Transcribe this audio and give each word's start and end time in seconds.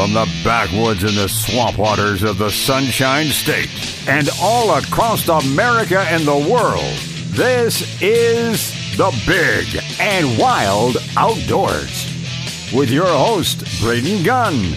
From 0.00 0.14
the 0.14 0.40
backwoods 0.42 1.04
and 1.04 1.14
the 1.14 1.28
swamp 1.28 1.76
waters 1.76 2.22
of 2.22 2.38
the 2.38 2.48
Sunshine 2.48 3.26
State 3.26 3.68
and 4.08 4.30
all 4.40 4.74
across 4.78 5.28
America 5.28 6.00
and 6.00 6.24
the 6.24 6.38
world, 6.50 6.96
this 7.36 8.00
is 8.00 8.72
the 8.96 9.12
Big 9.26 9.66
and 10.00 10.38
Wild 10.38 10.96
Outdoors. 11.18 12.06
With 12.72 12.88
your 12.90 13.08
host, 13.08 13.62
Braden 13.82 14.24
Gunn, 14.24 14.72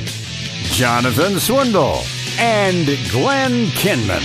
Jonathan 0.64 1.40
Swindle, 1.40 2.02
and 2.38 2.86
Glenn 3.10 3.68
Kinman. 3.78 4.24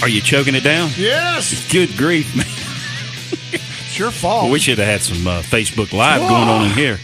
Are 0.00 0.08
you 0.08 0.20
choking 0.20 0.54
it 0.54 0.62
down? 0.62 0.90
Yes, 0.96 1.68
Good 1.72 1.96
grief, 1.96 2.36
man. 2.36 2.51
It's 3.92 3.98
your 3.98 4.10
fault. 4.10 4.50
We 4.50 4.58
should 4.58 4.78
have 4.78 4.86
had 4.86 5.00
some 5.00 5.26
uh, 5.26 5.42
Facebook 5.42 5.92
Live 5.92 6.20
going 6.20 6.48
on 6.48 6.66
in 6.66 6.72
here. 6.72 6.98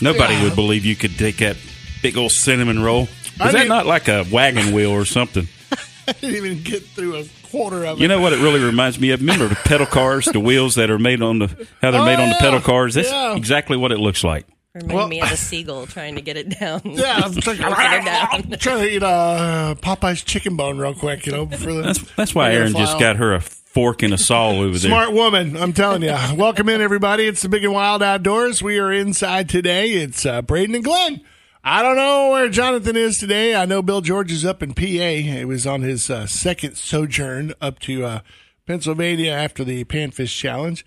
Nobody 0.00 0.34
Yeah. 0.34 0.44
would 0.44 0.54
believe 0.56 0.84
you 0.84 0.96
could 0.96 1.16
take 1.18 1.38
that 1.38 1.56
big 2.02 2.16
old 2.16 2.32
cinnamon 2.32 2.82
roll. 2.82 3.04
Is 3.04 3.08
I 3.40 3.52
that 3.52 3.58
mean- 3.60 3.68
not 3.68 3.86
like 3.86 4.08
a 4.08 4.24
wagon 4.30 4.74
wheel 4.74 4.90
or 4.90 5.04
something? 5.04 5.48
I 6.08 6.12
didn't 6.12 6.36
even 6.36 6.62
get 6.62 6.82
through 6.84 7.16
a 7.16 7.24
quarter 7.44 7.84
of 7.86 7.98
it. 7.98 8.02
You 8.02 8.08
know 8.08 8.20
what 8.20 8.32
it 8.32 8.40
really 8.40 8.60
reminds 8.60 8.98
me 9.00 9.10
of? 9.12 9.20
Remember 9.20 9.48
the 9.48 9.54
pedal 9.54 9.86
cars, 9.86 10.26
the 10.26 10.40
wheels 10.40 10.74
that 10.74 10.90
are 10.90 10.98
made 10.98 11.22
on 11.22 11.38
the 11.38 11.46
how 11.80 11.90
they're 11.92 12.00
Oh, 12.00 12.04
made 12.04 12.18
on 12.18 12.28
the 12.28 12.36
pedal 12.40 12.60
cars? 12.60 12.94
That's 12.94 13.10
Yeah. 13.10 13.34
exactly 13.36 13.76
what 13.76 13.92
it 13.92 13.98
looks 13.98 14.22
like. 14.24 14.46
Remind 14.74 14.92
Well- 14.92 15.08
me 15.08 15.20
of 15.20 15.30
a 15.30 15.36
seagull 15.36 15.86
trying 15.86 16.16
to 16.16 16.20
get 16.20 16.36
it 16.36 16.58
down. 16.58 16.80
Yeah, 16.84 17.20
I'm 17.24 17.32
thinking, 17.32 17.64
Forcing 17.66 17.92
it 17.92 18.04
down. 18.04 18.28
I'm 18.32 18.50
trying 18.58 18.80
to 18.80 18.90
eat 18.90 19.02
uh, 19.02 19.74
Popeye's 19.80 20.22
chicken 20.22 20.56
bone 20.56 20.78
real 20.78 20.94
quick, 20.94 21.24
you 21.26 21.32
know. 21.32 21.46
For 21.46 21.72
the, 21.72 21.82
That's 21.82 22.00
that's 22.16 22.34
why 22.34 22.52
Aaron 22.52 22.72
just 22.72 22.92
file. 22.92 23.00
got 23.00 23.16
her 23.16 23.34
a 23.34 23.40
fork 23.72 24.02
and 24.02 24.12
a 24.12 24.18
saw 24.18 24.50
over 24.50 24.78
there. 24.78 24.90
Smart 24.90 25.12
woman, 25.12 25.56
I'm 25.56 25.72
telling 25.72 26.02
you. 26.02 26.14
Welcome 26.36 26.68
in, 26.68 26.80
everybody. 26.82 27.26
It's 27.26 27.42
the 27.42 27.48
Big 27.48 27.64
and 27.64 27.72
Wild 27.72 28.02
Outdoors. 28.02 28.62
We 28.62 28.78
are 28.78 28.92
inside 28.92 29.48
today. 29.48 29.92
It's 29.92 30.26
uh, 30.26 30.42
Braden 30.42 30.74
and 30.74 30.84
Glenn. 30.84 31.22
I 31.64 31.82
don't 31.82 31.96
know 31.96 32.30
where 32.30 32.48
Jonathan 32.48 32.96
is 32.96 33.18
today. 33.18 33.54
I 33.54 33.64
know 33.64 33.82
Bill 33.82 34.00
George 34.00 34.30
is 34.30 34.44
up 34.44 34.62
in 34.62 34.74
PA. 34.74 34.82
He 34.82 35.44
was 35.44 35.66
on 35.66 35.82
his 35.82 36.10
uh, 36.10 36.26
second 36.26 36.76
sojourn 36.76 37.54
up 37.60 37.78
to 37.80 38.04
uh, 38.04 38.20
Pennsylvania 38.66 39.30
after 39.30 39.64
the 39.64 39.84
Panfish 39.84 40.36
Challenge. 40.36 40.84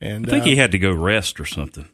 And 0.00 0.26
I 0.26 0.30
think 0.30 0.42
uh, 0.42 0.46
he 0.46 0.56
had 0.56 0.72
to 0.72 0.78
go 0.78 0.92
rest 0.92 1.40
or 1.40 1.46
something. 1.46 1.88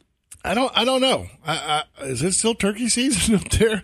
I 0.45 0.53
don't. 0.53 0.71
I 0.75 0.83
don't 0.83 0.99
know. 0.99 1.27
I, 1.45 1.83
I, 1.97 2.03
is 2.03 2.21
it 2.21 2.33
still 2.33 2.53
turkey 2.53 2.89
season 2.89 3.35
up 3.35 3.49
there? 3.49 3.81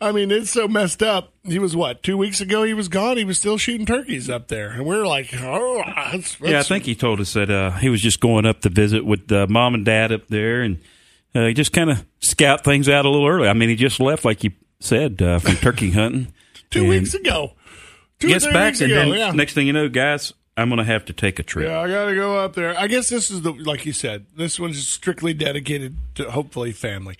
I 0.00 0.12
mean, 0.12 0.30
it's 0.30 0.50
so 0.50 0.68
messed 0.68 1.02
up. 1.02 1.32
He 1.44 1.58
was 1.58 1.74
what 1.74 2.02
two 2.02 2.16
weeks 2.18 2.40
ago? 2.40 2.64
He 2.64 2.74
was 2.74 2.88
gone. 2.88 3.16
He 3.16 3.24
was 3.24 3.38
still 3.38 3.56
shooting 3.56 3.86
turkeys 3.86 4.28
up 4.28 4.48
there, 4.48 4.70
and 4.70 4.84
we're 4.84 5.06
like, 5.06 5.32
oh, 5.40 5.82
that's, 6.12 6.38
Yeah, 6.40 6.60
I 6.60 6.62
think 6.64 6.84
he 6.84 6.94
told 6.94 7.20
us 7.20 7.32
that 7.32 7.50
uh, 7.50 7.70
he 7.72 7.88
was 7.88 8.02
just 8.02 8.20
going 8.20 8.44
up 8.44 8.60
to 8.60 8.68
visit 8.68 9.06
with 9.06 9.30
uh, 9.32 9.46
mom 9.48 9.74
and 9.74 9.84
dad 9.84 10.12
up 10.12 10.28
there, 10.28 10.60
and 10.62 10.78
uh, 11.34 11.46
he 11.46 11.54
just 11.54 11.72
kind 11.72 11.90
of 11.90 12.04
scout 12.20 12.62
things 12.62 12.88
out 12.88 13.06
a 13.06 13.08
little 13.08 13.26
early. 13.26 13.48
I 13.48 13.54
mean, 13.54 13.70
he 13.70 13.76
just 13.76 13.98
left, 13.98 14.24
like 14.24 14.44
you 14.44 14.50
said, 14.80 15.22
uh, 15.22 15.38
from 15.38 15.54
turkey 15.56 15.92
hunting. 15.92 16.32
two 16.70 16.88
weeks 16.88 17.14
ago. 17.14 17.52
Two 18.18 18.28
Gets 18.28 18.46
back, 18.46 18.72
weeks 18.72 18.80
and 18.82 18.92
ago. 18.92 19.00
then 19.10 19.18
yeah. 19.18 19.30
next 19.32 19.54
thing 19.54 19.66
you 19.66 19.72
know, 19.72 19.88
guys, 19.88 20.32
I'm 20.56 20.68
going 20.68 20.78
to 20.78 20.84
have 20.84 21.04
to 21.06 21.12
take 21.12 21.38
a 21.38 21.42
trip. 21.42 21.68
Yeah, 21.68 21.80
I 21.80 21.88
got 21.88 22.06
to 22.06 22.14
go 22.14 22.38
up 22.38 22.54
there. 22.54 22.78
I 22.78 22.86
guess 22.86 23.08
this 23.08 23.30
is 23.30 23.42
the 23.42 23.52
like 23.52 23.86
you 23.86 23.92
said. 23.92 24.26
This 24.36 24.60
one's 24.60 24.86
strictly 24.86 25.32
dedicated 25.32 25.96
to 26.16 26.30
hopefully 26.30 26.72
family. 26.72 27.16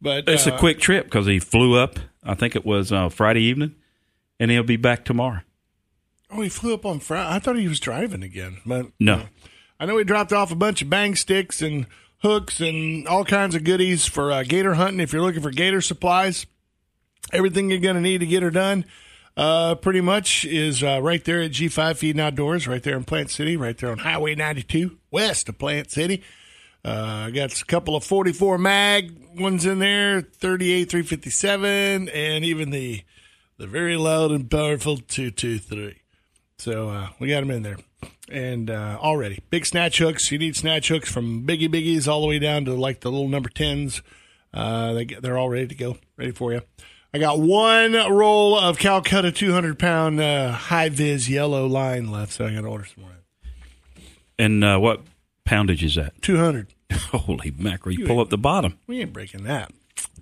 But 0.00 0.28
It's 0.28 0.46
uh, 0.46 0.54
a 0.54 0.58
quick 0.58 0.78
trip 0.78 1.06
because 1.06 1.26
he 1.26 1.38
flew 1.38 1.76
up. 1.76 1.98
I 2.22 2.34
think 2.34 2.54
it 2.54 2.64
was 2.64 2.92
uh, 2.92 3.08
Friday 3.08 3.42
evening, 3.42 3.74
and 4.38 4.50
he'll 4.50 4.62
be 4.62 4.76
back 4.76 5.04
tomorrow. 5.04 5.40
Oh, 6.30 6.40
he 6.42 6.48
flew 6.48 6.74
up 6.74 6.84
on 6.84 7.00
Friday. 7.00 7.28
I 7.28 7.38
thought 7.38 7.56
he 7.56 7.68
was 7.68 7.80
driving 7.80 8.22
again, 8.22 8.58
but 8.66 8.86
No, 8.98 9.22
I 9.78 9.86
know 9.86 9.96
he 9.98 10.04
dropped 10.04 10.32
off 10.32 10.50
a 10.50 10.56
bunch 10.56 10.82
of 10.82 10.90
bang 10.90 11.14
sticks 11.14 11.62
and 11.62 11.86
hooks 12.22 12.60
and 12.60 13.06
all 13.06 13.24
kinds 13.24 13.54
of 13.54 13.62
goodies 13.64 14.06
for 14.06 14.32
uh, 14.32 14.42
gator 14.42 14.74
hunting. 14.74 15.00
If 15.00 15.12
you're 15.12 15.22
looking 15.22 15.42
for 15.42 15.50
gator 15.50 15.80
supplies, 15.80 16.46
everything 17.32 17.70
you're 17.70 17.78
going 17.80 17.94
to 17.94 18.00
need 18.00 18.18
to 18.18 18.26
get 18.26 18.42
her 18.42 18.50
done, 18.50 18.84
uh, 19.36 19.74
pretty 19.74 20.00
much 20.00 20.44
is 20.44 20.82
uh, 20.82 21.00
right 21.02 21.24
there 21.24 21.42
at 21.42 21.50
G5 21.50 21.96
Feed 21.96 22.16
and 22.16 22.20
Outdoors, 22.20 22.66
right 22.66 22.82
there 22.82 22.96
in 22.96 23.04
Plant 23.04 23.30
City, 23.30 23.56
right 23.56 23.76
there 23.76 23.90
on 23.90 23.98
Highway 23.98 24.34
92, 24.34 24.98
west 25.10 25.48
of 25.48 25.58
Plant 25.58 25.90
City. 25.90 26.22
Uh, 26.84 27.24
I 27.26 27.30
got 27.30 27.60
a 27.60 27.64
couple 27.64 27.96
of 27.96 28.04
44 28.04 28.58
mag 28.58 29.12
ones 29.38 29.66
in 29.66 29.80
there, 29.80 30.20
38 30.20 30.90
357, 30.90 32.08
and 32.08 32.44
even 32.44 32.70
the 32.70 33.02
the 33.58 33.66
very 33.66 33.96
loud 33.96 34.30
and 34.32 34.50
powerful 34.50 34.98
223. 34.98 36.00
So 36.58 36.90
uh, 36.90 37.08
we 37.18 37.28
got 37.28 37.40
them 37.40 37.50
in 37.50 37.62
there. 37.62 37.78
And 38.28 38.70
uh, 38.70 38.98
already, 39.00 39.42
big 39.50 39.66
snatch 39.66 39.98
hooks. 39.98 40.30
You 40.30 40.38
need 40.38 40.56
snatch 40.56 40.88
hooks 40.88 41.10
from 41.10 41.46
biggie 41.46 41.68
biggies 41.68 42.08
all 42.08 42.20
the 42.20 42.26
way 42.26 42.38
down 42.38 42.64
to 42.66 42.74
like 42.74 43.00
the 43.00 43.10
little 43.10 43.28
number 43.28 43.48
10s. 43.48 44.02
Uh, 44.52 44.92
they, 44.94 45.04
they're 45.04 45.38
all 45.38 45.48
ready 45.48 45.68
to 45.68 45.74
go, 45.74 45.96
ready 46.16 46.32
for 46.32 46.52
you. 46.52 46.62
I 47.16 47.18
got 47.18 47.40
one 47.40 47.94
roll 47.94 48.58
of 48.58 48.78
Calcutta 48.78 49.32
200 49.32 49.78
pound 49.78 50.20
uh, 50.20 50.52
high 50.52 50.90
vis 50.90 51.30
yellow 51.30 51.66
line 51.66 52.10
left, 52.10 52.34
so 52.34 52.44
I 52.44 52.52
got 52.52 52.60
to 52.60 52.66
order 52.66 52.84
some 52.84 53.04
more. 53.04 53.12
and 54.38 54.62
uh, 54.62 54.76
what 54.78 55.00
poundage 55.46 55.82
is 55.82 55.94
that? 55.94 56.20
200. 56.20 56.74
Holy 56.92 57.54
mackerel! 57.56 57.94
You 57.94 58.06
pull 58.06 58.20
up 58.20 58.28
the 58.28 58.36
bottom. 58.36 58.78
We 58.86 59.00
ain't 59.00 59.14
breaking 59.14 59.44
that. 59.44 59.72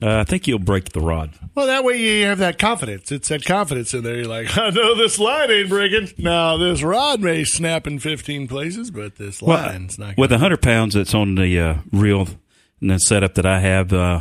Uh, 0.00 0.18
I 0.18 0.24
think 0.24 0.46
you'll 0.46 0.60
break 0.60 0.90
the 0.90 1.00
rod. 1.00 1.32
Well, 1.56 1.66
that 1.66 1.82
way 1.82 1.96
you 1.96 2.26
have 2.26 2.38
that 2.38 2.60
confidence. 2.60 3.10
It's 3.10 3.28
that 3.28 3.44
confidence 3.44 3.92
in 3.92 4.04
there. 4.04 4.14
You're 4.14 4.28
like, 4.28 4.56
I 4.56 4.70
know 4.70 4.94
this 4.94 5.18
line 5.18 5.50
ain't 5.50 5.70
breaking. 5.70 6.10
Now, 6.18 6.56
this 6.58 6.80
rod 6.84 7.20
may 7.20 7.42
snap 7.42 7.88
in 7.88 7.98
15 7.98 8.46
places, 8.46 8.92
but 8.92 9.16
this 9.16 9.42
line's 9.42 9.98
not. 9.98 10.16
with 10.16 10.30
a 10.30 10.38
hundred 10.38 10.62
pounds 10.62 10.94
that's 10.94 11.12
on 11.12 11.34
the 11.34 11.58
uh, 11.58 11.78
reel 11.90 12.28
and 12.80 12.90
the 12.90 12.98
setup 12.98 13.34
that 13.34 13.46
I 13.46 13.58
have, 13.58 13.92
uh, 13.92 14.20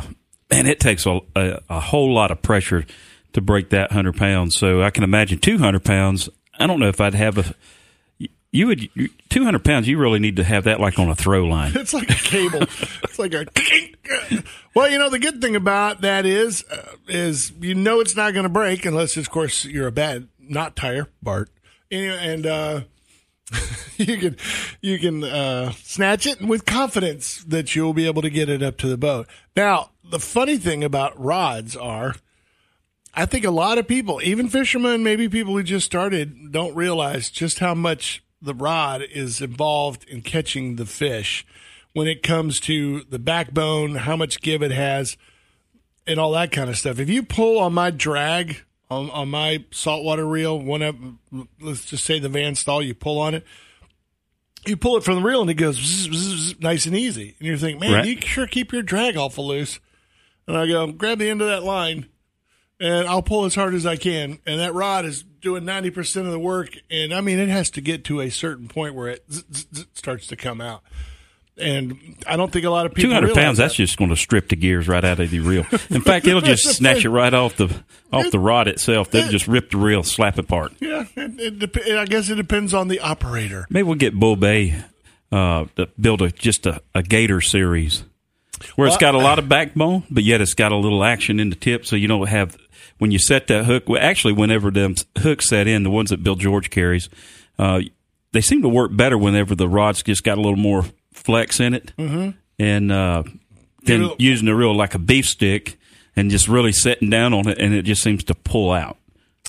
man, 0.50 0.66
it 0.66 0.80
takes 0.80 1.06
a, 1.06 1.20
a, 1.34 1.60
a 1.68 1.80
whole 1.80 2.12
lot 2.12 2.30
of 2.30 2.42
pressure 2.42 2.86
to 3.32 3.40
break 3.40 3.70
that 3.70 3.92
hundred 3.92 4.16
pounds. 4.16 4.56
So 4.56 4.82
I 4.82 4.90
can 4.90 5.04
imagine 5.04 5.38
two 5.38 5.58
hundred 5.58 5.84
pounds. 5.84 6.28
I 6.58 6.66
don't 6.66 6.80
know 6.80 6.88
if 6.88 7.00
I'd 7.00 7.14
have 7.14 7.38
a. 7.38 7.54
You 8.52 8.68
would 8.68 8.88
two 9.28 9.44
hundred 9.44 9.64
pounds. 9.64 9.88
You 9.88 9.98
really 9.98 10.20
need 10.20 10.36
to 10.36 10.44
have 10.44 10.64
that 10.64 10.80
like 10.80 10.98
on 10.98 11.08
a 11.08 11.14
throw 11.14 11.44
line. 11.44 11.72
It's 11.76 11.92
like 11.92 12.10
a 12.10 12.14
cable. 12.14 12.62
it's 12.62 13.18
like 13.18 13.34
a. 13.34 13.46
Well, 14.74 14.90
you 14.90 14.98
know 14.98 15.08
the 15.08 15.20
good 15.20 15.40
thing 15.40 15.54
about 15.54 16.00
that 16.00 16.26
is, 16.26 16.64
uh, 16.68 16.96
is 17.06 17.52
you 17.60 17.76
know 17.76 18.00
it's 18.00 18.16
not 18.16 18.32
going 18.32 18.42
to 18.42 18.48
break 18.48 18.84
unless, 18.84 19.16
of 19.16 19.30
course, 19.30 19.64
you're 19.64 19.86
a 19.86 19.92
bad 19.92 20.26
not 20.40 20.74
tire 20.74 21.08
Bart, 21.22 21.48
and, 21.92 22.44
and 22.44 22.46
uh, 22.46 22.80
you 23.96 24.16
can 24.18 24.36
you 24.80 24.98
can 24.98 25.22
uh, 25.22 25.70
snatch 25.72 26.26
it 26.26 26.42
with 26.42 26.64
confidence 26.64 27.44
that 27.44 27.76
you'll 27.76 27.94
be 27.94 28.06
able 28.06 28.22
to 28.22 28.30
get 28.30 28.48
it 28.48 28.62
up 28.62 28.76
to 28.78 28.88
the 28.88 28.96
boat. 28.96 29.28
Now, 29.56 29.90
the 30.08 30.20
funny 30.20 30.56
thing 30.56 30.84
about 30.84 31.18
rods 31.20 31.76
are. 31.76 32.14
I 33.14 33.26
think 33.26 33.44
a 33.44 33.50
lot 33.50 33.78
of 33.78 33.86
people, 33.86 34.20
even 34.24 34.48
fishermen, 34.48 35.02
maybe 35.04 35.28
people 35.28 35.52
who 35.54 35.62
just 35.62 35.86
started, 35.86 36.50
don't 36.52 36.74
realize 36.74 37.30
just 37.30 37.60
how 37.60 37.74
much 37.74 38.24
the 38.42 38.54
rod 38.54 39.02
is 39.02 39.40
involved 39.40 40.04
in 40.08 40.20
catching 40.20 40.76
the 40.76 40.84
fish 40.84 41.46
when 41.92 42.08
it 42.08 42.22
comes 42.24 42.58
to 42.60 43.04
the 43.08 43.20
backbone, 43.20 43.94
how 43.94 44.16
much 44.16 44.40
give 44.40 44.62
it 44.62 44.72
has, 44.72 45.16
and 46.08 46.18
all 46.18 46.32
that 46.32 46.50
kind 46.50 46.68
of 46.68 46.76
stuff. 46.76 46.98
If 46.98 47.08
you 47.08 47.22
pull 47.22 47.58
on 47.60 47.72
my 47.72 47.90
drag 47.90 48.62
on, 48.90 49.10
on 49.10 49.28
my 49.30 49.64
saltwater 49.70 50.26
reel, 50.26 50.58
one 50.58 50.82
of 50.82 50.96
let's 51.60 51.84
just 51.84 52.04
say 52.04 52.18
the 52.18 52.28
Van 52.28 52.56
Staal, 52.56 52.82
you 52.82 52.94
pull 52.94 53.20
on 53.20 53.34
it, 53.34 53.44
you 54.66 54.76
pull 54.76 54.96
it 54.96 55.04
from 55.04 55.16
the 55.16 55.22
reel 55.22 55.40
and 55.42 55.50
it 55.50 55.54
goes 55.54 55.76
zzz, 55.76 56.10
zzz, 56.10 56.48
zzz, 56.50 56.60
nice 56.60 56.84
and 56.86 56.96
easy, 56.96 57.36
and 57.38 57.46
you're 57.46 57.56
thinking, 57.56 57.78
man, 57.80 57.92
Right. 57.92 58.06
you 58.06 58.20
sure 58.20 58.46
keep 58.48 58.72
your 58.72 58.82
drag 58.82 59.16
awful 59.16 59.46
loose. 59.46 59.78
And 60.46 60.56
I 60.56 60.66
go, 60.66 60.92
grab 60.92 61.18
the 61.18 61.30
end 61.30 61.40
of 61.40 61.48
that 61.48 61.62
line 61.62 62.06
and 62.80 63.08
I'll 63.08 63.22
pull 63.22 63.44
as 63.44 63.54
hard 63.54 63.74
as 63.74 63.86
I 63.86 63.96
can. 63.96 64.38
And 64.46 64.60
that 64.60 64.74
rod 64.74 65.04
is 65.04 65.22
doing 65.22 65.64
90% 65.64 66.26
of 66.26 66.32
the 66.32 66.38
work. 66.38 66.76
And 66.90 67.14
I 67.14 67.20
mean, 67.20 67.38
it 67.38 67.48
has 67.48 67.70
to 67.70 67.80
get 67.80 68.04
to 68.04 68.20
a 68.20 68.30
certain 68.30 68.68
point 68.68 68.94
where 68.94 69.08
it 69.08 69.24
zzz, 69.30 69.44
zzz, 69.52 69.66
zzz 69.74 69.86
starts 69.94 70.26
to 70.28 70.36
come 70.36 70.60
out. 70.60 70.82
And 71.56 72.16
I 72.26 72.36
don't 72.36 72.50
think 72.50 72.64
a 72.64 72.70
lot 72.70 72.84
of 72.84 72.94
people 72.94 73.10
Two 73.10 73.14
hundred 73.14 73.32
pounds. 73.32 73.58
That's 73.58 73.74
that. 73.74 73.84
just 73.84 73.96
going 73.96 74.10
to 74.10 74.16
strip 74.16 74.48
the 74.48 74.56
gears 74.56 74.88
right 74.88 75.04
out 75.04 75.20
of 75.20 75.30
the 75.30 75.38
reel. 75.38 75.64
In 75.88 76.00
fact, 76.02 76.26
it'll 76.26 76.40
just 76.40 76.64
snatch 76.64 77.04
it 77.04 77.10
right 77.10 77.32
off 77.32 77.56
the 77.56 77.72
off 78.12 78.28
the 78.32 78.40
rod 78.40 78.66
itself. 78.66 79.12
They'll 79.12 79.28
just 79.28 79.46
rip 79.46 79.70
the 79.70 79.76
reel, 79.76 80.02
slap 80.02 80.34
it 80.34 80.46
apart. 80.46 80.72
Yeah, 80.80 81.04
it, 81.14 81.62
it 81.62 81.96
I 81.96 82.06
guess 82.06 82.28
it 82.28 82.34
depends 82.34 82.74
on 82.74 82.88
the 82.88 82.98
operator. 82.98 83.68
Maybe 83.70 83.84
we'll 83.84 83.94
get 83.94 84.18
Bull 84.18 84.34
Bay 84.34 84.82
uh, 85.30 85.66
to 85.76 85.88
build 85.96 86.22
a 86.22 86.32
just 86.32 86.66
a, 86.66 86.82
a 86.92 87.04
gator 87.04 87.40
series 87.40 88.02
where 88.76 88.86
it's 88.86 88.96
got 88.96 89.14
a 89.14 89.18
lot 89.18 89.38
of 89.38 89.48
backbone, 89.48 90.04
but 90.10 90.24
yet 90.24 90.40
it's 90.40 90.54
got 90.54 90.72
a 90.72 90.76
little 90.76 91.04
action 91.04 91.40
in 91.40 91.50
the 91.50 91.56
tip, 91.56 91.86
so 91.86 91.96
you 91.96 92.08
don't 92.08 92.28
have 92.28 92.56
when 92.98 93.10
you 93.10 93.18
set 93.18 93.46
that 93.48 93.64
hook. 93.64 93.88
Well, 93.88 94.00
actually, 94.02 94.34
whenever 94.34 94.70
them 94.70 94.94
hooks 95.18 95.48
set 95.48 95.66
in, 95.66 95.82
the 95.82 95.90
ones 95.90 96.10
that 96.10 96.22
Bill 96.22 96.36
George 96.36 96.70
carries, 96.70 97.08
uh, 97.58 97.80
they 98.32 98.40
seem 98.40 98.62
to 98.62 98.68
work 98.68 98.94
better 98.94 99.18
whenever 99.18 99.54
the 99.54 99.68
rod's 99.68 100.02
just 100.02 100.24
got 100.24 100.38
a 100.38 100.40
little 100.40 100.56
more 100.56 100.84
flex 101.12 101.60
in 101.60 101.74
it, 101.74 101.92
mm-hmm. 101.96 102.30
and 102.58 102.92
uh, 102.92 103.22
then 103.84 104.10
using 104.18 104.46
the 104.46 104.54
reel 104.54 104.74
like 104.74 104.94
a 104.94 104.98
beef 104.98 105.26
stick 105.26 105.78
and 106.16 106.30
just 106.30 106.48
really 106.48 106.72
setting 106.72 107.10
down 107.10 107.34
on 107.34 107.48
it, 107.48 107.58
and 107.58 107.74
it 107.74 107.82
just 107.82 108.02
seems 108.02 108.24
to 108.24 108.34
pull 108.34 108.72
out. 108.72 108.96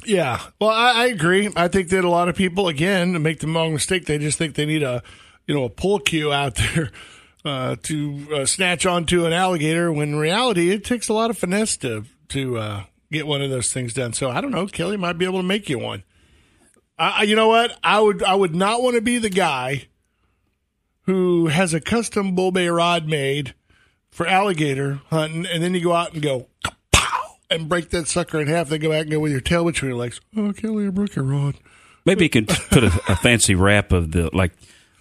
Yeah, 0.06 0.40
well, 0.60 0.70
I, 0.70 1.04
I 1.04 1.06
agree. 1.08 1.50
I 1.56 1.68
think 1.68 1.90
that 1.90 2.04
a 2.04 2.10
lot 2.10 2.30
of 2.30 2.36
people, 2.36 2.68
again, 2.68 3.22
make 3.22 3.40
the 3.40 3.48
wrong 3.48 3.74
mistake. 3.74 4.06
They 4.06 4.18
just 4.18 4.38
think 4.38 4.56
they 4.56 4.66
need 4.66 4.84
a, 4.84 5.02
you 5.48 5.56
know, 5.56 5.64
a 5.64 5.70
pull 5.70 6.00
cue 6.00 6.32
out 6.32 6.56
there 6.76 6.92
uh, 7.46 7.76
to 7.84 8.28
uh, 8.34 8.46
snatch 8.46 8.86
onto 8.86 9.26
an 9.26 9.32
alligator. 9.32 9.92
When 9.92 10.10
in 10.10 10.16
reality, 10.16 10.72
it 10.72 10.84
takes 10.84 11.08
a 11.08 11.14
lot 11.14 11.30
of 11.30 11.38
finesse 11.38 11.78
to 11.78 12.06
to 12.30 12.58
uh, 12.58 12.84
get 13.12 13.28
one 13.28 13.42
of 13.42 13.50
those 13.50 13.72
things 13.72 13.94
done. 13.94 14.14
So 14.14 14.30
I 14.30 14.42
don't 14.42 14.52
know. 14.52 14.68
Kelly 14.68 14.98
might 14.98 15.18
be 15.18 15.26
able 15.26 15.40
to 15.40 15.48
make 15.48 15.70
you 15.70 15.80
one. 15.80 16.04
I, 16.98 17.24
you 17.24 17.36
know 17.36 17.50
what? 17.50 17.78
I 17.84 18.00
would 18.00 18.24
I 18.24 18.36
would 18.36 18.56
not 18.56 18.82
want 18.82 18.96
to 18.96 19.02
be 19.02 19.18
the 19.18 19.30
guy 19.30 19.88
who 21.04 21.48
has 21.48 21.74
a 21.74 21.82
custom 21.82 22.36
bull 22.36 22.52
bay 22.52 22.68
rod 22.68 23.08
made 23.08 23.54
for 24.10 24.26
alligator 24.26 25.02
hunting, 25.10 25.46
and 25.46 25.62
then 25.62 25.74
you 25.74 25.82
go 25.82 25.94
out 25.94 26.14
and 26.14 26.22
go 26.22 26.48
pow 26.94 27.36
and 27.50 27.68
break 27.68 27.90
that 27.90 28.08
sucker 28.08 28.40
in 28.40 28.48
half. 28.48 28.70
Then 28.70 28.80
go 28.80 28.90
back 28.90 29.04
and 29.04 29.12
go 29.12 29.20
with 29.20 29.32
your 29.32 29.42
tail 29.42 29.66
between 29.66 29.92
your 29.92 30.00
legs. 30.00 30.22
Oh, 30.38 30.54
Kelly, 30.54 30.88
I 30.88 30.90
broke 30.90 31.16
your 31.16 31.26
rod. 31.26 31.56
Maybe 32.06 32.26
you 32.26 32.30
can 32.30 32.46
put 32.46 32.84
a, 32.84 32.88
a 33.10 33.16
fancy 33.18 33.56
wrap 33.56 33.92
of 33.92 34.12
the 34.12 34.30
like 34.34 34.54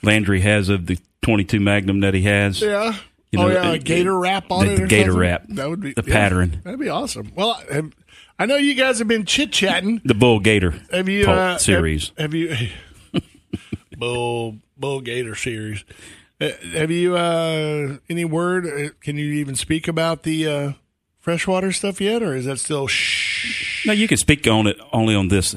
Landry 0.05 0.41
has 0.41 0.69
of 0.69 0.87
the 0.87 0.99
22 1.23 1.61
Magnum 1.61 2.01
that 2.01 2.15
he 2.15 2.23
has. 2.23 2.61
Yeah. 2.61 2.95
You 3.33 3.39
know, 3.41 3.47
oh 3.47 3.51
yeah, 3.51 3.73
a 3.73 3.79
gator 3.79 4.17
wrap 4.17 4.51
on 4.53 4.67
the- 4.67 4.73
it. 4.75 4.77
the 4.77 4.83
or 4.85 4.87
gator 4.87 5.05
something? 5.13 5.21
wrap. 5.21 5.45
That 5.49 5.69
would 5.71 5.81
be 5.81 5.93
The 5.95 6.05
yeah, 6.07 6.13
pattern. 6.15 6.61
That'd 6.63 6.79
be 6.79 6.89
awesome. 6.89 7.33
Well, 7.35 7.61
have, 7.73 7.93
I 8.39 8.47
know 8.47 8.57
you 8.57 8.75
guys 8.75 9.01
have 9.01 9.09
been 9.09 9.25
chit 9.25 9.51
chatting. 9.53 10.01
The 10.05 10.15
Bull 10.15 10.39
Gator 10.39 10.81
Have 10.93 11.09
you 11.09 11.27
uh, 11.29 11.59
series. 11.59 12.13
Have, 12.17 12.33
have 12.33 12.35
you 12.35 12.71
bull 13.99 14.59
bull 14.77 15.01
gator 15.01 15.35
series? 15.35 15.85
Uh, 16.41 16.51
have 16.73 16.91
you 16.91 17.17
uh, 17.17 17.97
any 18.09 18.25
word? 18.25 18.67
Uh, 18.67 18.91
can 19.01 19.17
you 19.17 19.27
even 19.35 19.55
speak 19.55 19.87
about 19.89 20.23
the 20.25 20.47
uh, 20.47 20.73
freshwater 21.21 21.73
stuff 21.73 22.01
yet, 22.01 22.23
or 22.23 22.35
is 22.35 22.45
that 22.45 22.59
still 22.59 22.87
shh? 22.87 23.87
No, 23.87 23.93
you 23.93 24.09
can 24.09 24.17
speak 24.19 24.47
on 24.47 24.67
it 24.67 24.77
only 24.93 25.15
on 25.15 25.29
this. 25.29 25.55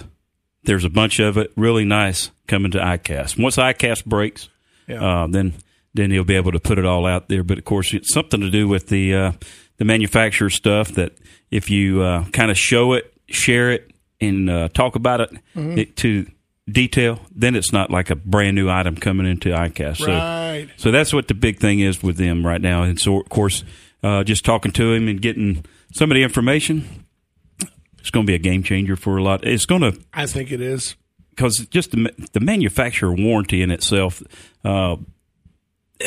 There's 0.68 0.84
a 0.86 0.90
bunch 0.90 1.20
of 1.20 1.38
it, 1.38 1.52
really 1.56 1.84
nice, 1.86 2.30
coming 2.48 2.70
to 2.72 2.78
ICAST. 2.78 3.42
Once 3.42 3.58
ICAST 3.58 4.06
breaks, 4.06 4.50
Yeah. 4.88 5.02
uh, 5.24 5.28
then 5.28 5.54
then 5.96 6.12
he'll 6.12 6.24
be 6.24 6.36
able 6.36 6.52
to 6.52 6.60
put 6.60 6.78
it 6.78 6.86
all 6.86 7.08
out 7.08 7.28
there. 7.28 7.44
But 7.44 7.58
of 7.58 7.66
course, 7.66 7.92
it's 7.94 8.14
something 8.14 8.40
to 8.42 8.52
do 8.52 8.68
with 8.68 8.88
the 8.90 9.16
uh, 9.16 9.32
the 9.78 9.86
manufacturer 9.86 10.52
stuff. 10.52 10.90
That 10.92 11.14
if 11.50 11.70
you 11.72 12.04
uh, 12.04 12.26
kind 12.26 12.52
of 12.52 12.58
show 12.58 12.94
it, 12.94 13.12
share 13.30 13.72
it, 13.72 13.90
and 14.22 14.48
uh, 14.50 14.68
talk 14.70 14.96
about 14.96 15.22
it, 15.22 15.32
Mm-hmm. 15.56 15.78
it 15.80 15.96
to 15.98 16.28
detail, 16.70 17.22
then 17.34 17.56
it's 17.56 17.72
not 17.72 17.90
like 17.90 18.10
a 18.10 18.16
brand 18.16 18.56
new 18.56 18.70
item 18.70 18.96
coming 18.98 19.26
into 19.26 19.50
ICAST. 19.50 19.98
So, 19.98 20.08
Right. 20.12 20.68
so 20.76 20.92
that's 20.92 21.14
what 21.14 21.30
the 21.30 21.34
big 21.34 21.60
thing 21.60 21.80
is 21.80 22.04
with 22.04 22.18
them 22.18 22.46
right 22.46 22.60
now. 22.62 22.84
And 22.84 23.00
so, 23.00 23.22
of 23.22 23.30
course, 23.30 23.64
uh, 24.04 24.26
just 24.26 24.44
talking 24.44 24.72
to 24.74 24.92
him 24.94 25.08
and 25.08 25.22
getting 25.22 25.64
some 25.94 26.12
of 26.12 26.16
the 26.16 26.24
information, 26.24 27.06
it's 28.08 28.12
going 28.12 28.26
to 28.26 28.32
be 28.32 28.36
a 28.36 28.40
game 28.40 28.64
changer 28.64 28.96
for 28.96 29.18
a 29.18 29.22
lot. 29.22 29.46
It's 29.46 29.66
going 29.66 29.82
to 29.82 30.00
I 30.14 30.28
think 30.28 30.50
it 30.50 30.62
is. 30.62 30.96
because 31.32 31.58
just 31.70 31.92
the, 31.92 32.10
the 32.32 32.40
manufacturer 32.40 33.14
warranty 33.14 33.62
in 33.62 33.70
itself, 33.70 34.24
uh, 34.64 34.96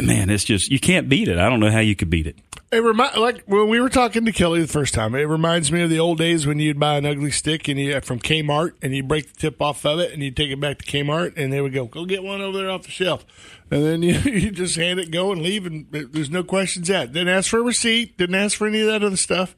man, 0.03 0.31
it's 0.31 0.45
just 0.45 0.71
you 0.71 0.81
can't 0.81 1.11
beat 1.11 1.29
it. 1.29 1.37
I 1.37 1.51
don't 1.51 1.61
know 1.61 1.71
how 1.71 1.81
you 1.81 1.95
could 1.95 2.09
beat 2.09 2.27
it. 2.27 2.39
It 2.73 2.83
remind 2.83 3.17
like 3.19 3.43
when 3.45 3.69
we 3.69 3.83
were 3.83 3.91
talking 3.91 4.25
to 4.25 4.33
Kelly 4.33 4.63
the 4.63 4.67
first 4.67 4.95
time. 4.95 5.15
It 5.15 5.25
reminds 5.25 5.71
me 5.71 5.83
of 5.83 5.91
the 5.91 5.99
old 5.99 6.17
days 6.17 6.47
when 6.47 6.59
you'd 6.59 6.81
buy 6.81 6.97
an 6.97 7.05
Ugly 7.05 7.33
Stik 7.33 7.69
and 7.69 7.79
you 7.79 8.01
from 8.01 8.19
Kmart 8.19 8.73
and 8.81 8.95
you 8.97 9.03
break 9.03 9.31
the 9.31 9.39
tip 9.39 9.61
off 9.61 9.85
of 9.85 9.99
it 9.99 10.13
and 10.15 10.23
you 10.23 10.31
take 10.31 10.51
it 10.51 10.59
back 10.59 10.79
to 10.79 10.85
Kmart 10.87 11.35
and 11.37 11.53
they 11.53 11.61
would 11.61 11.75
go, 11.75 11.85
"Go 11.85 12.07
get 12.07 12.23
one 12.23 12.41
over 12.41 12.57
there 12.57 12.71
off 12.71 12.85
the 12.85 12.91
shelf," 12.91 13.27
and 13.71 13.85
then 13.85 14.03
you, 14.05 14.15
you 14.21 14.51
just 14.53 14.77
hand 14.77 15.01
it, 15.01 15.11
go 15.11 15.33
and 15.33 15.43
leave, 15.43 15.67
and 15.67 15.87
there's 15.91 16.31
no 16.31 16.45
questions 16.45 16.89
asked. 16.89 17.13
Didn't 17.13 17.29
ask 17.29 17.51
for 17.51 17.59
a 17.59 17.63
receipt. 17.63 18.17
Didn't 18.17 18.37
ask 18.37 18.57
for 18.57 18.67
any 18.67 18.81
of 18.81 18.87
that 18.87 19.03
other 19.03 19.17
stuff. 19.19 19.55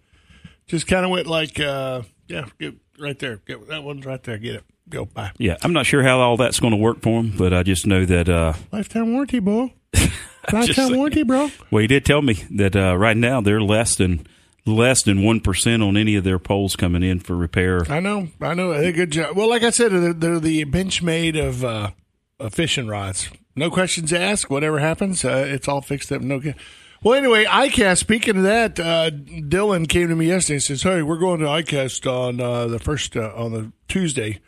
Just 0.66 0.86
kind 0.86 1.04
of 1.04 1.10
went 1.10 1.26
like, 1.26 1.60
uh, 1.60 2.02
"Yeah, 2.32 2.46
get 2.58 2.74
right 2.98 3.18
there. 3.18 3.36
Get 3.46 3.68
that 3.68 3.84
one's 3.84 4.04
right 4.06 4.22
there. 4.22 4.38
Get 4.38 4.54
it. 4.56 4.64
Go 4.88 5.04
bye." 5.04 5.32
Yeah, 5.38 5.56
I'm 5.62 5.72
not 5.72 5.86
sure 5.86 6.02
how 6.02 6.20
all 6.20 6.36
that's 6.36 6.58
going 6.60 6.72
to 6.72 6.76
work 6.76 7.02
for 7.02 7.20
him, 7.20 7.34
but 7.36 7.52
I 7.52 7.62
just 7.62 7.86
know 7.86 8.04
that. 8.04 8.28
Uh, 8.28 8.54
Lifetime 8.72 9.12
warranty, 9.12 9.38
boy. 9.38 9.72
Lifetime 10.52 10.96
warranty, 10.96 11.22
bro. 11.22 11.50
well, 11.70 11.80
he 11.82 11.86
did 11.86 12.04
tell 12.04 12.22
me 12.22 12.34
that 12.50 12.74
uh, 12.74 12.96
right 12.96 13.16
now 13.16 13.40
they're 13.40 13.60
less 13.60 13.94
than 13.96 14.26
less 14.64 15.02
than 15.02 15.22
one 15.22 15.40
percent 15.40 15.82
on 15.82 15.96
any 15.96 16.16
of 16.16 16.24
their 16.24 16.38
poles 16.38 16.74
coming 16.76 17.02
in 17.02 17.20
for 17.20 17.36
repair. 17.36 17.82
I 17.90 18.00
know, 18.00 18.28
I 18.40 18.54
know. 18.54 18.72
A 18.72 18.92
good 18.92 19.10
job. 19.12 19.36
Well, 19.36 19.48
like 19.48 19.62
I 19.62 19.70
said, 19.70 19.92
they're, 19.92 20.12
they're 20.12 20.40
the 20.40 20.64
Benchmade 20.64 21.40
of, 21.40 21.64
uh, 21.64 21.90
of 22.40 22.54
fishing 22.54 22.86
rods. 22.88 23.28
No 23.54 23.70
questions 23.70 24.12
asked. 24.12 24.48
Whatever 24.50 24.78
happens, 24.78 25.24
uh, 25.24 25.44
it's 25.46 25.68
all 25.68 25.82
fixed 25.82 26.10
up. 26.10 26.22
No. 26.22 26.40
Well, 27.02 27.14
anyway, 27.14 27.44
ICAST. 27.46 27.98
Speaking 27.98 28.36
of 28.36 28.42
that, 28.44 28.78
uh, 28.78 29.10
Dylan 29.10 29.88
came 29.88 30.08
to 30.08 30.14
me 30.14 30.28
yesterday 30.28 30.54
and 30.54 30.62
says, 30.62 30.82
"Hey, 30.84 31.02
we're 31.02 31.18
going 31.18 31.40
to 31.40 31.46
ICAST 31.46 32.06
on 32.06 32.40
uh, 32.40 32.68
the 32.68 32.78
first 32.78 33.16
uh, 33.16 33.32
on 33.34 33.52
the 33.52 33.72
Tuesday 33.88 34.38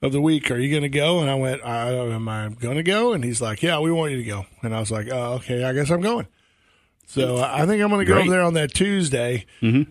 of 0.00 0.12
the 0.12 0.20
week. 0.20 0.48
Are 0.52 0.58
you 0.58 0.70
going 0.70 0.84
to 0.84 0.88
go?" 0.88 1.18
And 1.18 1.28
I 1.28 1.34
went, 1.34 1.64
I, 1.64 1.92
"Am 1.92 2.28
I 2.28 2.50
going 2.50 2.76
to 2.76 2.84
go?" 2.84 3.12
And 3.14 3.24
he's 3.24 3.40
like, 3.40 3.64
"Yeah, 3.64 3.80
we 3.80 3.90
want 3.90 4.12
you 4.12 4.18
to 4.18 4.24
go." 4.24 4.46
And 4.62 4.72
I 4.76 4.78
was 4.78 4.92
like, 4.92 5.08
"Oh, 5.10 5.34
okay. 5.34 5.64
I 5.64 5.72
guess 5.72 5.90
I'm 5.90 6.02
going." 6.02 6.28
So 7.06 7.38
I 7.38 7.66
think 7.66 7.82
I'm 7.82 7.90
going 7.90 8.00
to 8.00 8.06
go 8.06 8.14
Great. 8.14 8.22
over 8.22 8.30
there 8.30 8.42
on 8.42 8.54
that 8.54 8.72
Tuesday 8.72 9.44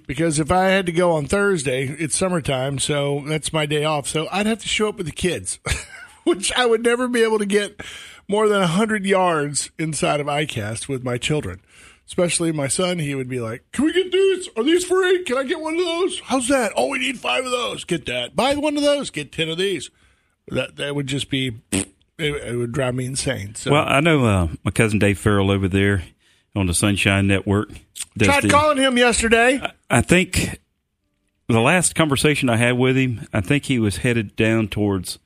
because 0.08 0.40
if 0.40 0.52
I 0.52 0.66
had 0.66 0.86
to 0.88 0.92
go 0.92 1.12
on 1.12 1.28
Thursday, 1.28 1.86
it's 1.88 2.18
summertime, 2.18 2.80
so 2.80 3.24
that's 3.28 3.54
my 3.54 3.66
day 3.66 3.84
off. 3.84 4.08
So 4.08 4.28
I'd 4.32 4.48
have 4.48 4.60
to 4.60 4.68
show 4.68 4.90
up 4.90 4.98
with 4.98 5.06
the 5.06 5.12
kids, 5.12 5.60
which 6.24 6.52
I 6.54 6.66
would 6.66 6.84
never 6.84 7.08
be 7.08 7.22
able 7.22 7.38
to 7.38 7.46
get 7.46 7.82
more 8.28 8.50
than 8.50 8.62
100 8.62 9.06
yards 9.06 9.70
inside 9.78 10.22
of 10.22 10.28
ICAST 10.28 10.88
with 10.88 11.04
my 11.04 11.18
children. 11.18 11.62
Especially 12.14 12.52
my 12.52 12.68
son, 12.68 13.00
he 13.00 13.16
would 13.16 13.28
be 13.28 13.40
like, 13.40 13.64
Can 13.72 13.86
we 13.86 13.92
get 13.92 14.12
these? 14.12 14.48
Are 14.56 14.64
these 14.64 14.86
free? 14.86 15.24
Can 15.24 15.36
I 15.36 15.44
get 15.46 15.60
one 15.60 15.74
of 15.74 15.84
those? 15.84 16.20
How's 16.20 16.48
that? 16.48 16.72
Oh, 16.76 16.90
we 16.90 17.00
need 17.00 17.18
five 17.18 17.44
of 17.44 17.50
those. 17.50 17.86
Get 17.86 18.06
that. 18.06 18.36
Buy 18.36 18.54
one 18.54 18.78
of 18.78 18.84
those. 18.84 19.10
Get 19.10 19.32
10 19.32 19.50
of 19.50 19.58
these. 19.58 19.90
That 20.50 20.76
that 20.76 20.94
would 20.94 21.08
just 21.08 21.32
be, 21.32 21.54
it, 21.72 21.88
it 22.20 22.56
would 22.56 22.72
drive 22.72 22.94
me 22.94 23.08
insane. 23.08 23.56
So 23.56 23.72
Well, 23.72 23.86
I 23.88 24.00
know 24.00 24.26
uh, 24.26 24.48
my 24.64 24.70
cousin 24.70 25.00
Dave 25.00 25.18
Ferrell 25.18 25.50
over 25.50 25.68
there 25.68 26.04
on 26.56 26.68
the 26.68 26.76
Sunshine 26.76 27.26
Network. 27.26 27.70
tried 28.20 28.44
the- 28.44 28.50
calling 28.50 28.78
him 28.78 28.96
yesterday. 28.96 29.60
I 29.90 30.02
think 30.02 30.60
the 31.48 31.62
last 31.62 31.96
conversation 31.96 32.48
I 32.48 32.58
had 32.58 32.78
with 32.78 32.96
him, 32.96 33.28
I 33.34 33.42
think 33.42 33.66
he 33.66 33.80
was 33.80 33.98
headed 33.98 34.36
down 34.36 34.68
towards. 34.68 35.18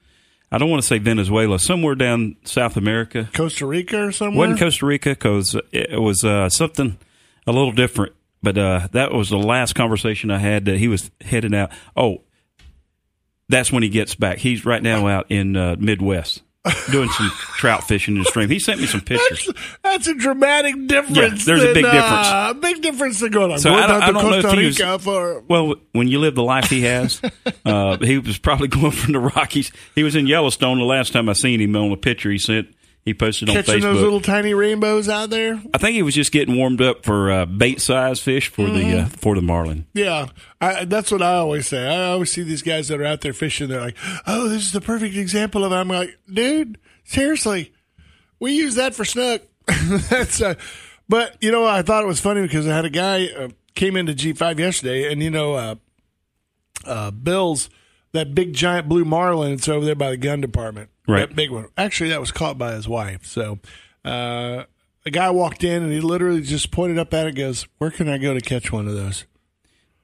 I 0.52 0.58
don't 0.58 0.70
want 0.70 0.82
to 0.82 0.88
say 0.88 0.98
Venezuela, 0.98 1.60
somewhere 1.60 1.96
down 1.96 2.38
South 2.46 2.78
America. 2.78 3.30
Costa 3.34 3.66
Rica 3.66 4.06
or 4.06 4.12
somewhere. 4.12 4.48
wasn't 4.48 4.60
Costa 4.60 4.86
Rica 4.86 5.10
because 5.10 5.60
it 5.72 6.00
was 6.00 6.24
uh, 6.24 6.50
something 6.50 6.98
a 7.46 7.52
little 7.52 7.74
different. 7.74 8.14
But 8.42 8.58
uh, 8.58 8.88
that 8.92 9.12
was 9.12 9.30
the 9.30 9.38
last 9.38 9.74
conversation 9.74 10.32
I 10.32 10.38
had 10.38 10.66
that 10.66 10.78
he 10.78 10.88
was 10.88 11.12
heading 11.22 11.56
out. 11.56 11.72
Oh, 11.96 12.22
that's 13.50 13.72
when 13.72 13.84
he 13.84 13.90
gets 13.90 14.16
back. 14.16 14.38
He's 14.38 14.66
right 14.66 14.82
now 14.82 15.08
out 15.08 15.26
in 15.30 15.58
uh, 15.58 15.76
Midwest 15.80 16.44
doing 16.92 17.10
some 17.10 17.30
trout 17.58 17.88
fishing 17.88 18.16
in 18.16 18.24
the 18.24 18.30
stream. 18.30 18.50
He 18.50 18.60
sent 18.60 18.80
me 18.80 18.88
some 18.88 19.02
pictures. 19.02 19.50
That's 19.84 20.08
a 20.08 20.14
dramatic 20.16 20.88
difference. 20.88 21.46
there's 21.46 21.64
a 21.64 21.68
than, 21.68 21.74
big 21.76 21.86
uh, 21.86 22.54
big 22.54 22.82
difference 22.82 23.20
than 23.20 23.32
going 23.32 23.52
on. 23.52 23.60
So 23.60 23.70
going 23.72 23.88
down 23.88 24.02
to 24.02 24.06
don't 24.06 24.14
know 24.14 24.38
if 24.38 24.44
Costa 24.44 24.60
he 24.60 24.66
was- 24.68 25.04
for. 25.04 25.42
Well, 25.48 25.76
when 25.94 26.08
you 26.08 26.20
live 26.20 26.36
the 26.36 26.44
life 26.44 26.70
he 26.70 26.82
has, 26.82 27.22
uh, 27.66 27.98
he 27.98 28.18
was 28.20 28.38
probably 28.38 28.68
going 28.68 28.92
from 28.92 29.14
the 29.14 29.20
Rockies. 29.20 29.72
He 29.96 30.04
was 30.04 30.16
in 30.16 30.28
Yellowstone 30.28 30.78
the 30.80 30.86
last 30.86 31.14
time 31.14 31.30
I 31.30 31.34
seen 31.34 31.60
him 31.60 31.76
on 31.76 31.92
a 31.92 31.98
picture 31.98 32.32
he 32.32 32.38
sent. 32.38 32.68
He 33.08 33.14
posted 33.14 33.48
on 33.48 33.56
Catching 33.56 33.76
Facebook. 33.76 33.82
those 33.84 34.02
little 34.02 34.20
tiny 34.20 34.54
rainbows 34.54 35.08
out 35.08 35.30
there. 35.30 35.62
I 35.74 35.78
think 35.78 35.96
he 35.96 36.04
was 36.04 36.14
just 36.14 36.34
getting 36.34 36.58
warmed 36.58 36.82
up 36.82 37.06
for 37.06 37.32
uh, 37.32 37.46
bait 37.46 37.80
size 37.80 38.20
fish 38.20 38.50
for 38.50 38.64
the 38.70 38.82
Mm-hmm. 38.82 39.06
uh, 39.06 39.08
for 39.08 39.34
the 39.34 39.42
marlin. 39.42 39.86
Yeah, 39.94 40.28
I, 40.60 40.84
that's 40.84 41.10
what 41.10 41.22
I 41.22 41.36
always 41.36 41.68
say. 41.68 41.88
I 41.88 42.12
always 42.12 42.34
see 42.34 42.44
these 42.44 42.62
guys 42.62 42.90
that 42.90 43.00
are 43.00 43.06
out 43.06 43.22
there 43.22 43.32
fishing. 43.32 43.70
They're 43.70 43.80
like, 43.80 43.96
"Oh, 44.28 44.50
this 44.50 44.64
is 44.64 44.74
the 44.74 44.82
perfect 44.82 45.16
example 45.16 45.64
of." 45.64 45.72
It. 45.72 45.76
I'm 45.76 45.88
like, 45.88 46.18
dude, 46.30 46.80
seriously, 47.06 47.72
we 48.42 48.52
use 48.52 48.76
that 48.76 48.94
for 48.94 49.06
snook. 49.06 49.42
that's. 50.10 50.42
Uh, 50.42 50.56
but 51.08 51.38
you 51.40 51.50
know, 51.50 51.66
I 51.66 51.84
thought 51.84 52.04
it 52.04 52.08
was 52.08 52.20
funny 52.20 52.42
because 52.42 52.68
I 52.68 52.76
had 52.76 52.84
a 52.84 52.90
guy 52.90 53.28
uh, 53.28 53.48
came 53.74 53.96
into 53.96 54.12
G5 54.12 54.60
yesterday, 54.60 55.10
and 55.10 55.24
you 55.24 55.30
know, 55.32 55.54
uh, 55.54 55.76
uh, 56.84 57.12
Bill's 57.12 57.70
that 58.12 58.36
big 58.36 58.52
giant 58.54 58.90
blue 58.90 59.06
marlin. 59.06 59.54
It's 59.54 59.70
over 59.70 59.86
there 59.86 59.96
by 59.96 60.10
the 60.10 60.18
gun 60.18 60.42
department. 60.42 60.90
Right. 61.08 61.28
That 61.28 61.36
big 61.36 61.52
one. 61.52 61.68
Actually, 61.78 62.10
that 62.10 62.20
was 62.20 62.32
caught 62.32 62.58
by 62.58 62.74
his 62.74 62.88
wife. 62.88 63.26
So. 63.26 63.60
Uh, 64.06 64.64
a 65.06 65.10
guy 65.10 65.30
walked 65.30 65.64
in 65.64 65.84
and 65.84 65.92
he 65.92 66.02
literally 66.02 66.42
just 66.42 66.70
pointed 66.70 66.98
up 67.00 67.14
at 67.14 67.26
it. 67.26 67.30
and 67.30 67.38
Goes, 67.38 67.66
"Where 67.78 67.92
can 67.92 68.10
I 68.10 68.18
go 68.18 68.34
to 68.34 68.42
catch 68.42 68.72
one 68.74 68.88
of 68.90 68.94
those?" 68.94 69.26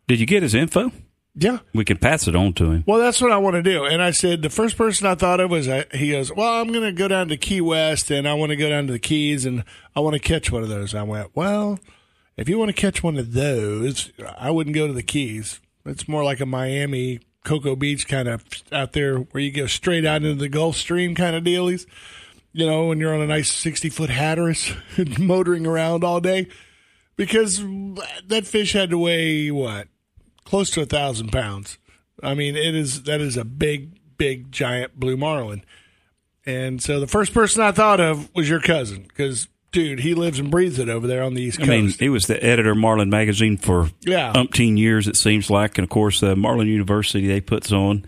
Did 0.08 0.20
you 0.20 0.26
get 0.26 0.44
his 0.44 0.56
info? 0.56 0.92
Yeah, 1.36 1.60
We 1.74 1.84
can 1.84 1.98
pass 1.98 2.28
it 2.28 2.36
on 2.36 2.54
to 2.54 2.70
him. 2.72 2.84
well, 2.86 3.00
that's 3.00 3.20
what 3.20 3.32
I 3.32 3.38
want 3.38 3.56
to 3.56 3.64
do. 3.64 3.86
And 3.86 4.04
I 4.04 4.12
said 4.12 4.44
the 4.44 4.50
first 4.52 4.78
person 4.78 5.08
I 5.08 5.16
thought 5.16 5.40
of 5.40 5.50
was 5.50 5.68
I, 5.68 5.86
he 5.92 6.12
goes, 6.12 6.32
"Well, 6.32 6.62
I'm 6.62 6.72
going 6.72 6.84
to 6.86 6.92
go 6.92 7.08
down 7.08 7.28
to 7.30 7.38
Key 7.38 7.60
West 7.60 8.12
and 8.12 8.28
I 8.28 8.34
want 8.36 8.52
to 8.52 8.56
go 8.56 8.70
down 8.70 8.86
to 8.88 8.94
the 8.94 9.00
Keys 9.00 9.46
and 9.46 9.64
I 9.96 10.00
want 10.00 10.14
to 10.14 10.20
catch 10.20 10.52
one 10.52 10.64
of 10.64 10.70
those." 10.70 10.94
I 10.96 11.04
went, 11.04 11.32
"Well, 11.36 11.80
if 12.38 12.48
you 12.48 12.58
want 12.58 12.70
to 12.70 12.74
catch 12.82 13.02
one 13.04 13.18
of 13.18 13.34
those, 13.34 14.12
I 14.38 14.52
wouldn't 14.52 14.76
go 14.76 14.88
to 14.88 14.94
the 14.94 15.04
Keys. 15.04 15.60
It's 15.86 16.08
more 16.08 16.24
like 16.24 16.40
a 16.40 16.46
Miami 16.46 17.20
Cocoa 17.44 17.76
Beach 17.76 18.08
kind 18.08 18.28
of 18.28 18.44
out 18.72 18.94
there 18.94 19.18
where 19.18 19.44
you 19.44 19.52
go 19.52 19.68
straight 19.68 20.06
out 20.06 20.24
into 20.24 20.36
the 20.36 20.50
Gulf 20.50 20.76
Stream 20.76 21.16
kind 21.16 21.36
of 21.36 21.44
dealies. 21.44 21.86
You 22.52 22.66
know, 22.66 22.88
when 22.88 23.00
you're 23.00 23.14
on 23.14 23.22
a 23.22 23.28
nice 23.28 23.52
60 23.52 23.90
foot 23.90 24.10
Hatteras 24.10 24.74
motoring 25.20 25.66
around 25.66 26.04
all 26.04 26.20
day." 26.20 26.48
Because 27.16 27.64
that 28.28 28.48
fish 28.48 28.74
had 28.74 28.90
to 28.90 28.98
weigh 28.98 29.52
what 29.52 29.88
close 30.46 30.72
to 30.72 30.82
a 30.82 30.86
thousand 30.86 31.32
pounds. 31.32 31.78
I 32.22 32.34
mean, 32.34 32.56
it 32.56 32.76
is 32.76 33.04
that 33.04 33.22
is 33.22 33.38
a 33.38 33.46
big, 33.46 34.00
big, 34.18 34.52
giant 34.52 35.00
blue 35.00 35.18
marlin. 35.18 35.64
And 36.46 36.82
so 36.82 37.00
the 37.00 37.08
first 37.08 37.34
person 37.34 37.62
I 37.62 37.72
thought 37.72 38.00
of 38.00 38.34
was 38.36 38.50
your 38.50 38.60
cousin 38.60 39.04
because 39.04 39.48
dude, 39.74 40.00
he 40.00 40.14
lives 40.14 40.40
and 40.40 40.50
breathes 40.50 40.80
it 40.80 40.88
over 40.88 41.06
there 41.08 41.22
on 41.24 41.34
the 41.34 41.42
East 41.42 41.58
Coast. 41.58 41.70
I 41.70 41.76
mean, 41.82 41.90
he 41.90 42.08
was 42.08 42.28
the 42.28 42.42
editor 42.42 42.72
of 42.72 42.78
Marlin 42.78 43.10
Magazine 43.10 43.58
for 43.58 43.90
Yeah. 44.06 44.32
umpteen 44.34 44.78
years, 44.78 45.08
it 45.10 45.18
seems 45.18 45.50
like. 45.50 45.78
And 45.78 45.84
of 45.84 45.90
course, 45.90 46.24
uh, 46.24 46.36
Marlin 46.36 46.68
University, 46.70 47.28
they 47.28 47.42
puts 47.42 47.72
on. 47.74 48.06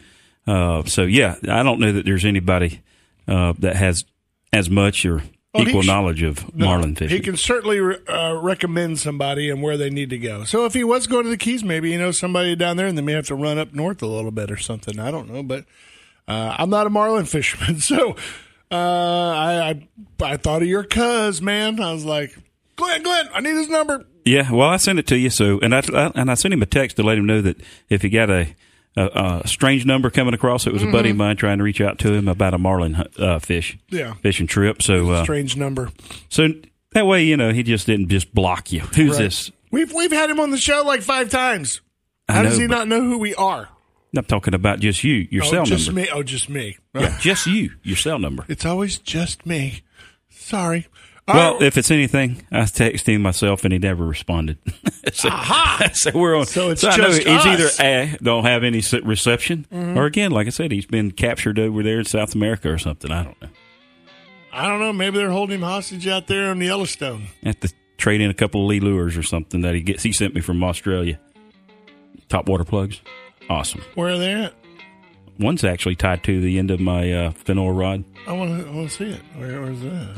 Uh, 0.47 0.83
so, 0.85 1.03
yeah, 1.03 1.35
I 1.49 1.63
don't 1.63 1.79
know 1.79 1.91
that 1.91 2.05
there's 2.05 2.23
anybody 2.23 2.79
uh, 3.27 3.53
that 3.59 3.75
has 3.75 4.05
as 4.53 4.69
much 4.69 5.03
or 5.05 5.23
Well, 5.53 5.67
equal 5.67 5.83
knowledge 5.83 6.21
of 6.21 6.53
No, 6.55 6.67
marlin 6.67 6.95
fishing. 6.95 7.17
He 7.17 7.23
can 7.23 7.35
certainly 7.35 7.79
uh, 7.79 8.33
recommend 8.41 8.99
somebody 8.99 9.49
and 9.49 9.61
where 9.63 9.75
they 9.77 9.89
need 9.89 10.11
to 10.11 10.17
go. 10.19 10.43
So 10.43 10.65
if 10.65 10.73
he 10.75 10.83
was 10.83 11.07
going 11.07 11.23
to 11.23 11.29
the 11.29 11.37
Keys, 11.37 11.63
maybe 11.63 11.89
you 11.89 11.97
know 11.97 12.11
somebody 12.11 12.55
down 12.55 12.77
there, 12.77 12.85
and 12.87 12.95
they 12.97 13.01
may 13.01 13.13
have 13.13 13.25
to 13.27 13.35
run 13.35 13.57
up 13.57 13.73
north 13.73 14.01
a 14.03 14.05
little 14.07 14.31
bit 14.31 14.51
or 14.51 14.57
something. 14.57 14.99
I 14.99 15.09
don't 15.11 15.29
know, 15.31 15.41
but 15.41 15.65
uh, 16.27 16.55
I'm 16.59 16.69
not 16.69 16.85
a 16.85 16.89
marlin 16.91 17.25
fisherman, 17.25 17.79
so 17.79 18.15
uh, 18.75 19.33
I, 19.35 19.69
I 20.21 20.31
I 20.33 20.37
thought 20.37 20.61
of 20.61 20.67
your 20.67 20.83
cuz 20.83 21.41
man. 21.41 21.79
I 21.79 21.93
was 21.93 22.05
like, 22.05 22.35
Glenn, 22.75 23.03
Glenn, 23.03 23.27
I 23.33 23.41
need 23.41 23.55
his 23.55 23.69
number. 23.69 24.05
Yeah, 24.25 24.51
well, 24.51 24.69
I 24.69 24.77
sent 24.77 24.97
it 24.99 25.07
to 25.07 25.17
you. 25.17 25.29
So, 25.29 25.59
and 25.61 25.73
I, 25.75 25.79
I 25.93 26.11
and 26.15 26.31
I 26.31 26.33
sent 26.33 26.53
him 26.53 26.61
a 26.61 26.65
text 26.65 26.97
to 26.97 27.03
let 27.03 27.17
him 27.17 27.25
know 27.25 27.41
that 27.41 27.57
if 27.89 28.01
he 28.01 28.09
got 28.09 28.29
a 28.29 28.47
a, 28.97 29.41
a 29.43 29.47
strange 29.47 29.85
number 29.85 30.09
coming 30.09 30.33
across, 30.33 30.65
it 30.67 30.73
was 30.73 30.81
a 30.81 30.87
buddy 30.91 31.09
of 31.09 31.17
mine 31.17 31.35
trying 31.37 31.57
to 31.57 31.63
reach 31.63 31.81
out 31.81 31.99
to 31.99 32.13
him 32.13 32.27
about 32.27 32.53
a 32.53 32.57
marlin 32.57 32.95
uh, 33.19 33.39
fish, 33.39 33.77
Yeah. 33.89 34.13
fishing 34.15 34.47
trip. 34.47 34.81
So, 34.81 35.09
uh, 35.11 35.23
Strange 35.23 35.57
number. 35.57 35.91
so 36.29 36.47
that 36.93 37.05
way, 37.05 37.23
you 37.25 37.35
know, 37.35 37.51
he 37.51 37.61
just 37.61 37.85
didn't 37.87 38.07
just 38.07 38.33
block 38.33 38.71
you. 38.71 38.79
Who's 38.79 39.11
Right. 39.11 39.17
this? 39.19 39.51
We've 39.71 39.91
we've 39.91 40.11
had 40.13 40.29
him 40.29 40.39
on 40.39 40.51
the 40.51 40.57
show 40.57 40.83
like 40.85 41.01
five 41.01 41.29
times. 41.29 41.81
How 42.29 42.41
does 42.43 42.57
he 42.57 42.65
not 42.67 42.87
know 42.87 43.01
who 43.01 43.17
we 43.19 43.35
are? 43.35 43.67
I'm 44.17 44.25
talking 44.25 44.53
about 44.53 44.79
just 44.79 45.03
you, 45.03 45.27
your 45.29 45.43
oh, 45.43 45.49
cell 45.49 45.65
just 45.65 45.87
number. 45.87 46.01
me. 46.01 46.09
Oh, 46.11 46.23
just 46.23 46.49
me. 46.49 46.77
Yeah, 46.93 47.17
just 47.21 47.45
you, 47.47 47.71
your 47.83 47.97
cell 47.97 48.19
number. 48.19 48.45
It's 48.47 48.65
always 48.65 48.97
just 48.97 49.45
me. 49.45 49.81
Sorry. 50.29 50.87
Well, 51.27 51.63
if 51.63 51.75
it's 51.75 51.89
anything, 51.89 52.45
I 52.51 52.59
texted 52.61 53.07
him 53.15 53.23
myself 53.23 53.63
and 53.63 53.73
he 53.73 53.79
never 53.79 54.05
responded. 54.05 54.59
so, 55.13 55.29
so 55.93 56.11
we're 56.13 56.35
on. 56.35 56.45
So 56.45 56.69
it's 56.69 56.83
I 56.83 56.95
know 56.97 57.07
just 57.09 57.23
he's 57.23 57.45
us. 57.45 57.79
either 57.79 58.13
a 58.15 58.17
don't 58.23 58.45
have 58.45 58.63
any 58.63 58.83
reception, 59.03 59.65
Mm-hmm. 59.71 59.97
or 59.97 60.05
again, 60.05 60.29
like 60.31 60.45
I 60.45 60.51
said, 60.51 60.71
he's 60.71 60.85
been 60.85 61.09
captured 61.11 61.57
over 61.57 61.81
there 61.81 61.97
in 61.97 62.05
South 62.05 62.35
America 62.35 62.71
or 62.71 62.77
something. 62.77 63.11
I 63.11 63.23
don't 63.23 63.41
know. 63.41 63.49
I 64.53 64.67
don't 64.67 64.79
know. 64.79 64.93
Maybe 64.93 65.17
they're 65.17 65.31
holding 65.31 65.55
him 65.55 65.63
hostage 65.63 66.07
out 66.07 66.27
there 66.27 66.51
on 66.51 66.59
the 66.59 66.67
Yellowstone. 66.67 67.23
Have 67.43 67.59
to 67.61 67.73
trade 67.97 68.21
in 68.21 68.29
a 68.29 68.33
couple 68.35 68.61
of 68.61 68.67
Lee 68.69 68.79
lures 68.79 69.17
or 69.17 69.23
something 69.23 69.61
that 69.61 69.73
he 69.73 69.81
gets. 69.81 70.03
He 70.03 70.11
sent 70.13 70.35
me 70.35 70.41
from 70.41 70.63
Australia. 70.63 71.19
Top 72.29 72.47
water 72.47 72.63
plugs, 72.63 73.01
awesome. 73.49 73.81
Where 73.95 74.09
are 74.09 74.17
they 74.17 74.33
at? 74.33 74.53
One's 75.37 75.63
actually 75.63 75.95
tied 75.95 76.23
to 76.23 76.39
the 76.39 76.57
end 76.57 76.71
of 76.71 76.79
my 76.79 77.11
uh, 77.11 77.31
fennel 77.31 77.71
rod. 77.71 78.05
I 78.25 78.31
want 78.33 78.61
to. 78.61 78.67
I 78.67 78.71
want 78.71 78.89
to 78.89 78.95
see 78.95 79.09
it. 79.11 79.21
Where, 79.35 79.61
where's 79.61 79.81
that? 79.81 80.15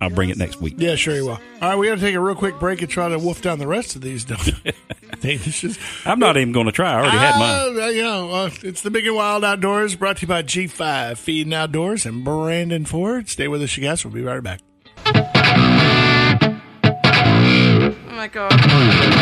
I'll 0.00 0.08
bring 0.10 0.30
it 0.30 0.38
next 0.38 0.60
week. 0.62 0.74
Yeah, 0.78 0.94
sure 0.94 1.14
you 1.14 1.26
will. 1.26 1.32
All 1.32 1.40
right, 1.60 1.76
we 1.76 1.88
got 1.88 1.96
to 1.96 2.00
take 2.00 2.14
a 2.14 2.20
real 2.20 2.34
quick 2.34 2.58
break 2.58 2.80
and 2.80 2.90
try 2.90 3.08
to 3.08 3.18
wolf 3.18 3.42
down 3.42 3.58
the 3.58 3.66
rest 3.66 3.96
of 3.96 4.02
these 4.02 4.24
Danishes. 4.24 5.78
I'm 6.06 6.18
not 6.18 6.38
even 6.38 6.52
going 6.52 6.66
to 6.66 6.72
try. 6.72 6.90
I 6.92 6.94
already 6.94 7.18
had 7.18 7.38
mine. 7.38 7.78
Uh, 7.82 7.86
you 7.88 8.02
know, 8.02 8.30
uh, 8.30 8.50
it's 8.62 8.80
the 8.80 8.90
Big 8.90 9.06
and 9.06 9.14
Wild 9.16 9.44
Outdoors, 9.44 9.94
brought 9.94 10.16
to 10.18 10.22
you 10.22 10.28
by 10.28 10.42
G5 10.42 11.18
Feed 11.18 11.46
and 11.46 11.52
Outdoors 11.54 12.06
and 12.06 12.24
Brandon 12.24 12.86
Ford. 12.86 13.28
Stay 13.28 13.46
with 13.48 13.60
us, 13.62 13.76
you 13.76 13.82
guys. 13.82 14.04
We'll 14.04 14.14
be 14.14 14.22
right 14.22 14.42
back. 14.42 14.60
Oh 18.00 18.12
my 18.12 18.28
god. 18.28 19.14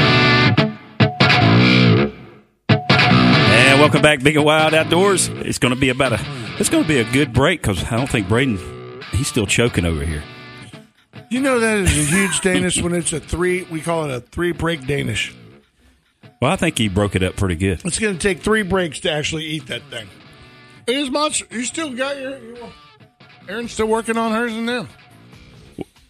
Welcome 3.87 4.03
back, 4.03 4.21
Big 4.21 4.35
and 4.35 4.45
Wild 4.45 4.75
Outdoors. 4.75 5.29
It's 5.29 5.61
going 5.61 5.73
to 5.73 5.79
be 5.79 5.91
about 5.91 6.13
a. 6.13 6.19
It's 6.59 6.69
going 6.69 6.83
to 6.83 6.89
be 6.89 6.99
a 6.99 7.05
good 7.13 7.33
break 7.33 7.63
because 7.63 7.85
I 7.85 7.97
don't 7.97 8.11
think 8.11 8.29
Braden. 8.29 8.59
He's 9.13 9.29
still 9.29 9.47
choking 9.47 9.85
over 9.85 10.05
here. 10.05 10.25
You 11.31 11.41
know 11.41 11.61
that 11.61 11.79
is 11.79 11.97
a 11.97 12.17
huge 12.17 12.41
Danish 12.41 12.83
when 12.83 12.93
it's 12.95 13.13
a 13.13 13.21
three. 13.21 13.63
We 13.63 13.81
call 13.81 14.11
it 14.11 14.11
a 14.11 14.21
three 14.21 14.51
break 14.51 14.89
Danish. 14.89 15.33
Well, 16.43 16.51
I 16.51 16.57
think 16.57 16.79
he 16.79 16.89
broke 16.89 17.15
it 17.15 17.23
up 17.23 17.37
pretty 17.37 17.55
good. 17.55 17.81
It's 17.85 18.01
going 18.01 18.19
to 18.19 18.21
take 18.21 18.43
three 18.43 18.63
breaks 18.63 18.99
to 19.01 19.13
actually 19.13 19.45
eat 19.45 19.69
that 19.69 19.83
thing. 19.85 20.09
Is 20.89 21.09
much? 21.09 21.45
You 21.53 21.63
still 21.63 21.95
got 21.95 22.17
your? 22.17 22.39
your 22.39 22.69
Aaron's 23.49 23.71
still 23.71 23.87
working 23.87 24.17
on 24.19 24.33
hers 24.33 24.53
and 24.53 24.69
them. 24.69 24.89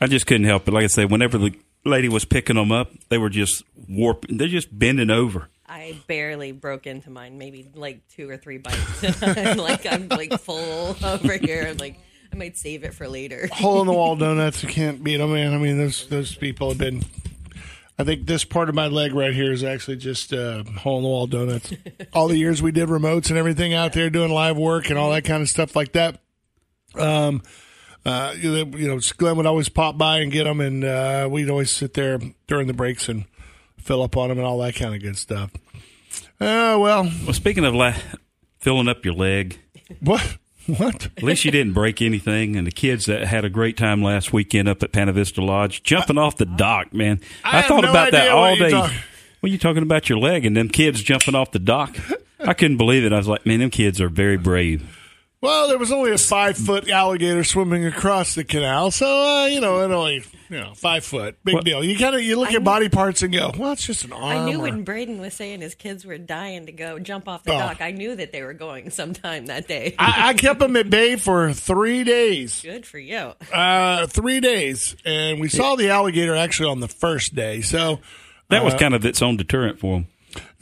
I 0.00 0.06
just 0.06 0.26
couldn't 0.26 0.47
help 0.47 0.66
it. 0.66 0.73
Like 0.73 0.85
I 0.85 0.88
said, 0.88 1.11
whenever 1.11 1.37
the 1.37 1.54
lady 1.85 2.09
was 2.09 2.25
picking 2.25 2.56
them 2.56 2.73
up, 2.73 2.90
they 3.11 3.18
were 3.18 3.28
just 3.28 3.64
warping. 3.87 4.38
They're 4.38 4.49
just 4.49 4.76
bending 4.76 5.11
over. 5.11 5.50
I 5.68 5.96
barely 6.06 6.52
broke 6.52 6.87
into 6.87 7.11
mine, 7.11 7.38
maybe 7.38 7.68
like 7.75 8.06
two 8.08 8.28
or 8.30 8.37
three 8.37 8.58
bites. 8.58 9.23
I'm 9.23 9.56
like 9.58 9.87
I'm 9.87 10.08
like 10.08 10.38
full 10.40 10.96
over 11.04 11.37
here. 11.37 11.66
I'm 11.70 11.76
like 11.78 11.99
I 12.32 12.37
might 12.37 12.56
save 12.56 12.85
it 12.85 12.94
for 12.94 13.08
later. 13.08 13.49
hole 13.52 13.80
in 13.80 13.87
the 13.87 13.92
wall 13.92 14.16
donuts. 14.16 14.62
You 14.62 14.68
can't 14.68 15.02
beat 15.02 15.16
them, 15.18 15.32
man. 15.32 15.54
I 15.54 15.58
mean, 15.58 15.78
those 15.78 16.06
those 16.08 16.35
people 16.35 16.68
have 16.68 16.78
been. 16.78 17.02
I 17.99 18.04
think 18.04 18.26
this 18.26 18.44
part 18.44 18.68
of 18.68 18.75
my 18.75 18.88
leg 18.88 19.14
right 19.14 19.32
here 19.32 19.50
is 19.50 19.64
actually 19.64 19.96
just 19.96 20.35
uh, 20.35 20.62
hole 20.64 20.99
in 20.99 21.02
the 21.02 21.08
wall 21.08 21.26
donuts. 21.26 21.73
all 22.12 22.28
the 22.28 22.37
years 22.37 22.61
we 22.61 22.70
did 22.70 22.88
remotes 22.90 23.30
and 23.30 23.38
everything 23.38 23.73
out 23.73 23.94
there 23.94 24.11
doing 24.11 24.30
live 24.30 24.58
work 24.58 24.90
and 24.90 24.99
all 24.99 25.11
that 25.12 25.25
kind 25.25 25.42
of 25.42 25.49
stuff 25.49 25.75
like 25.75 25.92
that. 25.92 26.20
Um, 26.94 27.42
uh, 28.04 28.35
you 28.37 28.66
know, 28.66 29.00
Glenn 29.16 29.37
would 29.37 29.46
always 29.46 29.70
pop 29.70 29.96
by 29.96 30.18
and 30.18 30.30
get 30.30 30.44
them, 30.44 30.61
and 30.61 30.85
uh, 30.85 31.26
we'd 31.30 31.50
always 31.50 31.75
sit 31.75 31.94
there 31.94 32.20
during 32.46 32.66
the 32.66 32.75
breaks 32.75 33.08
and 33.08 33.25
fill 33.86 34.02
up 34.02 34.16
on 34.16 34.28
them 34.28 34.38
and 34.38 34.46
all 34.46 34.58
that 34.58 34.74
kind 34.74 34.94
of 34.94 35.00
good 35.00 35.16
stuff. 35.16 35.50
Oh 36.40 36.80
well, 36.80 37.04
Well, 37.24 37.32
speaking 37.32 37.64
of 37.64 37.74
la- 37.74 37.94
filling 38.58 38.88
up 38.88 39.04
your 39.04 39.14
leg, 39.14 39.58
what 40.00 40.36
what? 40.66 41.06
at 41.16 41.22
least 41.22 41.44
you 41.44 41.50
didn't 41.50 41.72
break 41.72 42.02
anything. 42.02 42.56
And 42.56 42.66
the 42.66 42.70
kids 42.72 43.06
that 43.06 43.24
had 43.24 43.44
a 43.44 43.50
great 43.50 43.76
time 43.76 44.02
last 44.02 44.32
weekend 44.32 44.68
up 44.68 44.82
at 44.82 44.92
Pana 44.92 45.12
Vista 45.12 45.42
Lodge, 45.42 45.82
jumping 45.82 46.18
off 46.18 46.36
the 46.36 46.46
dock, 46.46 46.92
man. 46.92 47.20
I 47.44 47.60
I, 47.60 47.62
thought 47.62 47.82
no 47.84 47.90
about 47.90 48.12
that 48.12 48.30
all 48.30 48.56
day. 48.56 48.72
Well, 49.42 49.52
you 49.52 49.58
talking 49.58 49.82
about 49.82 50.08
your 50.08 50.18
leg 50.18 50.44
and 50.44 50.56
them 50.56 50.68
kids 50.68 51.02
jumping 51.02 51.34
off 51.34 51.52
the 51.52 51.58
dock. 51.58 51.96
I 52.40 52.52
couldn't 52.54 52.78
believe 52.78 53.04
it. 53.04 53.12
I 53.12 53.16
was 53.18 53.28
like, 53.28 53.46
man, 53.46 53.60
them 53.60 53.70
kids 53.70 54.00
are 54.00 54.08
very 54.08 54.36
brave. 54.36 54.84
Well, 55.46 55.68
there 55.68 55.78
was 55.78 55.92
only 55.92 56.10
a 56.12 56.18
five 56.18 56.56
foot 56.56 56.88
alligator 56.90 57.44
swimming 57.44 57.84
across 57.86 58.34
the 58.34 58.44
canal, 58.44 58.90
so 58.90 59.06
uh, 59.06 59.46
you 59.46 59.60
know, 59.60 59.80
it 59.82 59.90
only 59.92 60.24
you 60.48 60.58
know 60.60 60.74
five 60.74 61.04
foot, 61.04 61.36
big 61.44 61.54
What- 61.54 61.64
deal. 61.64 61.82
You 61.84 61.96
kind 61.96 62.14
of 62.14 62.22
you 62.22 62.38
look 62.38 62.52
at 62.52 62.62
body 62.64 62.88
parts 62.88 63.22
and 63.22 63.32
go, 63.32 63.52
well, 63.56 63.72
it's 63.72 63.86
just 63.86 64.04
an 64.04 64.12
arm. 64.12 64.24
I 64.24 64.44
knew 64.44 64.58
or- 64.58 64.62
when 64.62 64.82
Braden 64.84 65.18
was 65.20 65.34
saying 65.34 65.60
his 65.60 65.74
kids 65.74 66.04
were 66.04 66.18
dying 66.18 66.66
to 66.66 66.72
go 66.72 66.98
jump 66.98 67.28
off 67.28 67.44
the 67.44 67.52
Oh. 67.54 67.58
dock. 67.58 67.80
I 67.80 67.92
knew 67.92 68.14
that 68.16 68.32
they 68.32 68.42
were 68.42 68.54
going 68.54 68.90
sometime 68.90 69.46
that 69.46 69.68
day. 69.68 69.94
I, 69.98 70.30
I 70.30 70.34
kept 70.34 70.58
them 70.60 70.76
at 70.76 70.90
bay 70.90 71.16
for 71.16 71.52
three 71.52 72.04
days. 72.04 72.60
Good 72.62 72.86
for 72.86 72.98
you. 72.98 73.32
Uh, 73.52 74.06
three 74.08 74.40
days, 74.40 74.96
and 75.04 75.40
we 75.40 75.48
saw 75.48 75.76
the 75.76 75.90
alligator 75.90 76.34
actually 76.34 76.70
on 76.70 76.80
the 76.80 76.88
first 76.88 77.34
day. 77.34 77.60
So, 77.60 78.00
That 78.48 78.64
was 78.64 78.74
Uh, 78.74 78.78
kind 78.78 78.94
of 78.94 79.04
its 79.04 79.22
own 79.22 79.36
deterrent 79.36 79.80
for 79.80 79.94
them. 79.96 80.06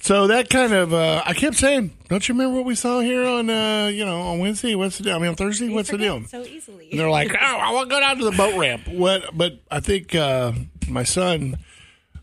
So 0.04 0.26
that 0.26 0.50
kind 0.50 0.74
of 0.74 0.92
uh, 0.92 1.22
I 1.24 1.32
kept 1.32 1.56
saying, 1.56 1.96
don't 2.08 2.28
you 2.28 2.34
remember 2.34 2.56
what 2.56 2.66
we 2.66 2.74
saw 2.74 3.00
here 3.00 3.24
on 3.24 3.48
uh, 3.48 3.86
you 3.86 4.04
know 4.04 4.20
on 4.20 4.38
Wednesday? 4.38 4.74
What's 4.74 4.98
the 4.98 5.04
deal? 5.04 5.16
I 5.16 5.18
mean 5.18 5.28
on 5.28 5.34
Thursday. 5.34 5.66
You 5.66 5.72
What's 5.72 5.90
the 5.90 5.96
deal? 5.96 6.22
So 6.26 6.42
easily. 6.42 6.90
And 6.90 7.00
they're 7.00 7.08
like, 7.08 7.32
oh, 7.34 7.36
I 7.40 7.72
want 7.72 7.88
to 7.88 7.94
go 7.94 8.00
down 8.00 8.18
to 8.18 8.24
the 8.26 8.36
boat 8.36 8.58
ramp. 8.58 8.86
What? 8.86 9.24
But 9.32 9.62
I 9.70 9.80
think 9.80 10.14
uh, 10.14 10.52
my 10.86 11.04
son, 11.04 11.56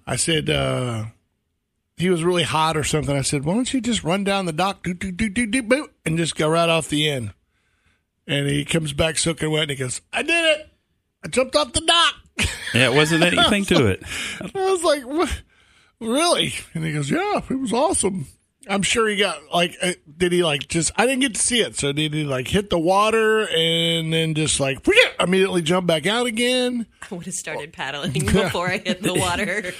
I 0.05 0.15
said 0.15 0.47
uh, 0.47 1.05
he 1.97 2.11
was 2.11 2.23
really 2.23 2.43
hot 2.43 2.77
or 2.77 2.83
something. 2.83 3.17
I 3.17 3.21
said, 3.21 3.45
why 3.45 3.55
don't 3.55 3.73
you 3.73 3.81
just 3.81 4.03
run 4.03 4.23
down 4.23 4.45
the 4.45 4.53
dock, 4.53 4.83
do 4.83 4.93
do 4.93 5.11
do 5.11 5.27
do 5.27 5.47
do, 5.47 5.63
boot, 5.63 5.91
and 6.05 6.17
just 6.17 6.35
go 6.35 6.47
right 6.47 6.69
off 6.69 6.87
the 6.87 7.09
end. 7.09 7.33
And 8.27 8.47
he 8.47 8.63
comes 8.63 8.93
back 8.93 9.17
soaking 9.17 9.49
wet, 9.49 9.63
and 9.63 9.71
he 9.71 9.77
goes, 9.77 10.01
I 10.13 10.21
did 10.21 10.59
it. 10.59 10.69
I 11.25 11.29
jumped 11.29 11.55
off 11.55 11.73
the 11.73 11.81
dock. 11.81 12.15
Yeah, 12.75 12.91
it 12.91 12.93
wasn't 12.93 13.23
anything 13.23 13.65
to 13.65 13.87
it. 13.87 14.03
I 14.39 14.51
was 14.53 14.83
like, 14.83 15.03
what? 15.03 15.41
Really? 16.01 16.53
And 16.73 16.83
he 16.83 16.91
goes, 16.93 17.09
yeah, 17.09 17.41
it 17.49 17.59
was 17.59 17.71
awesome. 17.71 18.27
I'm 18.67 18.83
sure 18.83 19.07
he 19.07 19.15
got 19.15 19.39
like, 19.53 19.75
uh, 19.81 19.93
did 20.17 20.31
he 20.31 20.43
like 20.43 20.67
just? 20.67 20.91
I 20.95 21.05
didn't 21.07 21.21
get 21.21 21.33
to 21.35 21.41
see 21.41 21.61
it. 21.61 21.75
So 21.77 21.91
did 21.91 22.13
he 22.13 22.23
like 22.23 22.47
hit 22.47 22.69
the 22.69 22.77
water 22.77 23.47
and 23.47 24.13
then 24.13 24.35
just 24.35 24.59
like 24.59 24.85
immediately 25.19 25.63
jump 25.63 25.87
back 25.87 26.05
out 26.05 26.27
again? 26.27 26.85
I 27.09 27.15
would 27.15 27.25
have 27.25 27.33
started 27.33 27.73
paddling 27.73 28.11
before 28.25 28.67
I 28.67 28.77
hit 28.77 29.01
the 29.01 29.15
water. 29.15 29.73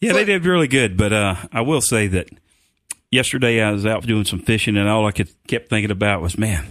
Yeah, 0.00 0.12
they 0.12 0.24
did 0.24 0.46
really 0.46 0.68
good. 0.68 0.96
But 0.96 1.12
uh, 1.12 1.34
I 1.52 1.62
will 1.62 1.80
say 1.80 2.06
that 2.08 2.28
yesterday 3.10 3.60
I 3.60 3.72
was 3.72 3.84
out 3.86 4.04
doing 4.06 4.24
some 4.24 4.38
fishing, 4.38 4.76
and 4.76 4.88
all 4.88 5.06
I 5.06 5.10
could 5.12 5.28
kept 5.48 5.68
thinking 5.68 5.90
about 5.90 6.22
was, 6.22 6.38
man, 6.38 6.64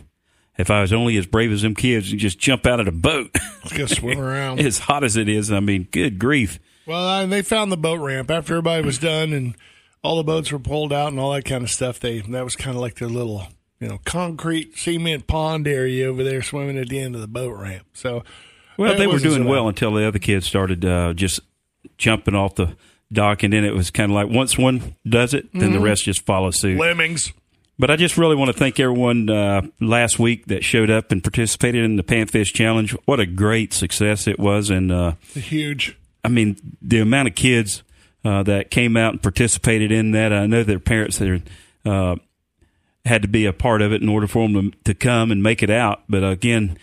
if 0.58 0.72
I 0.72 0.80
was 0.80 0.94
only 0.94 1.18
as 1.18 1.26
brave 1.26 1.52
as 1.52 1.64
them 1.64 1.76
kids 1.76 2.12
and 2.12 2.20
just 2.20 2.40
jump 2.40 2.66
out 2.66 2.80
of 2.80 2.86
the 2.86 2.94
boat, 2.94 3.36
Let's 3.78 3.98
swim 3.98 4.20
around. 4.20 4.62
as 4.62 4.80
hot 4.80 5.04
as 5.04 5.18
it 5.18 5.28
is. 5.28 5.52
I 5.52 5.60
mean, 5.60 5.90
good 5.92 6.18
grief. 6.18 6.60
Well, 6.88 7.06
uh, 7.06 7.26
they 7.26 7.42
found 7.42 7.72
the 7.72 7.78
boat 7.78 8.00
ramp 8.00 8.32
after 8.32 8.54
everybody 8.54 8.86
was 8.86 8.98
done 8.98 9.34
and 9.34 9.56
all 10.04 10.16
the 10.16 10.24
boats 10.24 10.52
were 10.52 10.60
pulled 10.60 10.94
out 10.94 11.10
and 11.10 11.20
all 11.20 11.34
that 11.34 11.44
kind 11.44 11.64
of 11.64 11.70
stuff. 11.70 12.00
They 12.00 12.22
that 12.22 12.44
was 12.44 12.56
kind 12.56 12.76
of 12.76 12.82
like 12.82 12.96
their 12.96 13.10
little, 13.10 13.48
you 13.80 13.90
know, 13.90 14.00
concrete 14.06 14.78
cement 14.78 15.28
pond 15.28 15.68
area 15.68 16.08
over 16.08 16.24
there 16.24 16.42
swimming 16.42 16.78
at 16.78 16.88
the 16.88 17.00
end 17.00 17.14
of 17.16 17.22
the 17.22 17.28
boat 17.28 17.58
ramp. 17.58 17.88
So, 17.94 18.24
Well, 18.78 18.98
they 18.98 19.06
were 19.06 19.20
doing 19.20 19.44
so 19.44 19.50
well 19.50 19.68
until 19.68 19.94
the 19.94 20.08
other 20.08 20.20
kids 20.20 20.48
started 20.48 20.86
uh, 20.86 21.14
just 21.14 21.42
jumping 21.98 22.36
off 22.36 22.56
the 22.56 22.78
dock, 23.12 23.44
and 23.44 23.52
then 23.52 23.66
it 23.66 23.74
was 23.74 23.92
kind 23.92 24.12
of 24.12 24.16
like 24.16 24.30
once 24.30 24.58
one 24.58 24.96
does 25.08 25.34
it, 25.34 25.52
then 25.54 25.74
the 25.74 25.80
rest 25.80 26.06
just 26.06 26.26
follow 26.26 26.52
suit. 26.52 26.80
Lemmings. 26.80 27.34
But 27.80 27.92
I 27.92 27.96
just 27.96 28.18
really 28.18 28.36
want 28.36 28.50
to 28.50 28.58
thank 28.58 28.80
everyone 28.80 29.30
uh, 29.30 29.62
last 29.80 30.18
week 30.18 30.48
that 30.48 30.64
showed 30.64 30.90
up 30.90 31.12
and 31.12 31.24
participated 31.24 31.86
in 31.86 31.96
the 31.96 32.04
Panfish 32.04 32.52
Challenge. 32.54 32.96
What 33.06 33.20
a 33.20 33.26
great 33.28 33.72
success 33.72 34.26
it 34.26 34.40
was, 34.40 34.70
and 34.70 34.92
uh, 34.92 35.14
Huge. 35.34 35.96
I 36.24 36.30
mean 36.30 36.58
the 36.82 37.00
amount 37.00 37.30
of 37.30 37.36
kids 37.36 37.84
uh, 38.26 38.44
that 38.44 38.72
came 38.72 38.98
out 38.98 39.14
and 39.14 39.24
participated 39.24 39.92
in 39.92 40.12
that. 40.12 40.34
I 40.34 40.46
know 40.48 40.64
their 40.64 40.80
parents 40.80 41.18
that 41.20 41.42
uh, 41.86 42.16
had 43.06 43.22
to 43.22 43.28
be 43.28 43.46
a 43.46 43.54
part 43.54 43.82
of 43.82 43.94
it 43.94 44.02
in 44.02 44.10
order 44.10 44.28
for 44.28 44.48
them 44.48 44.72
to, 44.72 44.78
to 44.86 44.94
come 44.94 45.32
and 45.32 45.42
make 45.42 45.64
it 45.64 45.70
out. 45.70 46.04
But 46.10 46.24
again, 46.24 46.78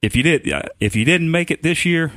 if 0.00 0.16
you 0.16 0.22
did, 0.22 0.50
if 0.80 0.96
you 0.96 1.04
didn't 1.04 1.30
make 1.30 1.50
it 1.50 1.62
this 1.62 1.84
year, 1.84 2.12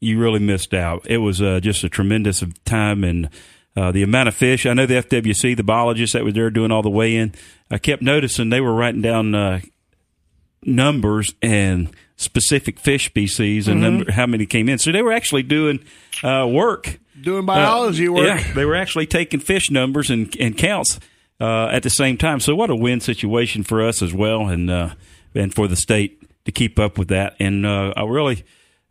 you 0.00 0.18
really 0.18 0.38
missed 0.38 0.72
out. 0.72 1.06
It 1.06 1.18
was 1.18 1.42
uh, 1.42 1.60
just 1.60 1.84
a 1.84 1.88
tremendous 1.88 2.42
time 2.64 3.04
and. 3.04 3.28
Uh, 3.76 3.90
the 3.90 4.04
amount 4.04 4.28
of 4.28 4.36
fish. 4.36 4.66
I 4.66 4.72
know 4.72 4.86
the 4.86 5.02
FWC, 5.02 5.56
the 5.56 5.64
biologists 5.64 6.12
that 6.12 6.22
were 6.22 6.30
there 6.30 6.48
doing 6.48 6.70
all 6.70 6.82
the 6.82 6.88
weigh 6.88 7.16
in, 7.16 7.34
I 7.72 7.78
kept 7.78 8.02
noticing 8.02 8.48
they 8.48 8.60
were 8.60 8.72
writing 8.72 9.02
down 9.02 9.34
uh, 9.34 9.62
numbers 10.62 11.34
and 11.42 11.90
specific 12.16 12.78
fish 12.78 13.06
species 13.06 13.68
and 13.68 13.80
number, 13.80 14.12
how 14.12 14.26
many 14.26 14.46
came 14.46 14.68
in. 14.68 14.78
So 14.78 14.92
they 14.92 15.02
were 15.02 15.12
actually 15.12 15.42
doing 15.42 15.80
uh, 16.22 16.46
work. 16.50 17.00
Doing 17.20 17.46
biology 17.46 18.08
Uh, 18.08 18.12
work. 18.12 18.26
Yeah, 18.26 18.52
they 18.54 18.64
were 18.64 18.76
actually 18.76 19.06
taking 19.06 19.40
fish 19.40 19.70
numbers 19.70 20.10
and, 20.10 20.34
and 20.38 20.56
counts 20.56 21.00
uh, 21.40 21.66
at 21.66 21.82
the 21.82 21.90
same 21.90 22.16
time. 22.16 22.40
So 22.40 22.54
what 22.54 22.70
a 22.70 22.76
win 22.76 23.00
situation 23.00 23.62
for 23.64 23.82
us 23.82 24.02
as 24.02 24.12
well, 24.12 24.48
and 24.48 24.70
uh, 24.70 24.94
and 25.34 25.52
for 25.54 25.66
the 25.68 25.76
state 25.76 26.22
to 26.44 26.52
keep 26.52 26.78
up 26.78 26.98
with 26.98 27.08
that. 27.08 27.36
And 27.40 27.66
uh, 27.66 27.92
I 27.96 28.04
really. 28.04 28.44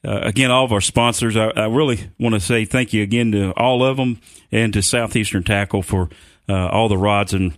Uh, 0.06 0.20
again, 0.22 0.52
all 0.52 0.66
of 0.66 0.74
our 0.74 0.82
sponsors, 0.82 1.38
I, 1.38 1.46
I 1.56 1.68
really 1.68 2.12
want 2.20 2.36
to 2.36 2.42
say 2.42 2.66
thank 2.66 2.92
you 2.92 3.04
again 3.04 3.32
to 3.32 3.52
all 3.52 3.82
of 3.86 3.96
them 3.96 4.20
and 4.52 4.74
to 4.74 4.82
Southeastern 4.82 5.46
Tackle 5.46 5.82
for 5.82 6.10
uh, 6.50 6.68
all 6.68 6.90
the 6.90 6.98
rods 6.98 7.34
and 7.34 7.58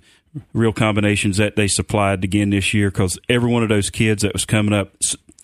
real 0.53 0.71
combinations 0.71 1.37
that 1.37 1.55
they 1.55 1.67
supplied 1.67 2.23
again 2.23 2.51
this 2.51 2.71
year 2.71 2.91
because 2.91 3.17
every 3.29 3.49
one 3.49 3.63
of 3.63 3.69
those 3.69 3.89
kids 3.89 4.21
that 4.21 4.31
was 4.31 4.45
coming 4.45 4.73
up, 4.73 4.93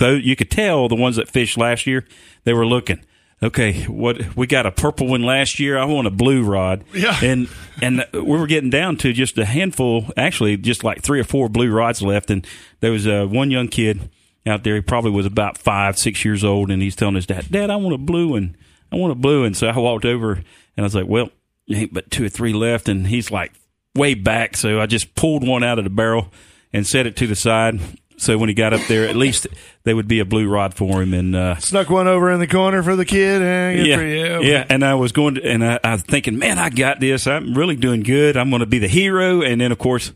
though 0.01 0.13
you 0.13 0.35
could 0.35 0.51
tell 0.51 0.89
the 0.89 0.95
ones 0.95 1.15
that 1.15 1.29
fished 1.29 1.57
last 1.57 1.87
year, 1.87 2.05
they 2.43 2.53
were 2.53 2.65
looking. 2.65 3.05
Okay, 3.43 3.83
what 3.85 4.35
we 4.35 4.45
got 4.45 4.65
a 4.65 4.71
purple 4.71 5.07
one 5.07 5.23
last 5.23 5.59
year. 5.59 5.77
I 5.77 5.85
want 5.85 6.05
a 6.05 6.11
blue 6.11 6.43
rod. 6.43 6.83
Yeah. 6.93 7.17
and 7.23 7.47
and 7.81 8.05
we 8.13 8.21
were 8.21 8.45
getting 8.45 8.69
down 8.69 8.97
to 8.97 9.13
just 9.13 9.37
a 9.37 9.45
handful, 9.45 10.11
actually, 10.15 10.57
just 10.57 10.83
like 10.83 11.01
three 11.01 11.19
or 11.19 11.23
four 11.23 11.49
blue 11.49 11.71
rods 11.71 12.01
left. 12.03 12.29
And 12.29 12.45
there 12.81 12.91
was 12.91 13.07
uh, 13.07 13.25
one 13.25 13.49
young 13.49 13.67
kid 13.67 14.09
out 14.45 14.63
there. 14.63 14.75
He 14.75 14.81
probably 14.81 15.11
was 15.11 15.25
about 15.25 15.57
five, 15.57 15.97
six 15.97 16.23
years 16.23 16.43
old, 16.43 16.69
and 16.69 16.81
he's 16.81 16.95
telling 16.95 17.15
his 17.15 17.25
dad, 17.25 17.47
"Dad, 17.49 17.69
I 17.71 17.77
want 17.77 17.95
a 17.95 17.97
blue 17.97 18.29
one. 18.29 18.55
I 18.91 18.97
want 18.97 19.11
a 19.11 19.15
blue." 19.15 19.43
And 19.43 19.57
so 19.57 19.67
I 19.67 19.77
walked 19.77 20.05
over 20.05 20.33
and 20.33 20.45
I 20.77 20.83
was 20.83 20.93
like, 20.93 21.07
"Well, 21.07 21.29
ain't 21.71 21.93
but 21.93 22.11
two 22.11 22.25
or 22.25 22.29
three 22.29 22.53
left." 22.53 22.87
And 22.89 23.07
he's 23.07 23.31
like, 23.31 23.53
way 23.95 24.13
back. 24.13 24.57
So 24.57 24.79
I 24.79 24.85
just 24.85 25.15
pulled 25.15 25.45
one 25.47 25.63
out 25.63 25.77
of 25.77 25.83
the 25.83 25.89
barrel 25.89 26.31
and 26.73 26.85
set 26.87 27.07
it 27.07 27.15
to 27.17 27.27
the 27.27 27.35
side. 27.35 27.79
So 28.21 28.37
when 28.37 28.49
he 28.49 28.53
got 28.55 28.71
up 28.71 28.81
there, 28.87 29.07
at 29.09 29.15
least 29.15 29.47
there 29.83 29.95
would 29.95 30.07
be 30.07 30.19
a 30.19 30.25
blue 30.25 30.47
rod 30.47 30.75
for 30.75 31.01
him. 31.01 31.13
And 31.15 31.35
uh, 31.35 31.55
Snuck 31.57 31.89
one 31.89 32.07
over 32.07 32.31
in 32.31 32.39
the 32.39 32.45
corner 32.47 32.83
for 32.83 32.95
the 32.95 33.03
kid. 33.03 33.41
Eh, 33.41 33.83
yeah, 33.83 33.95
for 33.97 34.05
you. 34.05 34.43
yeah. 34.43 34.63
And 34.69 34.85
I 34.85 34.93
was 34.93 35.11
going 35.11 35.35
to, 35.35 35.43
and 35.43 35.65
I, 35.65 35.79
I 35.83 35.93
was 35.93 36.03
thinking, 36.03 36.37
man, 36.37 36.59
I 36.59 36.69
got 36.69 36.99
this. 36.99 37.25
I'm 37.25 37.55
really 37.55 37.75
doing 37.75 38.03
good. 38.03 38.37
I'm 38.37 38.51
going 38.51 38.59
to 38.59 38.67
be 38.67 38.77
the 38.77 38.87
hero. 38.87 39.41
And 39.41 39.59
then 39.59 39.71
of 39.71 39.79
course, 39.79 40.11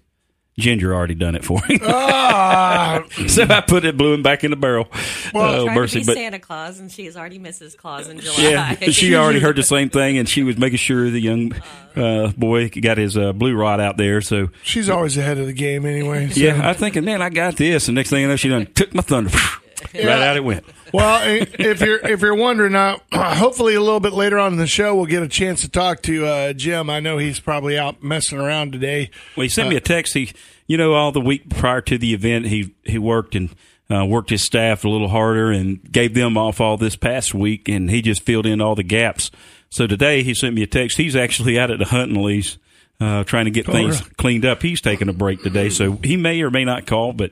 Ginger 0.58 0.96
already 0.96 1.16
done 1.16 1.36
it 1.36 1.44
for 1.44 1.62
him. 1.66 1.80
Ah, 1.84 3.04
so 3.28 3.44
I 3.44 3.60
put 3.60 3.84
it, 3.84 3.98
blew 3.98 4.14
him 4.14 4.24
back 4.24 4.46
in 4.46 4.52
the 4.52 4.58
barrel. 4.58 4.88
Well, 5.34 5.70
oh, 5.70 5.74
mercy. 5.74 6.04
But 6.06 6.16
Santa 6.16 6.40
Claus, 6.40 6.80
and 6.80 6.90
she 6.90 7.06
is 7.06 7.18
already 7.18 7.40
Mrs. 7.40 7.76
Claus 7.76 8.08
in 8.08 8.22
July. 8.22 8.36
yeah, 8.40 8.74
she 8.92 9.16
already 9.16 9.40
heard 9.40 9.58
the 9.58 9.64
same 9.64 9.90
thing, 9.90 10.18
and 10.18 10.30
she 10.30 10.44
was 10.44 10.58
making 10.58 10.78
sure 10.78 11.10
the 11.10 11.20
young 11.20 11.52
uh, 11.98 12.32
boy 12.38 12.70
got 12.70 12.98
his 12.98 13.18
uh, 13.18 13.34
blue 13.34 13.54
rod 13.54 13.82
out 13.82 13.98
there. 13.98 14.22
So 14.22 14.50
she's 14.64 14.90
always 14.90 15.18
ahead 15.18 15.38
of 15.38 15.48
the 15.48 15.54
game 15.54 15.86
anyway. 15.86 16.30
so- 16.30 16.40
yeah, 16.40 16.64
I 16.64 16.70
was 16.70 16.78
thinking, 16.78 17.04
man, 17.04 17.22
I 17.22 17.30
got 17.30 17.58
this. 17.58 17.90
And 17.90 17.96
next 17.96 18.10
thing 18.10 18.22
you 18.22 18.28
know, 18.30 18.38
she 18.38 18.48
done 18.48 18.66
took 18.68 18.94
my 18.94 19.02
thunder. 19.02 19.32
right 19.94 20.08
out 20.08 20.38
it 20.38 20.44
went. 20.44 20.66
Well, 20.94 21.22
if 21.26 21.82
you're 21.82 22.00
if 22.00 22.22
you're 22.22 22.36
wondering, 22.36 22.76
uh, 22.76 22.98
hopefully 23.14 23.76
a 23.76 23.82
little 23.82 24.00
bit 24.00 24.14
later 24.14 24.40
on 24.40 24.54
in 24.54 24.60
the 24.60 24.68
show 24.68 24.96
we'll 24.96 25.06
get 25.06 25.24
a 25.24 25.28
chance 25.28 25.62
to 25.62 25.70
talk 25.70 26.02
to 26.04 26.26
uh, 26.26 26.54
Jim. 26.54 26.90
I 26.90 27.00
know 27.00 27.18
he's 27.18 27.40
probably 27.40 27.78
out 27.78 28.04
messing 28.04 28.40
around 28.40 28.72
today. 28.72 29.10
Well, 29.36 29.44
he 29.44 29.50
sent 29.50 29.70
me 29.70 29.76
a 29.76 29.82
text. 29.82 30.14
He, 30.14 30.32
you 30.68 30.78
know, 30.78 30.94
all 30.94 31.12
the 31.12 31.22
week 31.22 31.50
prior 31.50 31.82
to 31.82 31.98
the 31.98 32.14
event, 32.14 32.48
he 32.48 32.74
he 32.84 32.98
worked 32.98 33.36
and 33.36 33.54
uh, 33.90 34.06
worked 34.06 34.30
his 34.30 34.44
staff 34.44 34.84
a 34.84 34.90
little 34.90 35.10
harder 35.10 35.52
and 35.52 35.82
gave 35.92 36.14
them 36.14 36.38
off 36.38 36.60
all 36.60 36.78
this 36.78 36.96
past 36.96 37.34
week, 37.34 37.68
and 37.68 37.90
he 37.90 38.02
just 38.02 38.24
filled 38.24 38.46
in 38.46 38.62
all 38.62 38.76
the 38.76 38.84
gaps. 38.84 39.32
So 39.70 39.88
today 39.88 40.24
he 40.24 40.34
sent 40.34 40.56
me 40.56 40.64
a 40.64 40.68
text. 40.68 40.98
He's 40.98 41.16
actually 41.16 41.60
out 41.60 41.70
at 41.72 41.80
the 41.80 41.86
hunting 41.86 42.24
lease, 42.24 42.58
uh, 43.00 43.24
trying 43.26 43.46
to 43.46 43.52
get 43.52 43.66
things 43.66 44.02
cleaned 44.18 44.46
up. 44.46 44.62
He's 44.62 44.82
taking 44.82 45.10
a 45.10 45.14
break 45.14 45.44
today, 45.44 45.70
so 45.70 46.00
he 46.04 46.16
may 46.18 46.42
or 46.42 46.50
may 46.50 46.64
not 46.64 46.86
call, 46.88 47.14
but 47.14 47.32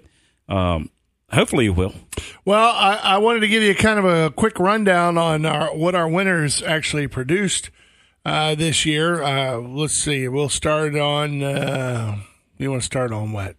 um, 0.49 0.89
hopefully 1.33 1.65
you 1.65 1.73
will. 1.73 1.93
Well, 2.45 2.71
I, 2.71 2.95
I 3.03 3.17
wanted 3.17 3.41
to 3.41 3.47
give 3.47 3.63
you 3.63 3.73
kind 3.75 3.99
of 3.99 4.05
a 4.05 4.31
quick 4.31 4.59
rundown 4.59 5.17
on 5.17 5.45
our, 5.45 5.75
what 5.75 5.95
our 5.95 6.07
winners 6.07 6.61
actually 6.61 7.07
produced 7.07 7.69
uh, 8.25 8.55
this 8.55 8.85
year. 8.85 9.21
Uh, 9.23 9.57
let's 9.57 9.95
see. 9.95 10.27
We'll 10.27 10.49
start 10.49 10.95
on. 10.95 11.41
Uh, 11.43 12.17
you 12.57 12.69
want 12.69 12.81
to 12.81 12.85
start 12.85 13.11
on 13.11 13.31
what? 13.31 13.55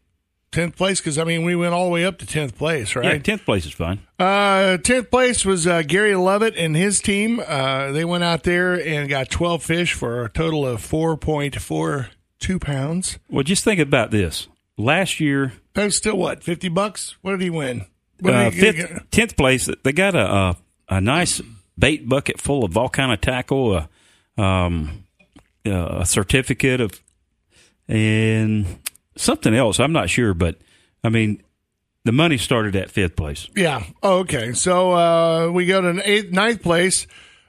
Tenth 0.52 0.76
place, 0.76 1.00
because 1.00 1.18
I 1.18 1.24
mean 1.24 1.42
we 1.44 1.56
went 1.56 1.74
all 1.74 1.87
the 1.87 1.90
way 1.90 2.04
up 2.04 2.16
to 2.18 2.26
tenth 2.26 2.56
place, 2.56 2.94
Yeah, 2.94 3.00
right? 3.00 3.24
tenth 3.24 3.44
place 3.44 3.66
is 3.66 3.72
fine. 3.72 3.98
Uh, 4.20 4.76
tenth 4.76 5.10
place 5.10 5.44
was 5.44 5.66
uh, 5.66 5.82
Gary 5.82 6.14
Lovett 6.14 6.54
and 6.56 6.76
his 6.76 7.00
team. 7.00 7.40
Uh, 7.44 7.90
they 7.90 8.04
went 8.04 8.22
out 8.22 8.44
there 8.44 8.74
and 8.74 9.08
got 9.08 9.30
twelve 9.30 9.64
fish 9.64 9.94
for 9.94 10.24
a 10.24 10.28
total 10.28 10.64
of 10.64 10.80
four 10.80 11.16
point 11.16 11.60
four 11.60 12.10
two 12.38 12.60
pounds. 12.60 13.18
Well, 13.28 13.42
just 13.42 13.64
think 13.64 13.80
about 13.80 14.12
this. 14.12 14.46
Last 14.76 15.20
year, 15.20 15.52
That's 15.74 15.96
still 15.96 16.16
what 16.16 16.42
fifty 16.42 16.68
bucks. 16.68 17.16
What 17.22 17.32
did 17.32 17.42
he 17.42 17.50
win? 17.50 17.87
What 18.20 18.34
uh, 18.34 18.50
did 18.50 18.54
he 18.54 18.60
get? 18.60 18.88
fifth, 18.88 19.10
tenth 19.10 19.37
place. 19.37 19.68
They 19.82 19.92
got 19.92 20.14
a, 20.14 20.26
a 20.26 20.56
a 20.88 21.00
nice 21.00 21.40
bait 21.78 22.08
bucket 22.08 22.40
full 22.40 22.64
of 22.64 22.76
all 22.76 22.88
kind 22.88 23.12
of 23.12 23.20
tackle, 23.20 23.74
a, 23.74 24.42
um, 24.42 25.04
uh, 25.66 26.00
a 26.00 26.06
certificate 26.06 26.80
of, 26.80 27.00
and 27.88 28.66
something 29.16 29.54
else. 29.54 29.78
I'm 29.80 29.92
not 29.92 30.10
sure, 30.10 30.34
but 30.34 30.58
I 31.02 31.08
mean, 31.08 31.42
the 32.04 32.12
money 32.12 32.37
started 32.38 32.76
at 32.76 32.90
fifth 32.90 33.16
place. 33.16 33.48
Yeah. 33.56 33.84
Oh, 34.02 34.18
okay. 34.20 34.52
So 34.52 34.92
uh, 34.92 35.50
we 35.50 35.66
go 35.66 35.80
to 35.80 36.08
eighth, 36.08 36.32
ninth 36.32 36.62
place. 36.62 37.06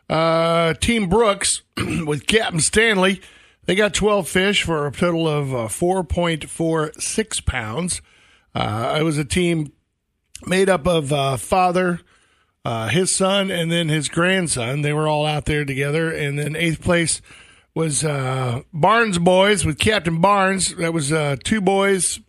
Uh, 0.09 0.75
Team 0.75 1.09
Brooks 1.09 1.63
with 1.77 2.27
Captain 2.27 2.59
Stanley. 2.59 3.21
They 3.65 3.73
got 3.75 3.93
12 3.93 4.27
fish 4.27 4.63
for 4.63 4.85
a 4.85 4.91
total 4.91 5.27
of 5.27 5.53
uh, 5.53 5.57
4.46 5.67 7.45
pounds. 7.45 8.01
Uh, 8.53 8.97
it 8.99 9.03
was 9.03 9.17
a 9.17 9.25
team 9.25 9.71
made 10.45 10.69
up 10.69 10.85
of 10.85 11.11
uh, 11.11 11.37
father, 11.37 11.99
uh, 12.63 12.89
his 12.89 13.15
son, 13.15 13.49
and 13.49 13.71
then 13.71 13.89
his 13.89 14.07
grandson. 14.07 14.81
They 14.81 14.93
were 14.93 15.07
all 15.07 15.25
out 15.25 15.45
there 15.45 15.65
together. 15.65 16.11
And 16.11 16.37
then 16.37 16.55
eighth 16.55 16.81
place 16.81 17.21
was 17.73 18.03
uh, 18.03 18.61
Barnes 18.71 19.17
Boys 19.17 19.65
with 19.65 19.79
Captain 19.79 20.21
Barnes. 20.21 20.75
That 20.75 20.93
was 20.93 21.11
uh, 21.11 21.37
two 21.43 21.59
boys, 21.59 22.19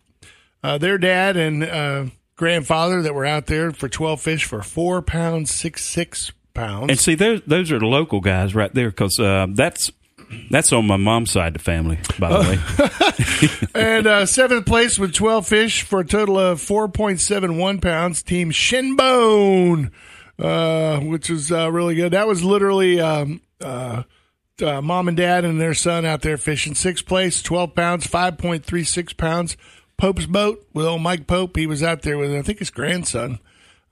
their 0.63 0.97
dad 0.97 1.37
and 1.37 2.11
grandfather 2.35 3.01
that 3.03 3.13
were 3.13 3.25
out 3.25 3.45
there 3.45 3.71
for 3.71 3.87
12 3.87 4.21
fish 4.21 4.43
for 4.43 4.61
four 4.63 5.01
pounds, 5.01 5.53
six, 5.53 5.85
six 5.85 6.31
pounds. 6.53 6.89
And 6.89 6.99
see, 6.99 7.15
those 7.15 7.41
those 7.47 7.71
are 7.71 7.79
the 7.79 7.85
local 7.85 8.19
guys 8.21 8.53
right 8.53 8.73
there 8.73 8.89
because 8.89 9.15
that's 9.55 9.91
that's 10.49 10.71
on 10.73 10.87
my 10.87 10.97
mom's 10.97 11.31
side 11.31 11.47
of 11.47 11.53
the 11.53 11.59
family. 11.59 11.99
By 12.19 12.29
the 12.29 13.69
way, 13.73 13.81
and 13.81 14.07
uh, 14.07 14.25
seventh 14.25 14.65
place 14.65 14.99
with 14.99 15.13
12 15.13 15.47
fish 15.47 15.81
for 15.83 16.01
a 16.01 16.05
total 16.05 16.37
of 16.37 16.59
4.71 16.59 17.81
pounds. 17.81 18.23
Team 18.23 18.51
Shinbone, 18.51 19.91
uh, 20.39 20.99
which 20.99 21.29
was 21.29 21.51
uh, 21.51 21.71
really 21.71 21.95
good. 21.95 22.13
That 22.13 22.27
was 22.27 22.43
literally 22.43 22.99
um, 22.99 23.41
uh, 23.61 24.03
uh, 24.61 24.81
mom 24.81 25.07
and 25.07 25.17
dad 25.17 25.45
and 25.45 25.59
their 25.61 25.73
son 25.73 26.05
out 26.05 26.21
there 26.21 26.37
fishing. 26.37 26.75
Sixth 26.75 27.05
place, 27.05 27.41
12 27.41 27.75
pounds, 27.75 28.07
5.36 28.07 29.15
pounds. 29.17 29.57
Pope's 29.97 30.25
boat 30.25 30.65
with 30.73 30.85
old 30.85 31.01
Mike 31.01 31.25
Pope. 31.27 31.57
He 31.57 31.67
was 31.67 31.81
out 31.81 32.03
there 32.03 32.17
with, 32.17 32.33
I 32.33 32.41
think, 32.41 32.59
his 32.59 32.69
grandson. 32.69 33.39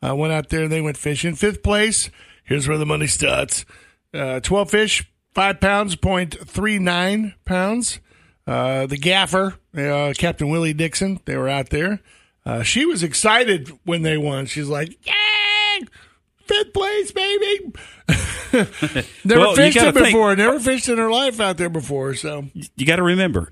Uh, 0.06 0.16
went 0.16 0.34
out 0.34 0.50
there 0.50 0.64
and 0.64 0.72
they 0.72 0.82
went 0.82 0.98
fishing. 0.98 1.36
Fifth 1.36 1.64
place, 1.64 2.10
here's 2.44 2.68
where 2.68 2.78
the 2.78 2.86
money 2.86 3.08
starts. 3.08 3.66
Uh, 4.14 4.40
12 4.40 4.70
fish, 4.70 5.12
5 5.36 5.60
pounds, 5.60 5.96
0.39 5.96 7.34
pounds. 7.46 8.00
Uh, 8.48 8.86
the 8.86 8.98
gaffer, 8.98 9.56
uh, 9.78 10.14
Captain 10.18 10.50
Willie 10.50 10.74
Dixon, 10.74 11.20
they 11.26 11.36
were 11.36 11.50
out 11.50 11.70
there. 11.70 12.00
Uh, 12.46 12.62
she 12.64 12.86
was 12.86 13.02
excited 13.04 13.70
when 13.86 14.04
they 14.04 14.18
won. 14.18 14.46
She's 14.46 14.68
like, 14.68 14.90
"Yay! 15.06 15.82
Fifth 16.46 16.74
place, 16.74 17.12
baby!" 17.12 17.74
Never 19.26 19.42
Well, 19.42 19.56
fished 19.56 19.78
it 19.78 19.94
think- 19.96 20.06
before. 20.08 20.36
Never 20.36 20.60
fished 20.60 20.88
in 20.90 21.00
her 21.00 21.10
life 21.10 21.40
out 21.40 21.58
there 21.58 21.70
before. 21.70 22.14
So 22.14 22.46
you 22.76 22.86
got 22.86 22.98
to 22.98 23.04
remember, 23.04 23.52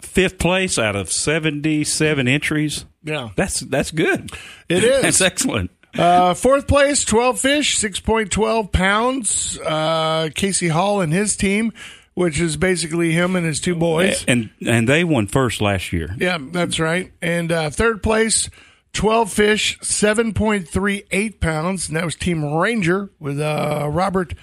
fifth 0.00 0.38
place 0.38 0.78
out 0.78 0.94
of 0.94 1.10
seventy-seven 1.10 2.28
entries. 2.28 2.84
yeah, 3.02 3.30
That's 3.34 3.58
that's 3.58 3.90
good. 3.90 4.30
it 4.68 4.84
is. 4.84 5.02
That's 5.02 5.20
excellent. 5.20 5.72
Uh, 5.98 6.34
fourth 6.34 6.66
place, 6.66 7.04
12 7.04 7.40
fish, 7.40 7.78
6.12 7.80 8.72
pounds. 8.72 9.58
Uh, 9.58 10.30
Casey 10.34 10.68
Hall 10.68 11.00
and 11.00 11.12
his 11.12 11.36
team 11.36 11.72
which 12.18 12.40
is 12.40 12.56
basically 12.56 13.12
him 13.12 13.36
and 13.36 13.46
his 13.46 13.60
two 13.60 13.76
boys. 13.76 14.24
and 14.26 14.50
and 14.66 14.88
they 14.88 15.04
won 15.04 15.28
first 15.28 15.60
last 15.60 15.92
year. 15.92 16.16
Yeah, 16.18 16.38
that's 16.40 16.80
right. 16.80 17.12
And 17.22 17.52
uh, 17.52 17.70
third 17.70 18.02
place, 18.02 18.50
12 18.92 19.32
fish, 19.32 19.78
7.38 19.78 21.38
pounds. 21.38 21.86
And 21.86 21.96
that 21.96 22.04
was 22.04 22.16
Team 22.16 22.44
Ranger 22.44 23.10
with 23.20 23.38
uh, 23.38 23.88
Robert 23.88 24.34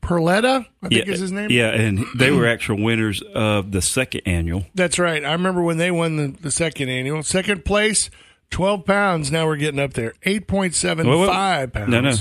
Perletta, 0.00 0.64
I 0.80 0.88
think 0.88 1.08
is 1.08 1.18
his 1.18 1.32
name. 1.32 1.50
Yeah, 1.50 1.70
and 1.70 2.04
they 2.16 2.30
were 2.30 2.46
actual 2.46 2.80
winners 2.80 3.20
of 3.34 3.72
the 3.72 3.82
second 3.82 4.22
annual. 4.26 4.66
That's 4.76 5.00
right. 5.00 5.24
I 5.24 5.32
remember 5.32 5.60
when 5.60 5.78
they 5.78 5.90
won 5.90 6.16
the, 6.16 6.28
the 6.40 6.52
second 6.52 6.88
annual. 6.88 7.24
Second 7.24 7.64
place, 7.64 8.10
12 8.50 8.84
pounds. 8.84 9.30
Now 9.32 9.46
we're 9.46 9.56
getting 9.56 9.80
up 9.80 9.94
there. 9.94 10.14
8.75 10.24 11.04
Well, 11.04 11.20
well, 11.20 11.66
pounds. 11.68 11.88
No, 11.88 12.00
no, 12.00 12.14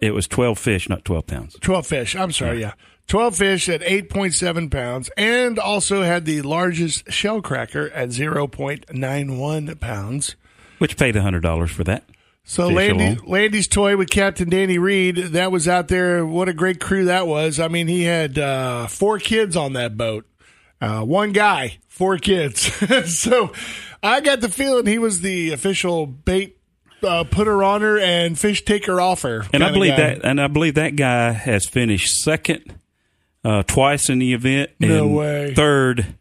it 0.00 0.12
was 0.12 0.26
twelve 0.26 0.58
fish, 0.58 0.88
not 0.88 1.04
twelve 1.04 1.28
pounds. 1.28 1.56
12 1.60 1.86
fish. 1.86 2.16
I'm 2.16 2.32
sorry, 2.32 2.60
yeah. 2.60 2.72
12 3.06 3.36
fish 3.36 3.68
at 3.68 3.82
8.7 3.82 4.70
pounds 4.70 5.10
and 5.16 5.58
also 5.58 6.02
had 6.02 6.24
the 6.24 6.42
largest 6.42 7.10
shell 7.12 7.40
cracker 7.40 7.88
at 7.90 8.08
0.91 8.08 9.80
pounds. 9.80 10.36
Which 10.78 10.96
paid 10.96 11.14
hundred 11.14 11.42
dollars 11.42 11.70
for 11.70 11.84
that. 11.84 12.04
So 12.44 12.66
Landy. 12.68 13.20
Landy's 13.24 13.68
toy 13.68 13.96
with 13.96 14.10
Captain 14.10 14.50
Danny 14.50 14.78
Reed, 14.78 15.16
that 15.16 15.52
was 15.52 15.68
out 15.68 15.86
there. 15.86 16.26
What 16.26 16.48
a 16.48 16.52
great 16.52 16.80
crew 16.80 17.04
that 17.04 17.28
was. 17.28 17.60
I 17.60 17.68
mean, 17.68 17.86
he 17.86 18.02
had 18.02 18.36
uh, 18.36 18.88
four 18.88 19.20
kids 19.20 19.56
on 19.56 19.74
that 19.74 19.96
boat. 19.96 20.26
Uh, 20.82 21.02
one 21.04 21.30
guy, 21.30 21.78
four 21.86 22.18
kids. 22.18 22.60
so 23.22 23.52
I 24.02 24.20
got 24.20 24.40
the 24.40 24.48
feeling 24.48 24.84
he 24.86 24.98
was 24.98 25.20
the 25.20 25.52
official 25.52 26.06
bait 26.06 26.58
uh, 27.04 27.22
putter 27.24 27.62
oner 27.62 27.98
and 27.98 28.36
fish 28.36 28.64
taker 28.64 29.00
offer. 29.00 29.46
And 29.52 29.62
I 29.62 29.70
believe 29.70 29.96
that, 29.96 30.24
and 30.24 30.40
I 30.40 30.48
believe 30.48 30.74
that 30.74 30.96
guy 30.96 31.30
has 31.30 31.66
finished 31.66 32.08
second 32.22 32.78
uh, 33.44 33.62
twice 33.62 34.08
in 34.10 34.18
the 34.18 34.32
event. 34.34 34.70
No 34.80 35.04
and 35.04 35.16
way. 35.16 35.54
Third 35.54 36.16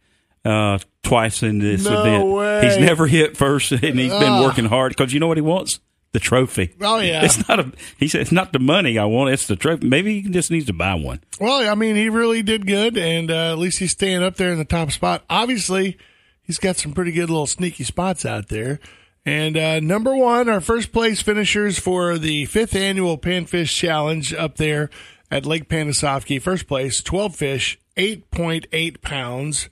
uh, 0.46 0.78
twice 1.04 1.42
in 1.42 1.58
this 1.58 1.84
No 1.84 2.02
event. 2.02 2.28
way. 2.28 2.62
He's 2.66 2.78
never 2.78 3.08
hit 3.08 3.36
first, 3.38 3.72
and 3.72 4.00
he's 4.00 4.14
been 4.14 4.42
working 4.44 4.66
hard 4.66 4.92
because 4.96 5.12
you 5.12 5.20
know 5.20 5.28
what 5.28 5.38
he 5.38 5.42
wants. 5.42 5.80
The 6.14 6.20
trophy. 6.20 6.74
Oh, 6.82 7.00
yeah. 7.00 7.24
It's 7.24 7.48
not 7.48 7.60
a. 7.60 7.72
He 7.98 8.10
said 8.10 8.22
it's 8.22 8.34
not 8.34 8.52
the 8.52 8.60
money 8.60 9.00
I 9.00 9.06
want. 9.06 9.34
It's 9.34 9.48
the 9.48 9.56
trophy. 9.56 9.88
Maybe 9.88 10.22
he 10.22 10.30
just 10.30 10.52
needs 10.52 10.66
to 10.66 10.74
buy 10.74 10.96
one. 10.96 11.22
Well, 11.40 11.70
I 11.70 11.74
mean, 11.76 11.96
he 11.96 12.10
really 12.10 12.44
did 12.44 12.68
good, 12.68 12.98
and 12.98 13.32
uh, 13.32 13.54
at 13.54 13.58
least 13.58 13.80
he's 13.80 13.92
staying 13.92 14.22
up 14.22 14.36
there 14.36 14.52
in 14.52 14.58
the 14.58 14.66
top 14.66 14.92
spot. 14.92 15.24
Obviously, 15.30 15.98
he's 16.42 16.60
got 16.60 16.76
some 16.76 16.92
pretty 16.92 17.14
good 17.14 17.30
little 17.30 17.48
sneaky 17.48 17.86
spots 17.86 18.26
out 18.26 18.50
there. 18.50 18.80
And 19.26 19.56
uh, 19.56 19.80
number 19.80 20.16
one, 20.16 20.50
our 20.50 20.62
first 20.62 20.92
place 20.92 21.22
finishers 21.22 21.80
for 21.80 22.18
the 22.18 22.46
fifth 22.46 22.76
annual 22.76 23.18
Panfish 23.18 23.74
Challenge 23.74 24.34
up 24.34 24.58
there 24.58 24.90
at 25.30 25.46
Lake 25.46 25.70
Panasoffkee. 25.70 26.42
First 26.42 26.68
place, 26.68 27.02
12 27.02 27.36
fish, 27.36 27.80
8.8 27.96 29.02
pounds. 29.02 29.70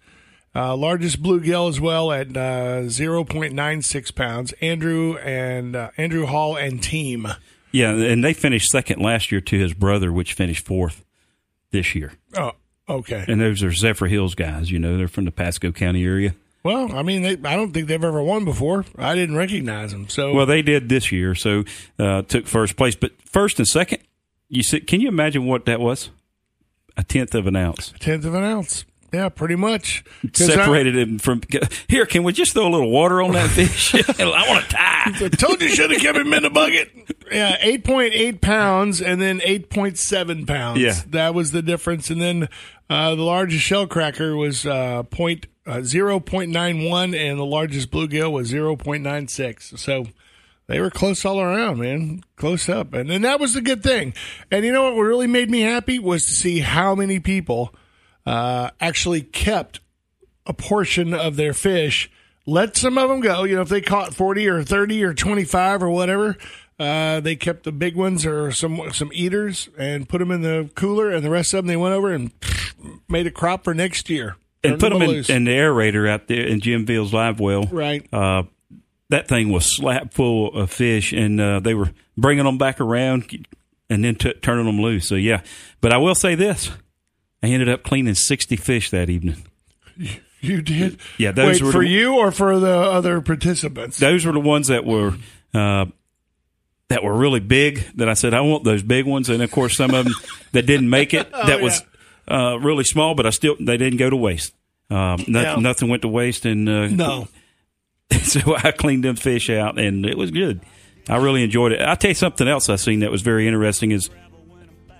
Uh, 0.55 0.75
largest 0.75 1.21
bluegill 1.21 1.69
as 1.69 1.79
well 1.79 2.11
at 2.11 2.29
uh, 2.35 2.81
0.96 2.85 4.15
pounds. 4.15 4.53
Andrew 4.61 5.17
and 5.17 5.75
uh, 5.75 5.91
Andrew 5.97 6.25
Hall 6.25 6.55
and 6.55 6.81
team. 6.81 7.27
Yeah, 7.71 7.91
and 7.91 8.23
they 8.23 8.33
finished 8.33 8.69
second 8.69 9.01
last 9.01 9.31
year 9.31 9.41
to 9.41 9.59
his 9.59 9.73
brother, 9.73 10.11
which 10.11 10.33
finished 10.33 10.65
fourth 10.65 11.05
this 11.71 11.93
year. 11.93 12.13
Oh, 12.35 12.53
okay. 12.89 13.25
And 13.27 13.39
those 13.39 13.61
are 13.61 13.69
Zephyrhills 13.69 14.35
guys. 14.35 14.71
You 14.71 14.79
know, 14.79 14.97
they're 14.97 15.07
from 15.07 15.25
the 15.25 15.31
Pasco 15.31 15.71
County 15.71 16.03
area. 16.03 16.33
Well, 16.63 16.93
I 16.93 17.03
mean, 17.03 17.21
they, 17.21 17.31
I 17.49 17.55
don't 17.55 17.71
think 17.71 17.87
they've 17.87 18.03
ever 18.03 18.21
won 18.21 18.43
before. 18.43 18.85
I 18.97 19.15
didn't 19.15 19.35
recognize 19.37 19.91
them. 19.91 20.09
So, 20.09 20.33
Well, 20.33 20.45
they 20.45 20.61
did 20.61 20.89
this 20.89 21.11
year, 21.11 21.33
so 21.35 21.63
uh, 21.97 22.23
took 22.23 22.47
first 22.47 22.75
place. 22.75 22.95
But 22.95 23.11
first 23.21 23.59
and 23.59 23.67
second, 23.67 23.99
you 24.49 24.63
see, 24.63 24.81
can 24.81 24.99
you 24.99 25.07
imagine 25.07 25.45
what 25.45 25.65
that 25.65 25.79
was? 25.79 26.09
A 26.97 27.03
tenth 27.03 27.33
of 27.33 27.47
an 27.47 27.55
ounce. 27.55 27.93
A 27.95 27.99
tenth 27.99 28.25
of 28.25 28.33
an 28.33 28.43
ounce. 28.43 28.83
Yeah, 29.11 29.29
pretty 29.29 29.55
much. 29.55 30.03
'Cause 30.33 30.49
I- 30.49 30.55
Separated 30.55 30.95
him 30.95 31.17
from. 31.19 31.41
Here, 31.87 32.05
can 32.05 32.23
we 32.23 32.31
just 32.33 32.53
throw 32.53 32.67
a 32.67 32.69
little 32.69 32.91
water 32.91 33.21
on 33.21 33.31
that 33.31 33.49
fish? 33.51 33.93
I 34.19 34.45
want 34.49 34.65
to 34.65 34.75
tie. 34.75 35.01
I 35.25 35.29
told 35.29 35.61
you 35.61 35.69
should 35.69 35.89
have 35.91 35.99
kept 36.01 36.17
him 36.17 36.33
in 36.33 36.43
the 36.43 36.49
bucket. 36.49 36.91
Yeah, 37.31 37.57
eight 37.61 37.83
point 37.83 38.13
eight 38.13 38.41
pounds 38.41 39.01
and 39.01 39.21
then 39.21 39.41
eight 39.43 39.69
point 39.69 39.97
seven 39.97 40.45
pounds. 40.45 40.79
Yeah. 40.79 40.95
that 41.07 41.33
was 41.33 41.51
the 41.51 41.61
difference. 41.61 42.09
And 42.09 42.21
then 42.21 42.49
uh, 42.89 43.15
the 43.15 43.23
largest 43.23 43.63
shell 43.63 43.87
cracker 43.87 44.35
was 44.35 44.65
uh, 44.65 45.03
point 45.03 45.47
uh, 45.65 45.81
zero 45.81 46.19
point 46.19 46.51
nine 46.51 46.83
one, 46.83 47.13
and 47.15 47.39
the 47.39 47.45
largest 47.45 47.91
bluegill 47.91 48.31
was 48.31 48.47
zero 48.47 48.75
point 48.75 49.03
nine 49.03 49.27
six. 49.27 49.73
So 49.77 50.05
they 50.67 50.79
were 50.79 50.89
close 50.91 51.25
all 51.25 51.39
around, 51.41 51.79
man, 51.79 52.21
close 52.35 52.69
up. 52.69 52.93
And 52.93 53.09
then 53.09 53.21
that 53.23 53.39
was 53.39 53.53
the 53.55 53.61
good 53.61 53.81
thing. 53.81 54.13
And 54.51 54.63
you 54.65 54.71
know 54.71 54.83
what 54.93 55.01
really 55.01 55.25
made 55.27 55.49
me 55.49 55.61
happy 55.61 55.97
was 55.97 56.25
to 56.25 56.31
see 56.31 56.59
how 56.59 56.93
many 56.93 57.19
people 57.19 57.73
uh, 58.29 58.69
actually 58.79 59.21
kept 59.21 59.79
a 60.45 60.53
portion 60.53 61.15
of 61.15 61.35
their 61.35 61.53
fish. 61.53 62.11
Let 62.45 62.77
some 62.77 62.97
of 62.99 63.09
them 63.09 63.21
go. 63.21 63.43
You 63.43 63.55
know, 63.55 63.61
if 63.61 63.69
they 63.69 63.81
caught 63.81 64.13
40 64.13 64.47
or 64.47 64.63
30 64.63 65.03
or 65.03 65.13
25 65.15 65.81
or 65.81 65.89
whatever, 65.89 66.37
uh, 66.79 67.19
they 67.21 67.35
kept 67.35 67.63
the 67.63 67.71
big 67.71 67.95
ones 67.95 68.27
or 68.27 68.51
some 68.51 68.81
some 68.93 69.09
eaters 69.13 69.69
and 69.77 70.07
put 70.07 70.19
them 70.19 70.29
in 70.29 70.41
the 70.41 70.69
cooler, 70.75 71.09
and 71.09 71.25
the 71.25 71.29
rest 71.29 71.53
of 71.53 71.57
them 71.57 71.67
they 71.67 71.75
went 71.75 71.95
over 71.95 72.11
and 72.11 72.31
made 73.09 73.25
a 73.25 73.31
crop 73.31 73.63
for 73.63 73.73
next 73.73 74.09
year. 74.09 74.35
And 74.63 74.79
Turned 74.79 74.81
put 74.81 74.89
them 74.91 75.01
in, 75.01 75.35
in 75.35 75.43
the 75.45 75.51
aerator 75.51 76.07
out 76.07 76.27
there 76.27 76.45
in 76.45 76.59
Jim 76.59 76.85
Field's 76.85 77.13
live 77.13 77.39
well. 77.39 77.63
right. 77.63 78.07
Uh, 78.13 78.43
that 79.09 79.27
thing 79.27 79.49
was 79.49 79.75
slap 79.75 80.13
full 80.13 80.53
of 80.53 80.69
fish, 80.69 81.13
and 81.13 81.41
uh, 81.41 81.59
they 81.59 81.73
were 81.73 81.89
bringing 82.15 82.45
them 82.45 82.59
back 82.59 82.79
around 82.79 83.43
and 83.89 84.03
then 84.05 84.13
t- 84.13 84.33
turning 84.33 84.65
them 84.67 84.79
loose. 84.79 85.07
So 85.07 85.15
yeah, 85.15 85.41
but 85.81 85.91
I 85.91 85.97
will 85.97 86.13
say 86.13 86.35
this: 86.35 86.69
I 87.43 87.47
ended 87.47 87.69
up 87.69 87.83
cleaning 87.83 88.15
sixty 88.15 88.55
fish 88.55 88.89
that 88.91 89.09
evening. 89.09 89.43
You 90.41 90.61
did. 90.61 90.97
Yeah, 91.17 91.31
those 91.31 91.61
Wait, 91.61 91.65
were 91.65 91.71
for 91.73 91.83
the- 91.83 91.89
you 91.89 92.15
or 92.17 92.31
for 92.31 92.59
the 92.59 92.71
other 92.73 93.19
participants. 93.21 93.97
Those 93.97 94.25
were 94.25 94.31
the 94.31 94.39
ones 94.39 94.67
that 94.67 94.85
were 94.85 95.15
uh, 95.53 95.85
that 96.89 97.03
were 97.03 97.13
really 97.17 97.39
big. 97.41 97.83
That 97.95 98.07
I 98.09 98.13
said 98.13 98.33
I 98.33 98.41
want 98.41 98.63
those 98.63 98.81
big 98.83 99.05
ones, 99.05 99.29
and 99.29 99.41
of 99.43 99.51
course 99.51 99.75
some 99.75 99.93
of 99.93 100.05
them 100.05 100.13
that 100.53 100.65
didn't 100.65 100.89
make 100.89 101.13
it. 101.13 101.29
that 101.31 101.61
was 101.61 101.81
uh, 102.29 102.57
really 102.59 102.83
small, 102.85 103.15
but 103.15 103.25
I 103.25 103.31
still 103.31 103.55
they 103.59 103.77
didn't 103.77 103.97
go 103.97 104.09
to 104.09 104.15
waste. 104.15 104.53
Um, 104.89 105.17
nothing, 105.27 105.33
Yeah. 105.35 105.55
nothing 105.57 105.89
went 105.89 106.01
to 106.03 106.07
waste, 106.07 106.45
and 106.45 106.67
uh, 106.69 106.87
no. 106.87 107.27
so 108.23 108.55
I 108.55 108.71
cleaned 108.71 109.03
them 109.03 109.15
fish 109.17 109.49
out, 109.49 109.77
and 109.79 110.05
it 110.05 110.17
was 110.17 110.31
good. 110.31 110.61
I 111.07 111.17
really 111.17 111.43
enjoyed 111.43 111.73
it. 111.73 111.81
I'll 111.81 111.95
tell 111.97 112.11
you 112.11 112.15
something 112.15 112.47
else 112.47 112.69
I 112.69 112.75
seen 112.77 112.99
that 113.01 113.11
was 113.11 113.21
very 113.23 113.47
interesting 113.47 113.91
is 113.91 114.09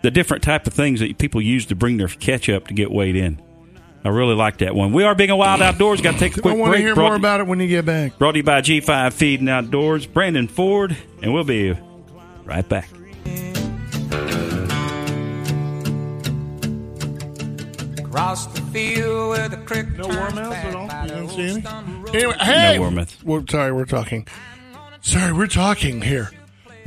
the 0.01 0.11
different 0.11 0.43
type 0.43 0.65
of 0.67 0.73
things 0.73 0.99
that 1.01 1.17
people 1.17 1.41
use 1.41 1.65
to 1.67 1.75
bring 1.75 1.97
their 1.97 2.07
catch 2.07 2.49
up 2.49 2.67
to 2.67 2.73
get 2.73 2.91
weighed 2.91 3.15
in. 3.15 3.41
I 4.03 4.09
really 4.09 4.35
like 4.35 4.59
that 4.59 4.73
one. 4.75 4.93
We 4.93 5.03
are 5.03 5.13
being 5.13 5.29
a 5.29 5.35
wild 5.35 5.61
outdoors. 5.61 5.99
Got 5.99 6.13
to 6.13 6.19
take 6.19 6.37
a 6.37 6.39
I 6.39 6.41
quick 6.41 6.55
want 6.57 6.67
to 6.67 6.71
break. 6.71 6.81
hear 6.85 6.95
Brought- 6.95 7.07
more 7.07 7.15
about 7.15 7.39
it 7.41 7.47
when 7.47 7.59
you 7.59 7.67
get 7.67 7.85
back. 7.85 8.17
Brought 8.17 8.31
to 8.31 8.37
you 8.37 8.43
by 8.43 8.61
G5 8.61 9.11
Feed 9.13 9.41
and 9.41 9.49
Outdoors, 9.49 10.05
Brandon 10.05 10.47
Ford, 10.47 10.95
and 11.21 11.33
we'll 11.33 11.43
be 11.43 11.75
right 12.45 12.67
back. 12.67 12.89
Across 17.99 18.47
the 18.47 18.61
field 18.73 19.29
where 19.29 19.49
the 19.49 19.57
creek 19.57 19.87
No 19.97 20.03
turns 20.05 20.15
warm 20.35 20.37
at 20.53 20.75
all? 20.75 20.83
You 20.83 21.27
the 21.27 21.35
didn't 21.35 21.61
see 21.63 21.69
any? 22.11 22.17
Anyway, 22.17 22.35
hey, 22.39 22.73
No 22.75 22.81
warmouth. 22.81 23.23
We're 23.23 23.43
sorry, 23.49 23.71
we're 23.71 23.85
talking. 23.85 24.27
Sorry, 25.01 25.31
we're 25.31 25.47
talking 25.47 26.01
here. 26.01 26.31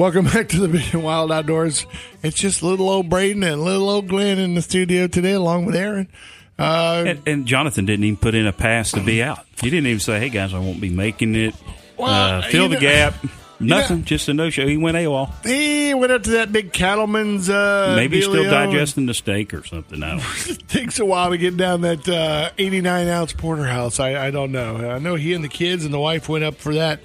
Welcome 0.02 0.24
back 0.24 0.48
to 0.48 0.58
the 0.58 0.66
Big 0.66 0.82
and 0.94 1.04
Wild 1.04 1.30
Outdoors. 1.30 1.86
It's 2.24 2.36
just 2.36 2.60
little 2.60 2.90
old 2.90 3.08
Braden 3.08 3.44
and 3.44 3.62
little 3.62 3.88
old 3.88 4.08
Glenn 4.08 4.36
in 4.40 4.56
the 4.56 4.60
studio 4.60 5.06
today, 5.06 5.30
along 5.30 5.64
with 5.64 5.76
Aaron. 5.76 6.08
Uh, 6.58 7.04
And, 7.06 7.22
and 7.24 7.46
Jonathan 7.46 7.86
didn't 7.86 8.04
even 8.06 8.16
put 8.16 8.34
in 8.34 8.48
a 8.48 8.52
pass 8.52 8.90
to 8.90 9.00
be 9.00 9.22
out. 9.22 9.46
He 9.60 9.70
didn't 9.70 9.86
even 9.86 10.00
say, 10.00 10.18
"Hey 10.18 10.28
guys, 10.28 10.54
I 10.54 10.58
won't 10.58 10.80
be 10.80 10.90
making 10.90 11.36
it." 11.36 11.54
Well, 11.96 12.10
uh, 12.10 12.42
fill 12.42 12.68
the 12.68 12.74
know- 12.74 12.80
gap. 12.80 13.22
know- 13.60 13.76
Nothing. 13.78 14.02
just 14.02 14.28
a 14.28 14.34
no 14.34 14.50
show. 14.50 14.66
He 14.66 14.76
went 14.76 14.96
AWOL. 14.96 15.30
he 15.46 15.94
went 15.94 16.10
up 16.10 16.24
to 16.24 16.30
that 16.32 16.50
big 16.50 16.72
cattleman's. 16.72 17.48
Uh, 17.48 17.92
Maybe 17.94 18.16
he's 18.16 18.24
still 18.24 18.42
digesting 18.42 19.06
the 19.06 19.14
steak 19.14 19.54
or 19.54 19.64
something. 19.64 20.02
I. 20.02 20.20
It 20.48 20.68
takes 20.68 20.98
a 20.98 21.04
while 21.04 21.30
to 21.30 21.38
get 21.38 21.56
down 21.56 21.82
that 21.82 22.08
uh, 22.08 22.50
89 22.58 23.06
ounce 23.06 23.32
porterhouse. 23.34 24.00
I, 24.00 24.16
I 24.26 24.30
don't 24.32 24.50
know. 24.50 24.78
I 24.90 24.98
know 24.98 25.14
he 25.14 25.32
and 25.32 25.44
the 25.44 25.48
kids 25.48 25.84
and 25.84 25.94
the 25.94 26.00
wife 26.00 26.28
went 26.28 26.42
up 26.42 26.56
for 26.56 26.74
that. 26.74 26.98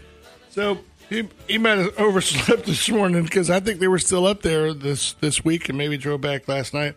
So 0.50 0.80
he, 1.10 1.28
he 1.48 1.58
might 1.58 1.78
have 1.78 1.98
overslept 2.00 2.66
this 2.66 2.90
morning 2.90 3.24
because 3.24 3.50
I 3.50 3.60
think 3.60 3.80
they 3.80 3.88
were 3.88 4.00
still 4.00 4.26
up 4.26 4.42
there 4.42 4.74
this, 4.74 5.14
this 5.14 5.44
week 5.44 5.70
and 5.70 5.78
maybe 5.78 5.98
drove 5.98 6.22
back 6.22 6.48
last 6.48 6.74
night. 6.74 6.96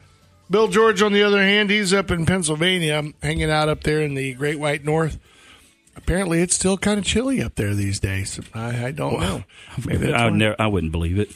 Bill 0.50 0.66
George, 0.66 1.00
on 1.00 1.12
the 1.12 1.22
other 1.22 1.40
hand, 1.40 1.70
he's 1.70 1.94
up 1.94 2.10
in 2.10 2.26
Pennsylvania, 2.26 3.04
hanging 3.22 3.50
out 3.50 3.68
up 3.68 3.84
there 3.84 4.00
in 4.00 4.14
the 4.14 4.34
Great 4.34 4.58
White 4.58 4.84
North. 4.84 5.18
Apparently, 5.96 6.40
it's 6.40 6.54
still 6.54 6.76
kind 6.76 6.98
of 6.98 7.04
chilly 7.04 7.42
up 7.42 7.54
there 7.54 7.74
these 7.74 8.00
days. 8.00 8.40
I, 8.54 8.86
I 8.86 8.90
don't 8.90 9.20
know. 9.20 9.44
Maybe 9.84 10.12
I 10.12 10.24
would 10.24 10.34
never. 10.34 10.56
I 10.58 10.66
wouldn't 10.66 10.92
believe 10.92 11.18
it. 11.18 11.30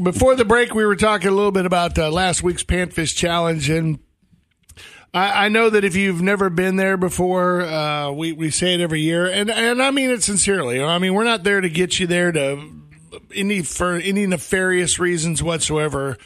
Before 0.00 0.36
the 0.36 0.44
break, 0.44 0.74
we 0.74 0.84
were 0.84 0.96
talking 0.96 1.28
a 1.28 1.32
little 1.32 1.52
bit 1.52 1.64
about 1.66 1.98
uh, 1.98 2.10
last 2.10 2.42
week's 2.42 2.62
Panfish 2.62 3.16
Challenge, 3.16 3.70
and 3.70 3.98
I, 5.14 5.46
I 5.46 5.48
know 5.48 5.70
that 5.70 5.84
if 5.84 5.94
you've 5.94 6.22
never 6.22 6.48
been 6.50 6.76
there 6.76 6.96
before, 6.96 7.62
uh, 7.62 8.10
we 8.12 8.32
we 8.32 8.50
say 8.50 8.74
it 8.74 8.80
every 8.80 9.00
year, 9.00 9.26
and 9.26 9.50
and 9.50 9.82
I 9.82 9.90
mean 9.90 10.10
it 10.10 10.22
sincerely. 10.22 10.82
I 10.82 10.98
mean 10.98 11.14
we're 11.14 11.24
not 11.24 11.44
there 11.44 11.60
to 11.60 11.68
get 11.68 11.98
you 12.00 12.06
there 12.06 12.32
to 12.32 12.70
any 13.34 13.62
for 13.62 13.94
any 13.94 14.26
nefarious 14.26 14.98
reasons 14.98 15.42
whatsoever, 15.42 16.16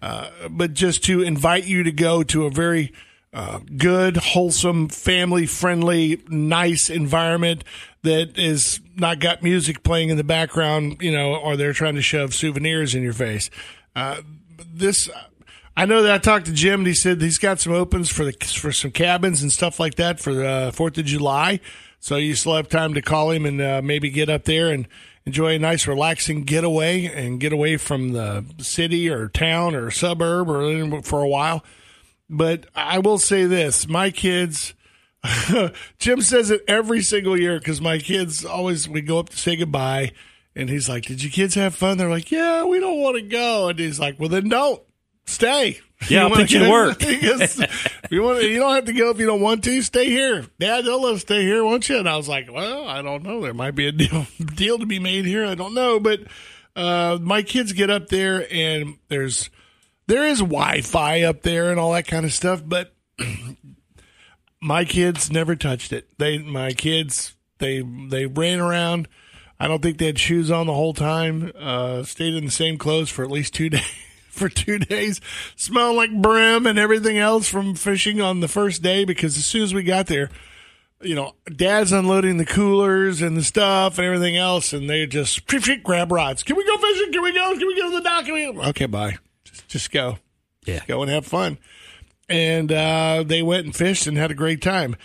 uh, 0.00 0.28
but 0.48 0.74
just 0.74 1.04
to 1.04 1.22
invite 1.22 1.64
you 1.64 1.82
to 1.82 1.92
go 1.92 2.22
to 2.24 2.46
a 2.46 2.50
very 2.50 2.92
uh, 3.32 3.60
good, 3.76 4.16
wholesome, 4.16 4.88
family 4.88 5.44
friendly, 5.44 6.22
nice 6.28 6.88
environment 6.88 7.64
that 8.02 8.38
is 8.38 8.80
not 8.94 9.18
got 9.18 9.42
music 9.42 9.82
playing 9.82 10.08
in 10.08 10.16
the 10.16 10.24
background, 10.24 10.96
you 11.00 11.12
know, 11.12 11.34
or 11.34 11.56
they're 11.56 11.74
trying 11.74 11.96
to 11.96 12.02
shove 12.02 12.32
souvenirs 12.32 12.94
in 12.94 13.02
your 13.02 13.12
face. 13.12 13.50
Uh, 13.94 14.22
this, 14.72 15.10
I 15.78 15.84
know 15.84 16.02
that 16.02 16.14
I 16.14 16.18
talked 16.18 16.46
to 16.46 16.52
Jim 16.52 16.80
and 16.80 16.86
he 16.86 16.94
said 16.94 17.20
he's 17.20 17.36
got 17.36 17.60
some 17.60 17.74
opens 17.74 18.08
for 18.08 18.24
the 18.24 18.32
for 18.32 18.72
some 18.72 18.90
cabins 18.90 19.42
and 19.42 19.52
stuff 19.52 19.78
like 19.78 19.96
that 19.96 20.18
for 20.18 20.32
the 20.32 20.72
Fourth 20.74 20.96
of 20.96 21.04
July. 21.04 21.60
So 22.00 22.16
you 22.16 22.34
still 22.34 22.56
have 22.56 22.68
time 22.68 22.94
to 22.94 23.02
call 23.02 23.30
him 23.30 23.44
and 23.44 23.60
uh, 23.60 23.82
maybe 23.84 24.08
get 24.08 24.30
up 24.30 24.44
there 24.44 24.70
and 24.72 24.88
enjoy 25.26 25.56
a 25.56 25.58
nice 25.58 25.86
relaxing 25.86 26.44
getaway 26.44 27.04
and 27.04 27.38
get 27.40 27.52
away 27.52 27.76
from 27.76 28.12
the 28.12 28.44
city 28.58 29.10
or 29.10 29.28
town 29.28 29.74
or 29.74 29.90
suburb 29.90 30.48
or 30.48 31.02
for 31.02 31.22
a 31.22 31.28
while. 31.28 31.62
But 32.30 32.66
I 32.74 32.98
will 33.00 33.18
say 33.18 33.44
this: 33.44 33.86
my 33.86 34.10
kids. 34.10 34.72
Jim 35.98 36.20
says 36.20 36.50
it 36.50 36.62
every 36.68 37.02
single 37.02 37.36
year 37.38 37.58
because 37.58 37.80
my 37.80 37.98
kids 37.98 38.44
always 38.44 38.88
we 38.88 39.00
go 39.00 39.18
up 39.18 39.28
to 39.30 39.36
say 39.36 39.56
goodbye, 39.56 40.12
and 40.54 40.70
he's 40.70 40.88
like, 40.88 41.04
"Did 41.04 41.22
you 41.22 41.30
kids 41.30 41.54
have 41.56 41.74
fun?" 41.74 41.98
They're 41.98 42.08
like, 42.08 42.30
"Yeah, 42.30 42.64
we 42.64 42.80
don't 42.80 43.00
want 43.00 43.16
to 43.16 43.22
go," 43.22 43.68
and 43.68 43.78
he's 43.78 43.98
like, 43.98 44.20
"Well, 44.20 44.28
then 44.28 44.48
don't 44.48 44.80
stay." 45.26 45.80
Yeah, 46.08 46.24
I'll 46.24 46.30
put 46.30 46.50
you 46.50 46.60
to 46.60 46.70
work. 46.70 47.02
You 48.10 48.22
want 48.22 48.42
you 48.42 48.60
don't 48.60 48.74
have 48.74 48.84
to 48.84 48.92
go 48.92 49.10
if 49.10 49.18
you 49.18 49.26
don't 49.26 49.40
want 49.40 49.64
to. 49.64 49.82
Stay 49.82 50.06
here, 50.06 50.46
Dad. 50.60 50.84
They'll 50.84 51.02
let 51.02 51.14
us 51.14 51.22
stay 51.22 51.42
here, 51.42 51.64
won't 51.64 51.88
you? 51.88 51.98
And 51.98 52.08
I 52.08 52.16
was 52.16 52.28
like, 52.28 52.52
well, 52.52 52.86
I 52.86 53.02
don't 53.02 53.24
know. 53.24 53.40
There 53.40 53.52
might 53.52 53.74
be 53.74 53.88
a 53.88 53.92
deal 53.92 54.26
deal 54.54 54.78
to 54.78 54.86
be 54.86 55.00
made 55.00 55.24
here. 55.24 55.44
I 55.44 55.56
don't 55.56 55.74
know, 55.74 55.98
but 55.98 56.20
uh, 56.76 57.18
my 57.20 57.42
kids 57.42 57.72
get 57.72 57.90
up 57.90 58.08
there 58.08 58.46
and 58.52 58.98
there's 59.08 59.50
there 60.06 60.24
is 60.24 60.38
Wi-Fi 60.38 61.22
up 61.22 61.42
there 61.42 61.70
and 61.70 61.80
all 61.80 61.94
that 61.94 62.06
kind 62.06 62.24
of 62.24 62.32
stuff, 62.32 62.62
but 62.64 62.94
my 64.60 64.84
kids 64.84 65.32
never 65.32 65.56
touched 65.56 65.92
it. 65.92 66.08
They 66.18 66.38
my 66.38 66.72
kids 66.72 67.34
they 67.58 67.80
they 67.80 68.26
ran 68.26 68.60
around. 68.60 69.08
I 69.58 69.66
don't 69.66 69.82
think 69.82 69.98
they 69.98 70.06
had 70.06 70.18
shoes 70.18 70.50
on 70.50 70.66
the 70.66 70.74
whole 70.74 70.94
time. 70.94 71.50
Uh, 71.58 72.02
stayed 72.04 72.34
in 72.34 72.44
the 72.44 72.50
same 72.50 72.78
clothes 72.78 73.10
for 73.10 73.24
at 73.24 73.30
least 73.30 73.54
two 73.54 73.70
days. 73.70 73.82
For 74.36 74.48
two 74.48 74.78
days, 74.78 75.20
smelled 75.56 75.96
like 75.96 76.12
brim 76.20 76.66
and 76.66 76.78
everything 76.78 77.18
else 77.18 77.48
from 77.48 77.74
fishing 77.74 78.20
on 78.20 78.40
the 78.40 78.48
first 78.48 78.82
day. 78.82 79.04
Because 79.04 79.36
as 79.36 79.46
soon 79.46 79.62
as 79.62 79.72
we 79.72 79.82
got 79.82 80.06
there, 80.06 80.30
you 81.00 81.14
know, 81.14 81.32
Dad's 81.54 81.92
unloading 81.92 82.36
the 82.36 82.44
coolers 82.44 83.22
and 83.22 83.36
the 83.36 83.42
stuff 83.42 83.98
and 83.98 84.06
everything 84.06 84.36
else, 84.36 84.72
and 84.72 84.88
they 84.88 85.06
just 85.06 85.48
"Phew, 85.50 85.60
phew, 85.60 85.78
grab 85.78 86.12
rods. 86.12 86.42
Can 86.42 86.56
we 86.56 86.64
go 86.64 86.76
fishing? 86.76 87.12
Can 87.12 87.22
we 87.22 87.32
go? 87.32 87.50
Can 87.56 87.66
we 87.66 87.76
go 87.76 87.90
to 87.90 87.96
the 87.96 88.02
dock? 88.02 88.24
Can 88.24 88.34
we? 88.34 88.52
go?" 88.52 88.62
Okay, 88.68 88.86
bye. 88.86 89.16
Just, 89.44 89.68
just 89.68 89.90
go. 89.90 90.18
Yeah. 90.66 90.80
Go 90.86 91.02
and 91.02 91.10
have 91.10 91.24
fun. 91.24 91.58
And 92.28 92.72
uh, 92.72 93.24
they 93.26 93.42
went 93.42 93.66
and 93.66 93.74
fished 93.74 94.06
and 94.06 94.16
had 94.18 94.30
a 94.30 94.34
great 94.34 94.60
time. 94.60 94.96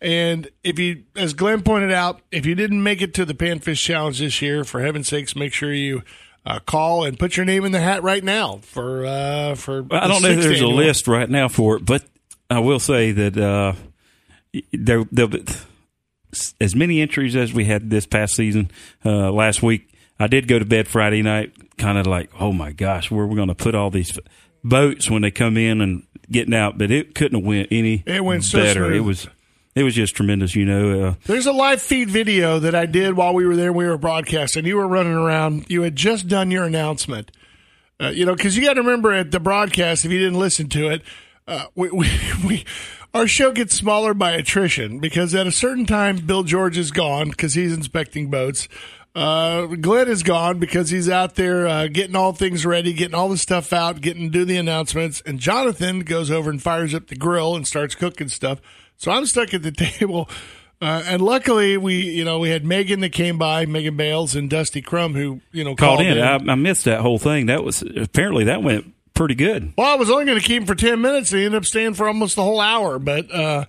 And 0.00 0.48
if 0.62 0.78
you, 0.78 1.04
as 1.16 1.32
Glenn 1.34 1.62
pointed 1.62 1.92
out, 1.92 2.20
if 2.30 2.46
you 2.46 2.54
didn't 2.54 2.82
make 2.82 3.02
it 3.02 3.14
to 3.14 3.24
the 3.24 3.34
Panfish 3.34 3.82
Challenge 3.82 4.20
this 4.20 4.40
year, 4.40 4.64
for 4.64 4.80
heaven's 4.80 5.08
sakes, 5.08 5.34
make 5.34 5.52
sure 5.52 5.72
you 5.72 6.02
uh, 6.48 6.58
call 6.60 7.04
and 7.04 7.18
put 7.18 7.36
your 7.36 7.44
name 7.46 7.64
in 7.64 7.72
the 7.72 7.80
hat 7.80 8.02
right 8.02 8.24
now 8.24 8.58
for 8.62 9.04
uh, 9.06 9.54
for. 9.54 9.84
I 9.90 10.08
don't 10.08 10.22
know 10.22 10.28
if 10.30 10.40
there's 10.40 10.60
a 10.60 10.66
list 10.66 11.06
right 11.06 11.28
now 11.28 11.48
for 11.48 11.76
it, 11.76 11.84
but 11.84 12.04
I 12.50 12.60
will 12.60 12.80
say 12.80 13.12
that 13.12 13.36
uh, 13.36 13.74
there 14.72 15.04
there'll 15.12 15.28
be 15.28 15.44
as 16.60 16.74
many 16.74 17.00
entries 17.00 17.36
as 17.36 17.52
we 17.52 17.64
had 17.64 17.90
this 17.90 18.06
past 18.06 18.34
season 18.34 18.70
uh, 19.04 19.30
last 19.30 19.62
week. 19.62 19.90
I 20.20 20.26
did 20.26 20.48
go 20.48 20.58
to 20.58 20.64
bed 20.64 20.88
Friday 20.88 21.22
night, 21.22 21.52
kind 21.78 21.96
of 21.98 22.06
like, 22.06 22.30
oh 22.40 22.52
my 22.52 22.72
gosh, 22.72 23.10
where 23.10 23.24
are 23.24 23.26
we 23.28 23.36
going 23.36 23.48
to 23.48 23.54
put 23.54 23.74
all 23.74 23.90
these 23.90 24.18
boats 24.64 25.08
when 25.10 25.22
they 25.22 25.30
come 25.30 25.56
in 25.56 25.80
and 25.80 26.02
getting 26.30 26.54
out? 26.54 26.76
But 26.76 26.90
it 26.90 27.14
couldn't 27.14 27.38
have 27.40 27.46
went 27.46 27.68
any 27.70 28.02
It 28.06 28.24
went 28.24 28.44
so 28.44 28.58
better. 28.58 28.86
smooth. 28.86 28.96
It 28.96 29.00
was 29.00 29.28
it 29.78 29.84
was 29.84 29.94
just 29.94 30.16
tremendous, 30.16 30.54
you 30.56 30.64
know. 30.64 31.00
Uh, 31.00 31.14
There's 31.24 31.46
a 31.46 31.52
live 31.52 31.80
feed 31.80 32.10
video 32.10 32.58
that 32.58 32.74
I 32.74 32.86
did 32.86 33.14
while 33.14 33.32
we 33.32 33.46
were 33.46 33.54
there. 33.54 33.72
We 33.72 33.86
were 33.86 33.98
broadcasting. 33.98 34.64
You 34.66 34.76
were 34.76 34.88
running 34.88 35.14
around. 35.14 35.66
You 35.68 35.82
had 35.82 35.94
just 35.94 36.26
done 36.26 36.50
your 36.50 36.64
announcement. 36.64 37.30
Uh, 38.00 38.08
you 38.08 38.24
know, 38.24 38.34
because 38.34 38.56
you 38.56 38.64
got 38.64 38.74
to 38.74 38.80
remember 38.80 39.12
at 39.12 39.30
the 39.30 39.40
broadcast, 39.40 40.04
if 40.04 40.10
you 40.10 40.18
didn't 40.18 40.38
listen 40.38 40.68
to 40.70 40.88
it, 40.88 41.02
uh, 41.46 41.66
we, 41.74 41.90
we, 41.92 42.10
we 42.46 42.64
our 43.14 43.26
show 43.26 43.52
gets 43.52 43.74
smaller 43.74 44.14
by 44.14 44.32
attrition 44.32 44.98
because 44.98 45.34
at 45.34 45.46
a 45.46 45.52
certain 45.52 45.86
time, 45.86 46.18
Bill 46.18 46.42
George 46.42 46.76
is 46.76 46.90
gone 46.90 47.30
because 47.30 47.54
he's 47.54 47.72
inspecting 47.72 48.30
boats. 48.30 48.68
Uh, 49.14 49.66
Glenn 49.66 50.08
is 50.08 50.22
gone 50.22 50.58
because 50.58 50.90
he's 50.90 51.08
out 51.08 51.34
there 51.34 51.66
uh, 51.66 51.88
getting 51.88 52.14
all 52.14 52.32
things 52.32 52.64
ready, 52.64 52.92
getting 52.92 53.14
all 53.14 53.28
the 53.28 53.38
stuff 53.38 53.72
out, 53.72 54.00
getting 54.00 54.24
to 54.24 54.30
do 54.30 54.44
the 54.44 54.56
announcements. 54.56 55.22
And 55.22 55.40
Jonathan 55.40 56.00
goes 56.00 56.30
over 56.30 56.50
and 56.50 56.62
fires 56.62 56.94
up 56.94 57.08
the 57.08 57.16
grill 57.16 57.56
and 57.56 57.66
starts 57.66 57.94
cooking 57.94 58.28
stuff. 58.28 58.60
So 58.98 59.10
I'm 59.10 59.24
stuck 59.26 59.54
at 59.54 59.62
the 59.62 59.72
table. 59.98 60.28
Uh, 60.80 61.02
and 61.06 61.20
luckily, 61.22 61.76
we 61.76 61.96
you 61.96 62.24
know 62.24 62.38
we 62.38 62.50
had 62.50 62.64
Megan 62.64 63.00
that 63.00 63.10
came 63.10 63.36
by, 63.38 63.66
Megan 63.66 63.96
Bales 63.96 64.36
and 64.36 64.48
Dusty 64.48 64.80
Crum, 64.80 65.14
who 65.14 65.40
you 65.50 65.64
know 65.64 65.74
called 65.74 65.98
called 65.98 66.06
in. 66.06 66.18
I, 66.18 66.34
I 66.34 66.54
missed 66.54 66.84
that 66.84 67.00
whole 67.00 67.18
thing. 67.18 67.46
That 67.46 67.64
was 67.64 67.82
apparently 67.82 68.44
that 68.44 68.62
went 68.62 68.92
pretty 69.14 69.34
good. 69.34 69.72
Well, 69.76 69.92
I 69.92 69.96
was 69.96 70.10
only 70.10 70.26
going 70.26 70.38
to 70.38 70.44
keep 70.44 70.62
him 70.62 70.66
for 70.66 70.76
10 70.76 71.00
minutes. 71.00 71.32
and 71.32 71.40
He 71.40 71.44
ended 71.46 71.58
up 71.58 71.64
staying 71.64 71.94
for 71.94 72.06
almost 72.06 72.36
the 72.36 72.44
whole 72.44 72.60
hour. 72.60 73.00
But 73.00 73.34
uh, 73.34 73.64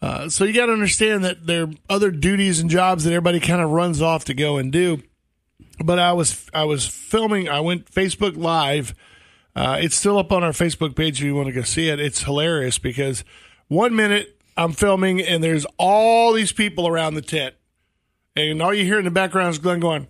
uh, 0.00 0.30
so 0.30 0.44
you 0.44 0.54
got 0.54 0.66
to 0.66 0.72
understand 0.72 1.24
that 1.24 1.46
there 1.46 1.64
are 1.64 1.70
other 1.90 2.10
duties 2.10 2.60
and 2.60 2.70
jobs 2.70 3.04
that 3.04 3.10
everybody 3.10 3.38
kind 3.40 3.60
of 3.60 3.70
runs 3.70 4.00
off 4.00 4.24
to 4.26 4.34
go 4.34 4.56
and 4.56 4.72
do. 4.72 5.02
But 5.84 5.98
I 5.98 6.14
was 6.14 6.46
I 6.54 6.64
was 6.64 6.86
filming. 6.86 7.48
I 7.48 7.60
went 7.60 7.90
Facebook 7.90 8.36
Live. 8.36 8.94
Uh, 9.54 9.78
it's 9.80 9.96
still 9.96 10.18
up 10.18 10.32
on 10.32 10.42
our 10.42 10.52
Facebook 10.52 10.96
page 10.96 11.20
if 11.20 11.26
you 11.26 11.34
want 11.34 11.48
to 11.48 11.52
go 11.52 11.62
see 11.62 11.88
it. 11.90 12.00
It's 12.00 12.22
hilarious 12.22 12.78
because 12.78 13.22
one 13.68 13.94
minute 13.94 14.36
I'm 14.56 14.72
filming 14.72 15.20
and 15.20 15.42
there's 15.42 15.66
all 15.78 16.32
these 16.32 16.52
people 16.52 16.86
around 16.86 17.14
the 17.14 17.22
tent. 17.22 17.54
And 18.36 18.60
all 18.60 18.74
you 18.74 18.84
hear 18.84 18.98
in 18.98 19.04
the 19.04 19.12
background 19.12 19.50
is 19.50 19.58
Glenn 19.58 19.78
going. 19.78 20.08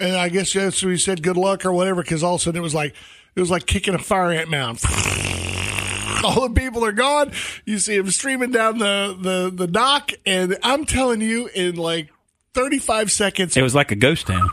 And 0.00 0.16
I 0.16 0.28
guess 0.28 0.54
what 0.54 0.74
he 0.74 0.96
said, 0.96 1.22
good 1.22 1.36
luck 1.36 1.64
or 1.64 1.72
whatever, 1.72 2.02
because 2.02 2.24
all 2.24 2.34
of 2.34 2.40
a 2.40 2.44
sudden 2.44 2.58
it 2.58 2.62
was 2.62 2.74
like 2.74 2.94
it 3.36 3.40
was 3.40 3.50
like 3.50 3.66
kicking 3.66 3.94
a 3.94 3.98
fire 3.98 4.32
ant 4.32 4.50
mound. 4.50 4.80
all 6.24 6.48
the 6.48 6.54
people 6.54 6.84
are 6.84 6.92
gone. 6.92 7.32
You 7.64 7.78
see 7.78 7.96
them 7.96 8.10
streaming 8.10 8.50
down 8.50 8.78
the, 8.78 9.16
the, 9.20 9.52
the 9.54 9.66
dock, 9.66 10.12
and 10.26 10.56
I'm 10.62 10.84
telling 10.84 11.20
you, 11.20 11.48
in 11.54 11.76
like 11.76 12.08
35 12.54 13.10
seconds, 13.10 13.56
It 13.56 13.62
was 13.62 13.74
like 13.74 13.90
a 13.90 13.96
ghost 13.96 14.26
town. 14.26 14.48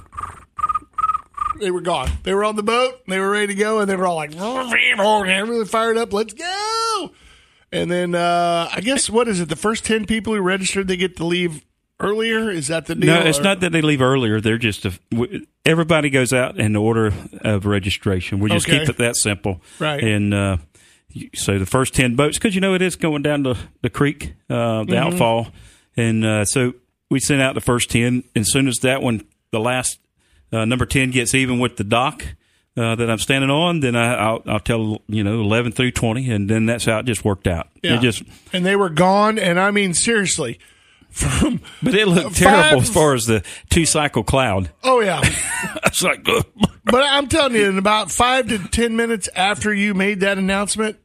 They 1.61 1.71
were 1.71 1.81
gone. 1.81 2.09
They 2.23 2.33
were 2.33 2.43
on 2.43 2.55
the 2.57 2.63
boat. 2.63 3.01
They 3.07 3.19
were 3.19 3.29
ready 3.29 3.47
to 3.47 3.55
go, 3.55 3.79
and 3.79 3.89
they 3.89 3.95
were 3.95 4.05
all 4.07 4.15
like, 4.17 4.31
really 4.37 5.65
fired 5.65 5.97
up. 5.97 6.11
Let's 6.11 6.33
go! 6.33 7.11
And 7.71 7.89
then 7.89 8.15
uh, 8.15 8.69
I 8.73 8.81
guess 8.81 9.09
what 9.09 9.27
is 9.27 9.39
it? 9.39 9.47
The 9.49 9.55
first 9.55 9.85
ten 9.85 10.05
people 10.05 10.33
who 10.35 10.41
registered, 10.41 10.87
they 10.87 10.97
get 10.97 11.15
to 11.17 11.25
leave 11.25 11.63
earlier. 11.99 12.49
Is 12.51 12.67
that 12.67 12.87
the 12.87 12.95
deal? 12.95 13.13
No, 13.15 13.21
it's 13.21 13.39
Or- 13.39 13.43
not 13.43 13.59
that 13.61 13.71
they 13.71 13.81
leave 13.81 14.01
earlier. 14.01 14.41
They're 14.41 14.57
just 14.57 14.85
a, 14.85 14.91
everybody 15.65 16.09
goes 16.09 16.33
out 16.33 16.57
in 16.59 16.75
order 16.75 17.13
of 17.41 17.65
registration. 17.65 18.39
We 18.39 18.49
just 18.49 18.67
Okay. 18.67 18.79
keep 18.79 18.89
it 18.89 18.97
that 18.97 19.15
simple, 19.15 19.61
Right. 19.79 20.03
And 20.03 20.33
uh, 20.33 20.57
so 21.35 21.59
the 21.59 21.65
first 21.65 21.93
ten 21.93 22.15
boats, 22.15 22.37
because 22.37 22.55
you 22.55 22.61
know 22.61 22.73
it 22.73 22.81
is 22.81 22.95
going 22.97 23.21
down 23.21 23.43
the 23.43 23.55
the 23.81 23.89
creek, 23.89 24.33
uh, 24.49 24.83
the 24.83 24.93
Mm-hmm. 24.93 24.93
outfall, 24.95 25.47
and 25.95 26.25
uh, 26.25 26.43
so 26.45 26.73
we 27.09 27.19
sent 27.19 27.41
out 27.41 27.53
the 27.55 27.61
first 27.61 27.89
ten. 27.89 28.23
And 28.35 28.41
as 28.41 28.51
soon 28.51 28.67
as 28.67 28.77
that 28.79 29.01
one, 29.01 29.23
the 29.51 29.59
last 29.59 29.99
uh, 30.51 30.65
number 30.65 30.85
ten 30.85 31.11
gets 31.11 31.33
even 31.35 31.59
with 31.59 31.77
the 31.77 31.83
dock. 31.83 32.23
Uh, 32.77 32.95
that 32.95 33.09
I'm 33.09 33.17
standing 33.17 33.49
on, 33.49 33.81
then 33.81 33.97
I, 33.97 34.13
I'll, 34.13 34.41
I'll 34.45 34.59
tell 34.61 35.01
you 35.09 35.25
know 35.25 35.41
eleven 35.41 35.73
through 35.73 35.91
twenty, 35.91 36.31
and 36.31 36.49
then 36.49 36.65
that's 36.67 36.85
how 36.85 36.99
it 36.99 37.05
just 37.05 37.25
worked 37.25 37.45
out. 37.45 37.67
Yeah. 37.83 37.95
It 37.97 38.01
just, 38.01 38.23
and 38.53 38.65
they 38.65 38.77
were 38.77 38.87
gone. 38.87 39.37
And 39.37 39.59
I 39.59 39.71
mean, 39.71 39.93
seriously, 39.93 40.57
from 41.09 41.59
but 41.83 41.93
it 41.93 42.07
looked 42.07 42.37
Five- 42.37 42.63
terrible 42.69 42.81
as 42.81 42.89
far 42.89 43.13
as 43.13 43.25
the 43.25 43.43
two 43.69 43.85
cycle 43.85 44.23
cloud. 44.23 44.71
oh 44.85 45.01
yeah. 45.01 45.21
It's 45.85 46.01
like, 46.01 46.25
ugh. 46.29 46.45
But 46.85 47.03
I'm 47.03 47.27
telling 47.27 47.55
you, 47.55 47.67
in 47.67 47.77
about 47.77 48.09
five 48.09 48.47
to 48.47 48.57
ten 48.69 48.95
minutes 48.95 49.27
after 49.35 49.73
you 49.73 49.93
made 49.93 50.21
that 50.21 50.37
announcement, 50.37 50.97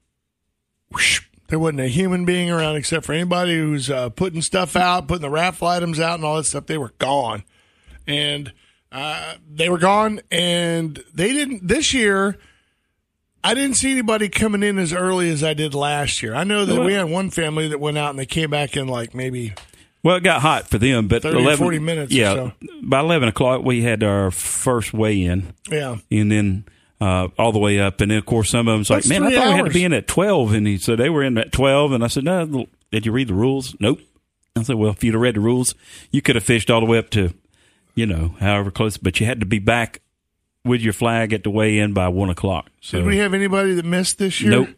whoosh, 0.93 1.23
there 1.49 1.59
wasn't 1.59 1.81
a 1.81 1.89
human 1.89 2.25
being 2.25 2.49
around 2.49 2.77
except 2.77 3.05
for 3.05 3.13
anybody 3.13 3.57
who's 3.57 3.91
uh, 3.91 4.09
putting 4.11 4.41
stuff 4.43 4.77
out, 4.77 5.09
putting 5.09 5.23
the 5.23 5.31
raffle 5.31 5.67
items 5.67 5.99
out, 5.99 6.15
and 6.15 6.25
all 6.25 6.37
that 6.37 6.45
stuff. 6.45 6.67
They 6.67 6.79
were 6.79 6.93
gone, 6.99 7.43
and 8.07 8.53
uh, 8.93 9.35
they 9.53 9.69
were 9.69 9.79
gone, 9.79 10.21
and 10.31 11.03
they 11.15 11.33
didn't 11.33 11.67
this 11.67 11.93
year. 11.95 12.39
I 13.45 13.55
didn't 13.55 13.77
see 13.77 13.93
anybody 13.93 14.29
coming 14.29 14.65
in 14.65 14.77
as 14.79 14.93
early 14.93 15.31
as 15.31 15.45
I 15.45 15.55
did 15.55 15.73
last 15.73 16.21
year. 16.21 16.35
I 16.35 16.43
know 16.43 16.65
that 16.65 16.83
we 16.83 16.95
had 16.95 17.05
one 17.05 17.31
family 17.31 17.69
that 17.69 17.79
went 17.79 17.97
out 17.97 18.11
and 18.11 18.19
they 18.19 18.27
came 18.27 18.51
back 18.51 18.77
in 18.77 18.89
like 18.89 19.15
maybe 19.15 19.55
Well, 20.03 20.17
it 20.17 20.25
got 20.25 20.43
hot 20.43 20.67
for 20.69 20.79
them, 20.79 21.07
but 21.07 21.23
30 21.23 21.39
11, 21.39 21.59
40 21.59 21.79
minutes 21.79 22.13
or 22.13 22.17
Yeah, 22.17 22.35
so. 22.35 22.53
by 22.83 22.99
eleven 23.01 23.29
o'clock 23.29 23.63
we 23.63 23.83
had 23.83 24.03
our 24.03 24.33
first 24.33 24.93
weigh 24.93 25.23
in, 25.23 25.53
yeah. 25.71 25.99
and 26.11 26.33
then 26.33 26.65
uh, 27.01 27.29
all 27.39 27.53
the 27.53 27.61
way 27.61 27.79
up, 27.79 28.01
and 28.01 28.11
then 28.11 28.19
of 28.19 28.27
course 28.27 28.51
some 28.51 28.67
of 28.67 28.75
them's 28.75 28.91
like, 28.91 29.07
"Man, 29.07 29.23
I 29.23 29.31
thought 29.31 29.47
we 29.49 29.55
had 29.55 29.65
to 29.67 29.71
be 29.71 29.85
in 29.85 29.93
at 29.93 30.09
12. 30.09 30.53
and 30.55 30.67
he 30.67 30.79
said 30.79 30.99
they 30.99 31.11
were 31.11 31.23
in 31.23 31.39
at 31.39 31.53
twelve, 31.53 31.93
and 31.93 32.03
I 32.03 32.09
said, 32.09 32.25
"No, 32.25 32.67
did 32.91 33.07
you 33.07 33.13
read 33.13 33.29
the 33.29 33.35
rules? 33.35 33.77
Nope." 33.79 34.01
I 34.57 34.63
said, 34.63 34.75
"Well, 34.77 34.91
if 34.91 35.05
you'd 35.05 35.15
have 35.15 35.21
read 35.21 35.37
the 35.37 35.41
rules, 35.41 35.75
you 36.11 36.21
could 36.23 36.35
have 36.35 36.45
fished 36.45 36.69
all 36.71 36.81
the 36.81 36.87
way 36.87 36.99
up 36.99 37.11
to, 37.11 37.33
you 37.97 38.07
know, 38.07 38.37
however 38.39 38.71
close, 38.71 38.97
but 38.97 39.19
you 39.19 39.27
had 39.27 39.41
to 39.41 39.47
be 39.47 39.59
back 39.59 40.01
with 40.65 40.81
your 40.81 40.93
flag 40.93 41.33
at 41.33 41.43
the 41.43 41.51
weigh 41.51 41.79
in 41.79 41.93
by 41.93 42.07
one 42.09 42.31
o'clock. 42.31 42.71
So 42.81 42.99
Did 42.99 43.07
we 43.07 43.17
have 43.19 43.35
anybody 43.35 43.75
that 43.75 43.85
missed 43.85 44.19
this 44.19 44.41
year? 44.41 44.51
nope, 44.51 44.69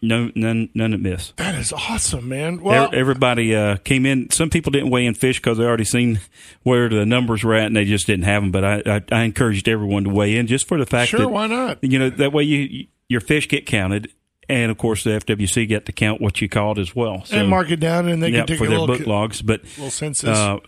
no, 0.00 0.30
none, 0.34 0.70
none 0.74 0.90
that 0.92 1.00
missed. 1.00 1.36
That 1.36 1.54
is 1.54 1.72
awesome, 1.72 2.28
man. 2.28 2.62
Well, 2.62 2.88
Everybody 2.92 3.54
uh, 3.54 3.76
came 3.76 4.06
in. 4.06 4.30
Some 4.30 4.48
people 4.48 4.72
didn't 4.72 4.90
weigh 4.90 5.04
in 5.04 5.14
fish 5.14 5.38
because 5.38 5.58
they 5.58 5.64
already 5.64 5.84
seen 5.84 6.20
where 6.62 6.88
the 6.88 7.04
numbers 7.04 7.44
were 7.44 7.54
at, 7.54 7.66
and 7.66 7.76
they 7.76 7.84
just 7.84 8.06
didn't 8.06 8.24
have 8.24 8.42
them. 8.42 8.50
But 8.50 8.64
I, 8.64 8.82
I, 8.86 9.02
I 9.12 9.22
encouraged 9.24 9.68
everyone 9.68 10.04
to 10.04 10.10
weigh 10.10 10.36
in 10.36 10.46
just 10.46 10.66
for 10.66 10.78
the 10.78 10.86
fact 10.86 11.10
Sure, 11.10 11.20
that 11.20 11.28
why 11.28 11.46
not? 11.46 11.78
You 11.82 11.98
know 11.98 12.10
that 12.10 12.32
way 12.32 12.44
you 12.44 12.86
your 13.08 13.20
fish 13.20 13.46
get 13.46 13.66
counted, 13.66 14.10
and 14.48 14.70
of 14.70 14.78
course 14.78 15.04
the 15.04 15.10
FWC 15.10 15.68
get 15.68 15.84
to 15.84 15.92
count 15.92 16.20
what 16.22 16.40
you 16.40 16.48
caught 16.48 16.78
as 16.78 16.96
well. 16.96 17.22
So, 17.26 17.36
and 17.36 17.50
mark 17.50 17.70
it 17.70 17.78
down, 17.80 18.08
and 18.08 18.22
they 18.22 18.30
yeah, 18.30 18.38
can 18.38 18.46
take 18.46 18.58
for 18.58 18.64
a 18.64 18.68
their 18.68 18.86
book 18.86 19.06
logs. 19.06 19.42
But 19.42 19.64
little 19.64 19.90
census. 19.90 20.30
uh, 20.30 20.60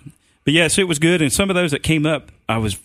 but 0.46 0.54
yes, 0.54 0.78
it 0.78 0.85
was 0.88 0.98
good. 0.98 1.20
And 1.20 1.30
some 1.30 1.50
of 1.50 1.54
those 1.56 1.72
that 1.72 1.82
came 1.82 2.06
up, 2.06 2.32
I 2.48 2.56
was 2.56 2.78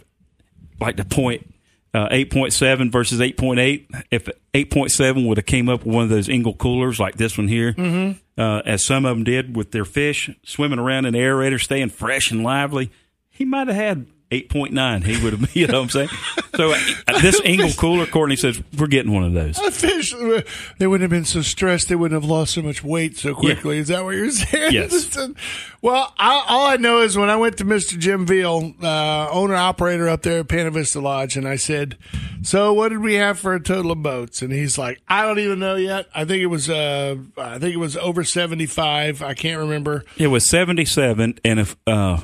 like 0.82 0.98
the 0.98 1.06
point 1.06 1.48
uh, 1.94 2.08
eight 2.12 2.32
point 2.32 2.52
seven 2.54 2.92
versus 2.92 3.22
eight 3.22 3.38
point 3.38 3.60
eight. 3.60 3.90
If 4.12 4.28
eight 4.54 4.70
point 4.72 4.92
seven 4.92 5.26
would 5.28 5.38
have 5.38 5.46
came 5.46 5.70
up 5.70 5.86
with 5.86 5.94
one 5.96 6.04
of 6.04 6.10
those 6.10 6.28
Engel 6.28 6.54
coolers 6.56 7.00
like 7.00 7.16
this 7.16 7.38
one 7.38 7.48
here, 7.48 7.74
Mm-hmm. 7.74 8.42
uh, 8.42 8.60
as 8.66 8.84
some 8.86 9.06
of 9.06 9.16
them 9.16 9.24
did 9.24 9.56
with 9.56 9.72
their 9.72 9.86
fish 9.86 10.30
swimming 10.44 10.80
around 10.80 11.06
in 11.06 11.14
the 11.14 11.20
aerator, 11.20 11.62
staying 11.62 11.90
fresh 11.90 12.32
and 12.32 12.44
lively, 12.44 12.92
he 13.30 13.46
might 13.46 13.68
have 13.68 13.76
had. 13.78 14.08
8.9 14.32 15.04
he 15.04 15.24
would 15.24 15.34
have 15.34 15.56
you 15.56 15.68
know 15.68 15.80
what 15.80 15.84
i'm 15.84 15.90
saying 15.90 16.10
so 16.56 16.72
uh, 16.74 17.22
this 17.22 17.42
Engel 17.44 17.72
cooler 17.74 18.06
courtney 18.06 18.36
says 18.36 18.62
we're 18.78 18.88
getting 18.88 19.12
one 19.12 19.24
of 19.24 19.34
those 19.34 19.60
fish, 19.82 20.14
they 20.78 20.88
wouldn't 20.88 21.02
have 21.02 21.10
been 21.10 21.26
so 21.26 21.42
stressed. 21.42 21.90
They 21.90 21.96
wouldn't 21.96 22.22
have 22.22 22.30
lost 22.30 22.54
so 22.54 22.62
much 22.62 22.84
weight 22.84 23.18
so 23.18 23.34
quickly. 23.34 23.78
Is 23.78 23.88
that 23.90 24.04
what 24.04 24.16
you're 24.16 24.30
saying? 24.32 24.74
Yes. 24.74 25.18
well, 25.82 26.14
I, 26.18 26.46
all 26.48 26.68
I 26.68 26.78
know 26.78 27.02
is 27.02 27.18
when 27.18 27.30
I 27.30 27.36
went 27.36 27.58
to 27.58 27.66
Mr. 27.66 27.98
Jim 27.98 28.26
Veal, 28.26 28.74
uh, 28.82 29.30
owner 29.32 29.56
operator 29.56 30.08
up 30.08 30.22
there 30.22 30.40
at 30.40 30.48
Panavista 30.48 30.72
Vista 30.74 31.00
Lodge, 31.00 31.38
and 31.38 31.48
I 31.48 31.56
said, 31.56 31.98
"So, 32.42 32.74
what 32.74 32.90
did 32.90 33.00
we 33.00 33.16
have 33.16 33.40
for 33.40 33.54
a 33.54 33.60
total 33.60 33.92
of 33.92 34.02
boats?" 34.02 34.42
And 34.42 34.52
he's 34.52 34.78
like, 34.78 35.00
"I 35.08 35.24
don't 35.24 35.40
even 35.40 35.60
know 35.60 35.76
yet. 35.76 36.08
I 36.14 36.26
think 36.26 36.42
it 36.42 36.48
was, 36.48 36.70
uh, 36.70 37.16
I 37.38 37.60
think 37.60 37.74
it 37.74 37.80
was 37.80 37.98
over 37.98 38.24
seventy 38.24 38.66
five. 38.66 39.22
I 39.22 39.34
can't 39.34 39.60
remember." 39.60 40.04
It 40.18 40.28
was 40.28 40.50
77, 40.50 41.40
and 41.44 41.60
if 41.60 41.76
uh, 41.86 42.20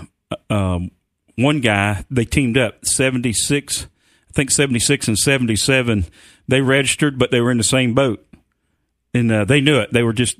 um, 0.50 0.92
one 1.38 1.62
guy 1.62 2.04
they 2.12 2.26
teamed 2.26 2.58
up 2.58 2.86
76, 2.86 3.86
I 3.86 4.34
think 4.34 4.52
76 4.52 5.08
and 5.08 5.18
77, 5.18 6.06
they 6.48 6.62
registered, 6.62 7.18
but 7.18 7.32
they 7.32 7.40
were 7.42 7.52
in 7.52 7.58
the 7.58 7.64
same 7.64 7.94
boat, 7.94 8.26
and 9.14 9.32
uh, 9.32 9.46
they 9.46 9.62
knew 9.62 9.80
it. 9.80 9.94
They 9.94 10.04
were 10.04 10.14
just, 10.14 10.38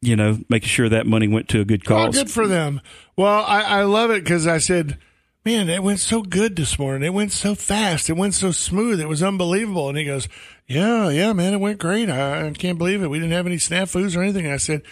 you 0.00 0.16
know, 0.16 0.38
making 0.48 0.68
sure 0.68 0.88
that 0.88 1.06
money 1.06 1.28
went 1.28 1.48
to 1.50 1.60
a 1.60 1.64
good 1.64 1.82
Oh, 1.86 1.88
cause. 2.06 2.14
good 2.16 2.30
for 2.30 2.46
them. 2.46 2.80
Well, 3.16 3.44
I, 3.44 3.62
I 3.62 3.82
love 3.82 4.10
it 4.10 4.22
because 4.24 4.46
I 4.46 4.58
said, 4.58 4.98
man, 5.44 5.68
it 5.68 5.82
went 5.82 6.00
so 6.00 6.22
good 6.22 6.56
this 6.56 6.78
morning. 6.78 7.06
It 7.06 7.14
went 7.14 7.32
so 7.32 7.54
fast. 7.54 8.10
It 8.10 8.16
went 8.16 8.34
so 8.34 8.50
smooth. 8.50 9.00
It 9.00 9.08
was 9.08 9.22
unbelievable. 9.22 9.88
And 9.88 9.96
he 9.96 10.04
goes, 10.04 10.28
yeah, 10.66 11.08
yeah, 11.10 11.32
man, 11.32 11.54
it 11.54 11.60
went 11.60 11.78
great. 11.78 12.10
I, 12.10 12.46
I 12.46 12.50
can't 12.52 12.78
believe 12.78 13.02
it. 13.02 13.08
We 13.08 13.18
didn't 13.18 13.32
have 13.32 13.46
any 13.46 13.56
snafus 13.56 14.16
or 14.16 14.22
anything. 14.22 14.48
I 14.50 14.56
said, 14.56 14.82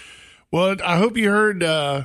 well, 0.53 0.77
I 0.85 0.97
hope 0.99 1.17
you 1.17 1.29
heard 1.31 1.63
uh, 1.65 2.05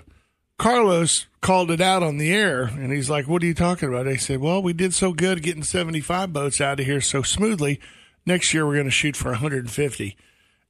Carlos 0.57 1.27
called 1.41 1.71
it 1.71 1.82
out 1.82 2.04
on 2.04 2.17
the 2.17 2.32
air. 2.32 2.63
And 2.63 2.91
he's 2.91 3.10
like, 3.10 3.28
what 3.28 3.43
are 3.43 3.45
you 3.45 3.54
talking 3.54 3.89
about? 3.89 4.08
I 4.08 4.15
said, 4.15 4.39
well, 4.39 4.62
we 4.62 4.73
did 4.73 4.93
so 4.93 5.13
good 5.13 5.41
getting 5.43 5.63
75 5.63 6.34
boats 6.34 6.62
out 6.62 6.80
of 6.80 6.86
here 6.86 7.02
so 7.02 7.21
smoothly. 7.21 7.80
Next 8.25 8.54
year, 8.54 8.65
we're 8.65 8.75
going 8.75 8.86
to 8.86 8.91
shoot 8.91 9.15
for 9.15 9.30
150. 9.30 10.17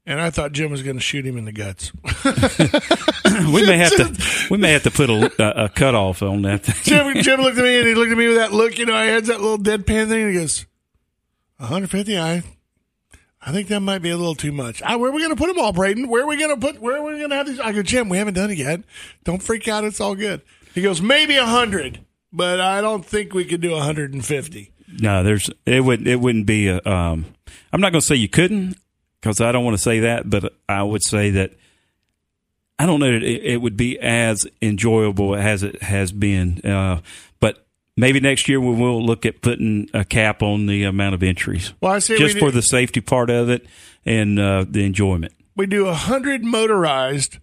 And 0.05 0.19
I 0.19 0.29
thought 0.29 0.53
Jim 0.53 0.71
was 0.71 0.82
going 0.82 0.95
to 0.95 1.01
shoot 1.01 1.25
him 1.25 1.38
in 1.38 1.45
the 1.45 1.51
guts. 1.51 1.91
we 3.53 3.65
may 3.65 3.77
have 3.77 3.95
to, 3.95 4.47
we 4.51 4.58
may 4.58 4.71
have 4.71 4.84
to 4.84 4.91
put 4.91 5.10
a, 5.10 5.32
a, 5.39 5.65
a 5.65 5.69
cutoff 5.69 6.23
on 6.23 6.41
that. 6.43 6.63
Thing. 6.63 6.75
Jim, 6.84 7.13
Jim 7.23 7.41
looked 7.41 7.58
at 7.58 7.63
me 7.63 7.77
and 7.77 7.88
he 7.88 7.93
looked 7.93 8.12
at 8.12 8.17
me 8.17 8.27
with 8.27 8.38
that 8.38 8.51
look, 8.51 8.77
you 8.77 8.86
know, 8.86 8.95
I 8.95 9.05
had 9.05 9.25
that 9.25 9.41
little 9.41 9.58
deadpan 9.58 10.08
thing 10.08 10.21
and 10.23 10.34
he 10.34 10.39
goes, 10.39 10.65
150, 11.58 12.17
I 12.17 12.43
I 13.41 13.51
think 13.51 13.69
that 13.69 13.79
might 13.79 13.99
be 13.99 14.10
a 14.10 14.17
little 14.17 14.36
too 14.36 14.51
much. 14.51 14.82
Ah, 14.84 14.97
where 14.97 15.10
are 15.10 15.13
we 15.13 15.21
going 15.21 15.36
to 15.36 15.39
put 15.39 15.47
them 15.47 15.60
all, 15.60 15.71
Braden? 15.71 16.10
Where 16.10 16.23
are 16.23 16.27
we 16.27 16.38
going 16.38 16.60
to 16.60 16.67
put, 16.67 16.82
where 16.82 16.97
are 16.97 17.03
we 17.03 17.17
going 17.17 17.29
to 17.29 17.36
have 17.36 17.47
these? 17.47 17.60
I 17.60 17.71
go, 17.71 17.82
Jim, 17.82 18.10
we 18.10 18.17
haven't 18.17 18.34
done 18.34 18.51
it 18.51 18.58
yet. 18.58 18.82
Don't 19.23 19.41
freak 19.41 19.67
out. 19.67 19.86
It's 19.86 20.01
all 20.01 20.15
good. 20.15 20.41
He 20.73 20.82
goes, 20.82 21.01
maybe 21.01 21.38
100, 21.38 21.99
but 22.32 22.62
I 22.62 22.82
don't 22.82 23.05
think 23.05 23.34
we 23.34 23.45
could 23.45 23.62
do 23.62 23.71
150. 23.71 24.71
No, 25.01 25.23
there's 25.23 25.49
it 25.65 25.82
would 25.82 26.08
it 26.08 26.19
wouldn't 26.19 26.45
be 26.47 26.67
a. 26.67 26.82
Um, 26.84 27.25
I'm 27.71 27.82
not 27.82 27.91
going 27.91 28.01
to 28.01 28.05
say 28.08 28.15
you 28.15 28.29
couldn't 28.29 28.75
because 29.21 29.39
I 29.39 29.51
don't 29.51 29.63
want 29.63 29.77
to 29.77 29.84
say 29.84 29.99
that, 30.01 30.29
but 30.29 30.53
I 30.67 30.82
would 30.82 31.03
say 31.03 31.29
that 31.32 31.51
I 32.79 32.86
don't 32.86 32.99
know 32.99 33.12
that 33.12 33.23
it, 33.23 33.43
it 33.43 33.58
would 33.58 33.77
be 33.77 33.99
as 33.99 34.47
enjoyable 34.62 35.36
as 35.36 35.63
it 35.63 35.84
has 35.84 36.12
been. 36.12 36.62
Uh, 36.63 37.01
but 37.39 37.67
maybe 37.97 38.19
next 38.19 38.47
year 38.47 38.60
we 38.60 38.73
will 38.73 39.05
look 39.05 39.25
at 39.25 39.41
putting 39.41 39.89
a 39.93 40.05
cap 40.05 40.41
on 40.41 40.65
the 40.65 40.86
amount 40.86 41.13
of 41.13 41.21
entries, 41.21 41.73
Well, 41.82 41.91
I 41.91 41.99
say 41.99 42.17
just 42.17 42.39
for 42.39 42.51
the 42.51 42.62
safety 42.62 43.01
part 43.01 43.29
of 43.29 43.49
it 43.49 43.65
and 44.05 44.39
uh, 44.39 44.65
the 44.67 44.86
enjoyment. 44.86 45.34
We 45.55 45.67
do 45.67 45.86
100 45.86 46.43
motorized 46.43 47.38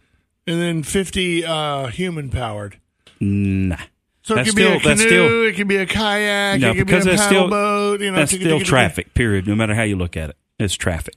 and 0.46 0.60
then 0.60 0.82
50 0.82 1.44
uh, 1.44 1.86
human 1.88 2.30
powered. 2.30 2.80
Nah. 3.20 3.76
So 4.22 4.34
it 4.34 4.36
That's 4.38 4.50
could 4.50 4.56
be 4.56 4.64
a 4.66 4.80
canoe, 4.80 4.96
still- 4.96 5.46
it 5.46 5.56
could 5.56 5.68
be 5.68 5.76
a 5.76 5.86
kayak, 5.86 6.60
No, 6.60 6.70
it 6.70 6.76
could 6.76 6.86
be 6.88 6.92
a 6.94 6.96
paddle 7.04 7.18
still 7.18 7.48
boat. 7.48 8.00
You 8.00 8.10
know, 8.10 8.16
that's 8.16 8.32
still 8.32 8.60
traffic. 8.60 9.14
Period. 9.14 9.46
No 9.46 9.54
matter 9.54 9.74
how 9.74 9.82
you 9.84 9.96
look 9.96 10.16
at 10.16 10.30
it, 10.30 10.36
it's 10.58 10.74
traffic. 10.74 11.14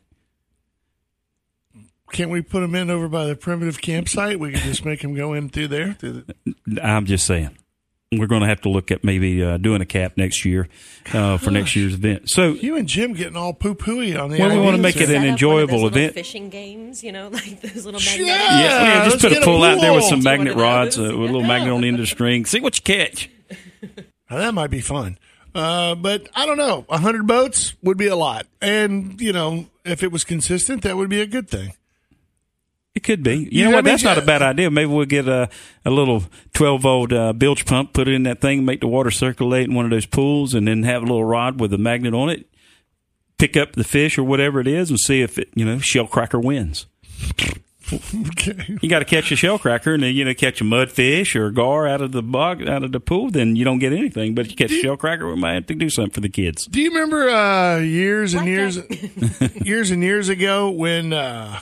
Can't 2.12 2.32
we 2.32 2.42
put 2.42 2.62
them 2.62 2.74
in 2.76 2.90
over 2.90 3.08
by 3.08 3.26
the 3.26 3.36
primitive 3.36 3.82
campsite? 3.82 4.40
We 4.40 4.52
could 4.52 4.62
just 4.62 4.84
make 4.84 5.02
them 5.02 5.14
go 5.16 5.34
in 5.34 5.50
through 5.50 5.68
there. 5.70 5.94
Through 5.94 6.26
the, 6.66 6.86
I'm 6.86 7.06
just 7.06 7.26
saying. 7.26 7.56
We're 8.12 8.26
going 8.26 8.42
to 8.42 8.48
have 8.48 8.62
to 8.62 8.70
look 8.70 8.90
at 8.90 9.04
maybe 9.04 9.44
uh, 9.44 9.58
doing 9.58 9.82
a 9.82 9.86
cap 9.86 10.14
next 10.18 10.44
year 10.44 10.68
uh, 11.14 11.38
for 11.38 11.52
next 11.52 11.76
year's 11.76 11.94
event. 11.94 12.28
So 12.28 12.54
you 12.54 12.76
and 12.76 12.88
Jim 12.88 13.14
getting 13.14 13.36
all 13.36 13.54
poo 13.54 13.76
pooey 13.76 14.20
on 14.20 14.32
the. 14.32 14.40
Well, 14.40 14.50
we 14.50 14.58
wanna 14.60 14.80
make 14.80 14.96
it 14.96 15.02
an 15.04 15.08
Set 15.10 15.16
up 15.16 15.20
one 15.20 15.28
of 15.28 15.32
enjoyable 15.34 15.86
event. 15.86 16.14
Fishing 16.16 16.50
games, 16.50 17.04
you 17.04 17.12
know, 17.12 17.28
like 17.32 17.62
those 17.62 17.86
little 17.86 18.02
Yeah. 18.02 18.10
magnetic. 18.18 18.28
yeah, 18.28 18.84
yeah, 19.04 19.06
just 19.06 19.22
put 19.22 19.30
get 19.30 19.38
a 19.38 19.42
a 19.42 19.46
pull 19.46 19.62
out 19.64 19.80
there 19.80 19.94
with 19.94 20.06
some 20.06 20.24
magnet 20.24 20.56
rods, 20.56 20.98
uh, 20.98 21.04
with 21.04 21.12
a 21.12 21.18
little 21.18 21.44
magnet 21.44 21.72
on 21.72 21.82
the 21.82 21.88
end 21.88 21.98
of 21.98 22.02
the 22.02 22.08
string. 22.08 22.46
See 22.46 22.60
what 22.60 22.78
you 22.78 22.82
catch. 22.82 23.30
Now, 24.32 24.38
that 24.38 24.56
might 24.56 24.72
be 24.72 24.82
fun. 24.82 25.20
Uh, 25.54 25.94
but 25.94 26.30
I 26.36 26.48
don't 26.48 26.58
know. 26.58 26.86
A 26.90 26.98
hundred 26.98 27.28
boats 27.28 27.76
would 27.84 27.98
be 27.98 28.08
a 28.08 28.16
lot, 28.16 28.48
and 28.60 29.22
you 29.22 29.34
know, 29.34 29.68
if 29.86 30.02
it 30.02 30.12
was 30.12 30.24
consistent, 30.24 30.82
that 30.82 30.98
would 30.98 31.10
be 31.10 31.22
a 31.22 31.28
good 31.28 31.48
thing. 31.48 31.74
It 33.00 33.04
could 33.06 33.24
be. 33.24 33.38
You 33.38 33.48
Yeah, 33.52 33.64
know 33.64 33.70
I 33.72 33.76
what? 33.76 33.86
mean, 33.86 33.94
That's 33.94 34.04
not 34.04 34.18
a 34.18 34.22
bad 34.22 34.42
idea. 34.42 34.70
Maybe 34.70 34.88
we'll 34.92 35.06
get 35.06 35.26
a, 35.26 35.48
a 35.86 35.90
little 35.90 36.26
12 36.54 36.82
volt 36.82 37.14
uh, 37.14 37.32
bilge 37.32 37.66
pump, 37.66 37.94
put 37.94 38.10
it 38.10 38.14
in 38.14 38.24
that 38.24 38.42
thing, 38.42 38.66
make 38.66 38.82
the 38.82 38.90
water 38.90 39.10
circulate 39.10 39.70
in 39.70 39.74
one 39.74 39.86
of 39.86 39.92
those 39.92 40.06
pools, 40.06 40.54
and 40.54 40.68
then 40.68 40.84
have 40.84 41.02
a 41.02 41.06
little 41.06 41.24
rod 41.24 41.62
with 41.62 41.74
a 41.74 41.78
magnet 41.78 42.14
on 42.14 42.28
it. 42.30 42.46
Pick 43.38 43.56
up 43.56 43.72
the 43.72 43.86
fish 43.86 44.18
or 44.18 44.24
whatever 44.26 44.60
it 44.60 44.68
is 44.68 44.90
and 44.90 45.00
see 45.00 45.22
if 45.22 45.38
it, 45.40 45.48
you 45.56 45.64
know, 45.64 45.80
shell 45.80 46.08
cracker 46.08 46.40
wins. 46.42 46.88
Okay. 47.92 48.78
You 48.82 48.90
got 48.90 49.00
to 49.00 49.06
catch 49.06 49.32
a 49.32 49.36
shell 49.36 49.58
cracker 49.58 49.94
and 49.94 50.04
then, 50.04 50.14
you 50.14 50.24
know, 50.26 50.34
catch 50.34 50.62
a 50.62 50.64
mudfish 50.66 51.36
or 51.36 51.48
a 51.48 51.54
gar 51.54 51.88
out 51.88 52.02
of 52.02 52.12
the 52.12 52.22
bog, 52.22 52.68
out 52.68 52.84
of 52.84 52.92
the 52.92 53.00
pool, 53.00 53.32
then 53.32 53.56
you 53.56 53.64
don't 53.66 53.80
get 53.80 53.94
anything. 53.94 54.36
But 54.36 54.46
if 54.46 54.52
you 54.52 54.58
catch 54.58 54.72
a 54.72 54.80
shell 54.82 54.98
cracker, 54.98 55.28
we 55.28 55.36
might 55.38 55.54
have 55.54 55.68
to 55.68 55.74
do 55.74 55.90
something 55.90 56.12
for 56.12 56.20
the 56.22 56.30
kids. 56.30 56.66
Do 56.68 56.82
you 56.82 56.90
remember 56.92 57.30
uh, 57.30 57.78
years 57.80 58.34
and 58.36 58.46
years, 58.46 58.78
years 59.66 59.90
and 59.90 60.04
years 60.04 60.30
ago 60.30 60.70
when 60.70 61.14
uh, 61.14 61.62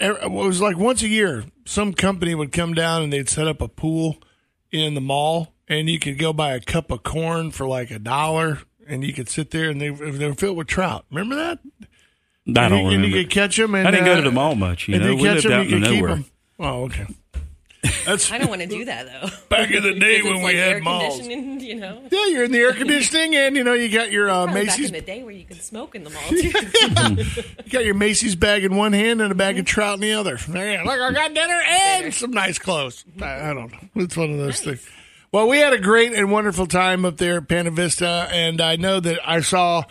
it 0.00 0.30
was 0.30 0.60
like 0.60 0.76
once 0.76 1.02
a 1.02 1.08
year, 1.08 1.44
some 1.64 1.94
company 1.94 2.34
would 2.34 2.52
come 2.52 2.74
down 2.74 3.02
and 3.02 3.12
they'd 3.12 3.28
set 3.28 3.48
up 3.48 3.60
a 3.60 3.68
pool 3.68 4.18
in 4.70 4.94
the 4.94 5.00
mall, 5.00 5.54
and 5.68 5.88
you 5.88 5.98
could 5.98 6.18
go 6.18 6.32
buy 6.32 6.54
a 6.54 6.60
cup 6.60 6.90
of 6.90 7.02
corn 7.02 7.50
for 7.50 7.66
like 7.66 7.90
a 7.90 7.98
dollar, 7.98 8.60
and 8.86 9.04
you 9.04 9.12
could 9.12 9.28
sit 9.28 9.50
there 9.50 9.70
and 9.70 9.80
they 9.80 9.90
they 9.90 10.28
were 10.28 10.34
filled 10.34 10.56
with 10.56 10.66
trout. 10.68 11.04
Remember 11.10 11.36
that? 11.36 11.58
I 12.48 12.52
don't 12.52 12.72
and 12.72 12.72
you, 12.72 12.76
remember. 12.76 12.94
And 12.94 13.04
you 13.14 13.22
could 13.24 13.30
catch 13.30 13.56
them. 13.56 13.74
And, 13.74 13.86
I 13.86 13.90
didn't 13.90 14.06
go 14.06 14.12
uh, 14.12 14.16
to 14.16 14.22
the 14.22 14.32
mall 14.32 14.54
much. 14.54 14.88
You 14.88 14.96
and 14.96 15.04
know, 15.04 15.14
we 15.14 15.22
catch 15.22 15.34
lived 15.34 15.46
them, 15.46 15.52
out 15.52 15.68
you 15.68 15.76
in 15.76 15.82
the 15.82 15.86
could 15.86 15.94
keep 15.94 16.02
nowhere. 16.02 16.16
them. 16.16 16.24
Oh, 16.58 16.82
okay. 16.84 17.06
That's 18.04 18.30
I 18.30 18.38
don't 18.38 18.48
want 18.50 18.60
to 18.60 18.66
do 18.66 18.84
that 18.84 19.06
though. 19.06 19.28
back 19.48 19.70
in 19.70 19.82
the 19.82 19.94
day 19.94 20.20
when 20.22 20.36
we 20.38 20.42
like 20.42 20.56
had 20.56 20.82
malls. 20.82 21.26
you 21.26 21.76
know. 21.76 22.02
Yeah, 22.10 22.26
you're 22.26 22.44
in 22.44 22.52
the 22.52 22.58
air 22.58 22.72
conditioning, 22.74 23.34
and 23.34 23.56
you 23.56 23.64
know 23.64 23.72
you 23.72 23.88
got 23.90 24.10
your 24.12 24.28
uh, 24.28 24.44
Probably 24.44 24.66
back 24.66 24.78
Macy's 24.78 24.86
in 24.88 24.92
the 24.94 25.00
day 25.00 25.22
where 25.22 25.32
you 25.32 25.44
could 25.44 25.62
smoke 25.62 25.94
in 25.94 26.04
the 26.04 26.10
mall 26.10 26.22
too. 26.28 27.24
You 27.64 27.70
got 27.70 27.84
your 27.84 27.94
Macy's 27.94 28.34
bag 28.34 28.64
in 28.64 28.76
one 28.76 28.92
hand 28.92 29.20
and 29.22 29.32
a 29.32 29.34
bag 29.34 29.58
of 29.58 29.64
trout 29.64 29.94
in 29.94 30.00
the 30.00 30.12
other. 30.12 30.38
Man, 30.48 30.84
look, 30.84 31.00
I 31.00 31.12
got 31.12 31.32
dinner 31.34 31.60
and 31.66 32.12
some 32.12 32.32
nice 32.32 32.58
clothes. 32.58 33.04
I, 33.20 33.50
I 33.50 33.54
don't 33.54 33.72
know. 33.72 33.78
It's 33.96 34.16
one 34.16 34.30
of 34.30 34.38
those 34.38 34.60
things. 34.60 34.86
Well, 35.32 35.48
we 35.48 35.58
had 35.58 35.72
a 35.72 35.78
great 35.78 36.12
and 36.12 36.30
wonderful 36.30 36.66
time 36.66 37.04
up 37.04 37.16
there 37.16 37.38
at 37.38 37.48
Pana 37.48 37.70
Vista, 37.70 38.28
and 38.32 38.60
I 38.60 38.76
know 38.76 38.98
that 39.00 39.20
I 39.24 39.40
saw 39.40 39.84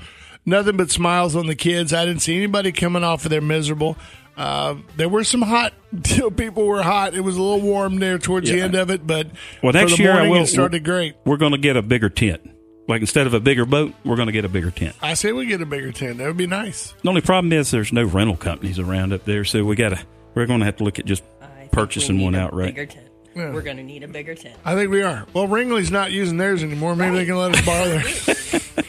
nothing 0.45 0.77
but 0.77 0.91
smiles 0.91 1.35
on 1.35 1.47
the 1.47 1.55
kids. 1.55 1.93
I 1.93 2.05
didn't 2.05 2.21
see 2.21 2.35
anybody 2.35 2.71
coming 2.71 3.03
off 3.03 3.23
of 3.23 3.31
there 3.31 3.41
miserable. 3.41 3.97
Uh, 4.39 4.75
there 4.95 5.09
were 5.09 5.25
some 5.25 5.41
hot 5.41 5.73
people 6.37 6.65
were 6.65 6.81
hot. 6.81 7.13
It 7.13 7.19
was 7.21 7.35
a 7.35 7.41
little 7.41 7.59
warm 7.61 7.97
there 7.97 8.17
towards 8.17 8.49
the 8.49 8.61
end 8.61 8.73
of 8.73 8.89
it, 8.89 9.05
but 9.05 9.27
Well, 9.61 9.73
next 9.73 9.91
for 9.91 9.97
the 9.97 10.03
year 10.03 10.11
I 10.13 10.15
morning 10.15 10.31
will- 10.31 10.43
it 10.43 10.47
started 10.47 10.85
great. 10.85 11.15
We're 11.25 11.35
going 11.37 11.51
to 11.51 11.57
get 11.57 11.75
a 11.75 11.81
bigger 11.81 12.09
tent. 12.09 12.49
Like 12.87 13.01
instead 13.01 13.27
of 13.27 13.33
a 13.35 13.39
bigger 13.39 13.65
boat, 13.65 13.93
we're 14.03 14.15
going 14.15 14.27
to 14.27 14.31
get 14.31 14.45
a 14.45 14.49
bigger 14.49 14.71
tent. 14.71 14.95
I 15.01 15.13
say 15.13 15.31
we 15.33 15.45
get 15.45 15.61
a 15.61 15.65
bigger 15.65 15.91
tent. 15.91 16.17
That 16.19 16.27
would 16.27 16.37
be 16.37 16.47
nice. 16.47 16.93
The 17.03 17.09
only 17.09 17.21
problem 17.21 17.51
is 17.53 17.69
there's 17.69 17.91
no 17.93 18.03
rental 18.05 18.35
companies 18.37 18.79
around 18.79 19.13
up 19.13 19.25
there, 19.25 19.43
so 19.45 19.63
we 19.65 19.75
got 19.75 19.89
to 19.89 19.99
we're 20.35 20.45
going 20.47 20.59
to 20.61 20.65
have 20.65 20.77
to 20.77 20.83
look 20.85 20.97
at 20.99 21.05
just 21.05 21.21
I 21.41 21.45
think 21.47 21.71
purchasing 21.73 22.15
we 22.15 22.19
need 22.19 22.25
one 22.25 22.35
a 22.35 22.39
outright. 22.39 22.73
Bigger 22.75 22.85
tent. 22.91 23.05
Yeah. 23.35 23.51
We're 23.53 23.61
going 23.61 23.77
to 23.77 23.83
need 23.83 24.03
a 24.03 24.07
bigger 24.07 24.33
tent. 24.35 24.55
I 24.65 24.73
think 24.73 24.89
we 24.89 25.03
are. 25.03 25.25
Well, 25.33 25.47
Ringling's 25.47 25.91
not 25.91 26.11
using 26.11 26.37
theirs 26.37 26.63
anymore. 26.63 26.95
Maybe 26.95 27.17
they 27.17 27.25
can 27.25 27.37
let 27.37 27.53
us 27.55 27.63
borrow 27.65 27.85
theirs. 27.85 28.69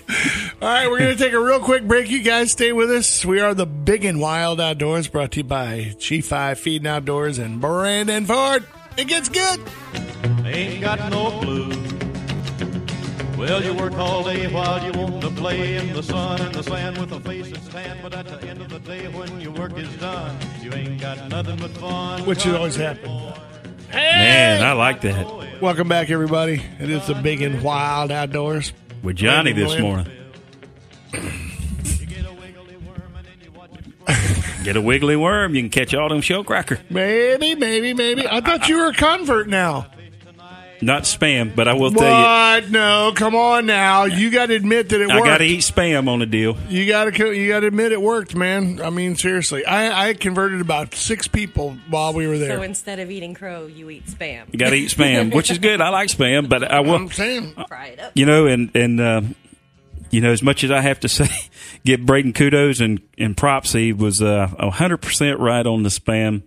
All 0.63 0.69
right, 0.69 0.91
we're 0.91 0.99
going 0.99 1.17
to 1.17 1.25
take 1.25 1.33
a 1.33 1.41
real 1.41 1.59
quick 1.61 1.89
break. 1.89 2.11
You 2.11 2.23
guys 2.23 2.53
stay 2.53 2.75
with 2.75 2.91
us. 2.91 3.25
We 3.25 3.41
are 3.41 3.55
the 3.55 3.65
Big 3.65 4.05
and 4.05 4.21
Wild 4.21 4.61
Outdoors 4.61 5.09
brought 5.09 5.33
to 5.33 5.39
you 5.39 5.45
by 5.45 5.95
G5 5.97 6.59
Feed 6.59 6.83
and 6.83 6.87
Outdoors 6.87 7.39
and 7.39 7.63
Brandon 7.63 8.27
Ford. 8.27 8.67
It 8.99 9.09
gets 9.09 9.31
good. 9.31 9.59
Ain't 10.45 10.83
got 10.83 10.99
no 11.11 11.31
clue. 11.41 11.71
Well, 13.39 13.65
you 13.65 13.73
work 13.73 13.95
all 13.95 14.23
day 14.23 14.53
while 14.53 14.85
you 14.85 14.93
want 15.01 15.23
to 15.23 15.31
play 15.31 15.77
in 15.77 15.95
the 15.95 16.03
sun 16.03 16.43
and 16.43 16.55
the 16.55 16.63
sand 16.63 16.99
with 16.99 17.13
a 17.13 17.21
face 17.21 17.51
that's 17.51 17.69
tan. 17.69 17.97
But 18.03 18.13
at 18.13 18.27
the 18.27 18.47
end 18.47 18.61
of 18.61 18.69
the 18.69 18.81
day, 18.81 19.09
when 19.09 19.41
your 19.41 19.53
work 19.53 19.79
is 19.79 19.89
done, 19.97 20.37
you 20.61 20.75
ain't 20.75 21.01
got 21.01 21.27
nothing 21.31 21.57
but 21.57 21.71
fun. 21.71 22.27
Which 22.27 22.43
should 22.43 22.55
always 22.55 22.77
happen. 22.77 23.11
Man, 23.91 24.63
I 24.63 24.73
like 24.73 25.01
that. 25.01 25.63
Welcome 25.63 25.89
back, 25.89 26.11
everybody. 26.11 26.63
It 26.79 26.91
is 26.91 27.07
the 27.07 27.15
Big 27.15 27.41
and 27.41 27.63
Wild 27.63 28.13
Outdoors. 28.13 28.75
With 29.03 29.17
Johnny 29.17 29.55
this 29.55 29.81
morning. 29.81 30.20
Get 34.65 34.77
a 34.77 34.81
wiggly 34.81 35.17
worm, 35.17 35.55
you 35.55 35.63
can 35.63 35.71
catch 35.71 35.95
all 35.95 36.09
them 36.11 36.21
show 36.21 36.45
cracker. 36.45 36.79
Maybe, 36.91 37.55
maybe, 37.55 37.95
maybe. 37.95 38.27
I 38.29 38.41
thought 38.41 38.69
you 38.69 38.77
were 38.79 38.89
a 38.89 38.95
convert 38.95 39.49
now. 39.49 39.87
Not 40.83 41.03
spam, 41.03 41.55
but 41.55 41.69
I 41.69 41.75
will 41.75 41.91
tell 41.91 42.01
What? 42.11 42.71
No, 42.71 43.13
come 43.15 43.35
on 43.35 43.67
now. 43.67 44.05
You 44.05 44.31
got 44.31 44.47
to 44.47 44.55
admit 44.55 44.89
that 44.91 45.01
it 45.03 45.11
I 45.11 45.15
worked. 45.17 45.27
got 45.27 45.39
to 45.39 45.45
eat 45.45 45.61
spam 45.61 46.09
on 46.09 46.21
the 46.21 46.27
deal. 46.27 46.57
You 46.71 46.87
got 46.87 47.05
to 47.13 47.33
you 47.33 47.49
got 47.49 47.61
to 47.61 47.67
admit 47.67 47.93
it 47.93 48.01
worked, 48.01 48.35
man. 48.35 48.81
I 48.81 48.89
mean, 48.89 49.15
seriously. 49.17 49.65
I, 49.67 50.09
I 50.09 50.15
converted 50.15 50.63
about 50.63 50.95
six 50.95 51.29
people 51.29 51.77
while 51.91 52.15
we 52.15 52.27
were 52.27 52.39
there. 52.39 52.57
So 52.57 52.63
instead 52.63 52.99
of 52.99 53.11
eating 53.11 53.35
crow, 53.35 53.67
you 53.67 53.91
eat 53.91 54.07
spam. 54.07 54.45
You 54.53 54.59
got 54.59 54.71
to 54.71 54.77
eat 54.77 54.91
spam, 54.91 55.35
which 55.35 55.51
is 55.51 55.59
good. 55.59 55.83
I 55.83 55.91
like 55.91 56.09
spam, 56.09 56.49
but 56.49 56.65
I 56.65 56.81
will. 56.81 56.95
I'm 56.95 57.11
saying. 57.11 57.53
Fry 57.69 57.89
it 57.89 58.01
up. 58.01 58.13
you 58.15 58.25
know, 58.25 58.47
and 58.47 58.75
and 58.75 59.01
uh, 59.03 59.21
you 60.11 60.23
know, 60.23 60.33
as 60.33 60.43
much 60.43 60.65
as 60.65 60.71
I 60.71 60.81
have 60.81 61.01
to 61.01 61.09
say, 61.11 61.29
give 61.85 62.05
Braden 62.05 62.33
kudos 62.33 62.81
and 62.81 63.01
and 63.19 63.37
props, 63.37 63.73
he 63.73 63.93
was 63.93 64.21
uh, 64.23 64.47
hundred 64.73 64.99
percent 64.99 65.39
right 65.41 65.67
on 65.67 65.83
the 65.83 65.89
spam, 65.89 66.43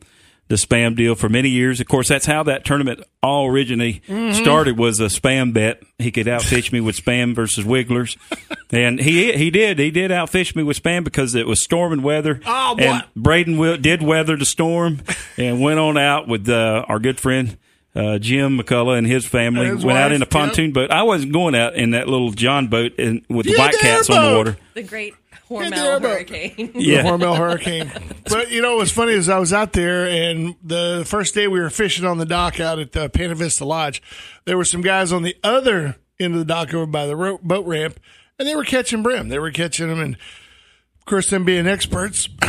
the 0.48 0.56
spam 0.56 0.96
deal 0.96 1.16
for 1.16 1.30
many 1.30 1.50
years. 1.50 1.80
Of 1.80 1.88
course, 1.88 2.08
that's 2.10 2.26
how 2.26 2.44
that 2.44 2.66
tournament 2.66 3.02
all 3.22 3.48
originally 3.48 4.02
started 4.34 4.78
was 4.78 5.00
a 5.00 5.06
spam 5.06 5.54
bet. 5.54 5.82
He 5.98 6.12
could 6.12 6.28
outfish 6.28 6.72
me 6.72 6.82
with 6.82 6.96
spam 6.96 7.36
versus 7.36 7.66
wigglers, 7.66 8.18
and 8.72 9.00
he 9.00 9.34
he 9.34 9.50
did 9.50 9.80
he 9.80 9.92
did 9.92 10.12
outfish 10.12 10.56
me 10.56 10.64
with 10.64 10.82
spam 10.82 11.04
because 11.04 11.36
it 11.36 11.48
was 11.48 11.64
storming 11.64 12.02
weather. 12.02 12.40
Oh, 12.46 12.76
boy. 12.76 12.84
And 12.84 13.04
Braden 13.16 13.58
will, 13.58 13.78
did 13.78 14.02
weather 14.02 14.36
the 14.38 14.46
storm 14.46 15.02
and 15.38 15.62
went 15.62 15.80
on 15.80 15.98
out 15.98 16.28
with 16.28 16.48
uh, 16.50 16.86
our 16.88 17.00
good 17.00 17.20
friend. 17.20 17.58
Uh, 17.96 18.18
Jim 18.18 18.58
McCullough 18.58 18.98
and 18.98 19.06
his 19.06 19.24
family 19.24 19.68
And 19.68 19.76
his 19.76 19.86
went 19.86 20.00
out 20.00 20.12
in 20.12 20.24
a 20.24 20.26
pontoon 20.26 20.72
boat. 20.72 20.90
I 20.90 21.04
wasn't 21.04 21.32
going 21.32 21.54
out 21.54 21.76
in 21.76 21.92
that 21.92 22.08
little 22.08 22.32
John 22.32 22.66
boat 22.66 22.94
and 22.98 23.24
with 23.30 23.46
the 23.46 23.56
white 23.56 23.78
cats 23.78 24.10
on 24.10 24.32
the 24.32 24.36
water. 24.36 24.58
The 24.74 24.82
great 24.82 25.14
there, 25.14 25.20
Hormel 25.62 26.02
but- 26.02 26.10
hurricane. 26.10 26.72
Yeah. 26.76 27.04
the 27.04 27.10
Hormel 27.10 27.38
Hurricane. 27.38 27.92
But 28.30 28.52
you 28.52 28.62
know 28.62 28.78
what's 28.78 28.92
funny 28.92 29.14
is 29.14 29.30
I 29.30 29.40
was 29.40 29.54
out 29.54 29.74
there, 29.74 30.08
and 30.08 30.56
the 30.64 31.04
first 31.06 31.34
day 31.36 31.48
we 31.48 31.60
were 31.60 31.70
fishing 31.70 32.06
on 32.06 32.18
the 32.18 32.26
dock 32.26 32.60
out 32.60 32.80
at 32.80 32.96
uh, 32.98 33.10
Pana 33.10 33.36
Vista 33.36 33.66
Lodge, 33.66 34.02
there 34.46 34.58
were 34.58 34.66
some 34.66 34.82
guys 34.82 35.12
on 35.12 35.24
the 35.24 35.36
other 35.44 35.98
end 36.20 36.34
of 36.34 36.40
the 36.40 36.46
dock 36.46 36.74
over 36.74 36.86
by 36.86 37.06
the 37.06 37.16
ro- 37.16 37.40
boat 37.44 37.66
ramp, 37.66 38.00
and 38.40 38.48
they 38.48 38.56
were 38.56 38.64
catching 38.64 39.04
brim. 39.04 39.30
They 39.30 39.40
were 39.40 39.52
catching 39.52 39.88
them, 39.90 40.00
and 40.00 40.16
of 40.16 41.06
course, 41.06 41.30
them 41.30 41.44
being 41.46 41.68
experts, 41.68 42.28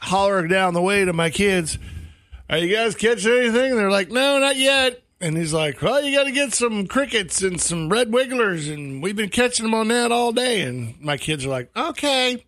hollering 0.00 0.48
down 0.48 0.74
the 0.74 0.82
way 0.82 1.04
to 1.04 1.12
my 1.12 1.30
kids, 1.30 1.78
"Are 2.48 2.58
you 2.58 2.74
guys 2.74 2.94
catching 2.94 3.32
anything?" 3.32 3.70
And 3.70 3.78
they're 3.78 3.90
like, 3.90 4.10
"No, 4.10 4.38
not 4.38 4.56
yet." 4.56 5.02
And 5.20 5.36
he's 5.36 5.52
like, 5.52 5.82
"Well, 5.82 6.02
you 6.02 6.16
got 6.16 6.24
to 6.24 6.32
get 6.32 6.54
some 6.54 6.86
crickets 6.86 7.42
and 7.42 7.60
some 7.60 7.90
red 7.90 8.12
wigglers, 8.12 8.68
and 8.68 9.02
we've 9.02 9.16
been 9.16 9.28
catching 9.28 9.64
them 9.64 9.74
on 9.74 9.88
that 9.88 10.10
all 10.10 10.32
day." 10.32 10.62
And 10.62 10.98
my 11.00 11.16
kids 11.16 11.44
are 11.44 11.50
like, 11.50 11.70
"Okay." 11.76 12.46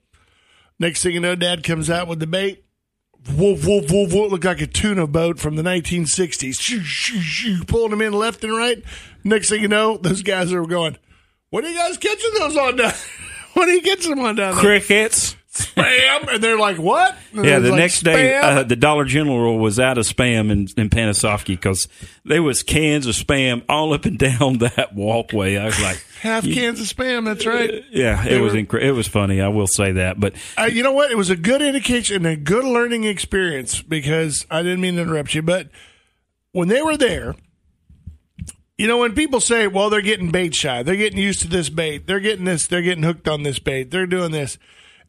Next 0.78 1.02
thing 1.02 1.12
you 1.12 1.20
know, 1.20 1.34
Dad 1.34 1.62
comes 1.62 1.90
out 1.90 2.08
with 2.08 2.18
the 2.18 2.26
bait. 2.26 2.64
Woof, 3.36 3.64
woof, 3.66 3.90
woof, 3.90 4.12
woof. 4.12 4.32
Looked 4.32 4.44
like 4.44 4.60
a 4.60 4.66
tuna 4.66 5.06
boat 5.06 5.38
from 5.38 5.54
the 5.54 5.62
1960s. 5.62 6.60
Shoo, 6.60 6.80
shoo, 6.80 7.20
shoo, 7.20 7.64
pulling 7.64 7.90
them 7.90 8.02
in 8.02 8.12
left 8.12 8.42
and 8.42 8.56
right. 8.56 8.82
Next 9.22 9.48
thing 9.48 9.62
you 9.62 9.68
know, 9.68 9.96
those 9.96 10.22
guys 10.22 10.52
are 10.52 10.64
going, 10.66 10.96
What 11.50 11.64
are 11.64 11.70
you 11.70 11.78
guys 11.78 11.98
catching 11.98 12.32
those 12.38 12.56
on 12.56 12.76
down? 12.76 12.92
what 13.52 13.68
are 13.68 13.72
you 13.72 13.82
catching 13.82 14.10
them 14.10 14.24
on 14.24 14.34
down 14.34 14.54
there? 14.54 14.62
Crickets. 14.64 15.36
Spam. 15.52 16.32
And 16.32 16.42
they're 16.42 16.58
like, 16.58 16.78
What? 16.78 17.14
And 17.34 17.44
Yeah, 17.44 17.58
the 17.58 17.70
like, 17.70 17.78
next 17.78 18.00
day, 18.02 18.36
uh, 18.38 18.62
the 18.62 18.76
Dollar 18.76 19.04
General 19.04 19.58
was 19.58 19.78
out 19.78 19.98
of 19.98 20.06
spam 20.06 20.50
in, 20.50 20.66
in 20.78 20.88
Panasoffkee 20.88 21.48
because 21.48 21.88
there 22.24 22.42
was 22.42 22.62
cans 22.62 23.06
of 23.06 23.14
spam 23.14 23.62
all 23.68 23.92
up 23.92 24.06
and 24.06 24.18
down 24.18 24.58
that 24.58 24.94
walkway. 24.94 25.58
I 25.58 25.66
was 25.66 25.80
like, 25.82 26.02
half 26.22 26.44
cans 26.44 26.80
of 26.80 26.86
spam. 26.86 27.26
That's 27.26 27.44
right. 27.44 27.84
yeah, 27.90 28.24
it 28.26 28.40
was 28.40 28.54
incre- 28.54 28.82
it 28.82 28.92
was 28.92 29.06
funny. 29.06 29.42
I 29.42 29.48
will 29.48 29.66
say 29.66 29.92
that, 29.92 30.18
but 30.18 30.34
Uh, 30.56 30.70
you 30.72 30.82
know 30.82 30.92
what? 30.92 31.10
It 31.10 31.16
was 31.18 31.28
a 31.28 31.36
good 31.36 31.60
indication 31.60 32.16
and 32.16 32.26
a 32.26 32.36
good 32.36 32.64
learning 32.64 33.04
experience 33.04 33.82
because 33.82 34.46
I 34.50 34.62
didn't 34.62 34.80
mean 34.80 34.96
to 34.96 35.02
interrupt 35.02 35.34
you, 35.34 35.42
but 35.42 35.68
when 36.52 36.68
they 36.68 36.80
were 36.80 36.96
there, 36.96 37.34
you 38.78 38.88
know, 38.88 38.98
when 38.98 39.14
people 39.14 39.40
say, 39.40 39.66
well, 39.66 39.90
they're 39.90 40.00
getting 40.00 40.30
bait 40.30 40.54
shy, 40.54 40.82
they're 40.82 40.96
getting 40.96 41.18
used 41.18 41.42
to 41.42 41.48
this 41.48 41.68
bait, 41.68 42.06
they're 42.06 42.20
getting 42.20 42.46
this, 42.46 42.66
they're 42.66 42.82
getting 42.82 43.04
hooked 43.04 43.28
on 43.28 43.42
this 43.42 43.58
bait, 43.58 43.90
they're 43.90 44.06
doing 44.06 44.32
this, 44.32 44.56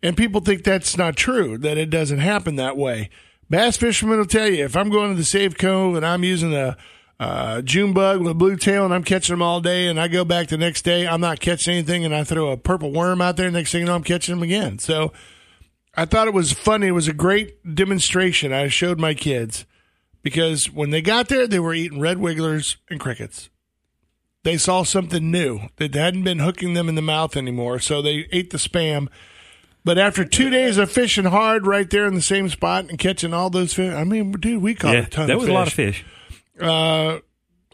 and 0.04 0.18
people 0.18 0.42
think 0.42 0.64
that's 0.64 0.98
not 0.98 1.16
true, 1.16 1.58
that 1.60 1.78
it 1.78 1.90
doesn't 1.90 2.20
happen 2.20 2.58
that 2.58 2.78
way. 2.78 3.10
Bass 3.50 3.78
fishermen 3.78 4.18
will 4.18 4.26
tell 4.26 4.48
you 4.48 4.66
if 4.66 4.76
I'm 4.76 4.90
going 4.90 5.12
to 5.12 5.16
the 5.16 5.24
Safe 5.24 5.58
Cove 5.58 5.96
and 5.96 6.06
I'm 6.06 6.24
using 6.24 6.54
a 6.54 6.78
uh, 7.20 7.62
June 7.62 7.94
bug 7.94 8.20
with 8.20 8.32
a 8.32 8.36
blue 8.36 8.58
tail 8.58 8.84
and 8.84 8.94
I'm 8.94 9.04
catching 9.04 9.34
them 9.34 9.42
all 9.42 9.62
day 9.62 9.88
and 9.88 10.00
I 10.00 10.10
go 10.10 10.26
back 10.26 10.50
the 10.50 10.58
next 10.58 10.82
day, 10.82 11.08
I'm 11.08 11.22
not 11.22 11.40
catching 11.40 11.74
anything 11.74 12.04
and 12.04 12.14
I 12.14 12.26
throw 12.26 12.52
a 12.52 12.58
purple 12.58 12.92
worm 12.92 13.22
out 13.22 13.38
there. 13.38 13.50
Next 13.50 13.72
thing 13.72 13.82
you 13.82 13.88
know, 13.88 13.96
I'm 13.96 14.04
catching 14.04 14.36
them 14.36 14.44
again. 14.44 14.78
So 14.80 15.14
I 15.96 16.06
thought 16.06 16.28
it 16.28 16.34
was 16.34 16.52
funny. 16.52 16.88
It 16.88 16.92
was 16.92 17.08
a 17.08 17.14
great 17.14 17.76
demonstration 17.76 18.52
I 18.52 18.68
showed 18.68 19.00
my 19.00 19.14
kids 19.14 19.66
because 20.22 20.70
when 20.70 20.90
they 20.90 21.02
got 21.02 21.30
there, 21.30 21.48
they 21.48 21.60
were 21.60 21.74
eating 21.74 22.02
red 22.02 22.18
wigglers 22.18 22.76
and 22.90 23.00
crickets. 23.00 23.50
They 24.44 24.58
saw 24.58 24.84
something 24.84 25.32
new 25.32 25.70
that 25.78 25.94
hadn't 25.94 26.24
been 26.24 26.40
hooking 26.40 26.74
them 26.74 26.90
in 26.90 26.96
the 26.96 27.02
mouth 27.02 27.38
anymore. 27.38 27.80
So 27.80 28.02
they 28.02 28.28
ate 28.34 28.50
the 28.50 28.58
spam. 28.58 29.08
But 29.86 29.98
after 29.98 30.24
two 30.24 30.50
days 30.50 30.78
of 30.78 30.92
fishing 30.92 31.26
hard 31.26 31.68
right 31.68 31.90
there 31.90 32.06
in 32.06 32.14
the 32.16 32.22
same 32.22 32.48
spot 32.50 32.86
and 32.90 32.98
catching 32.98 33.34
all 33.34 33.50
those 33.50 33.74
fish, 33.74 33.94
I 33.94 34.04
mean, 34.04 34.32
dude, 34.32 34.62
we 34.62 34.76
caught 34.76 34.96
yeah, 34.96 35.02
a 35.02 35.10
ton 35.10 35.28
that 35.28 35.38
was 35.38 35.46
fish 35.46 35.52
a 35.52 35.54
lot 35.54 35.68
of 35.68 35.74
fish. 35.74 36.06
uh, 36.62 37.20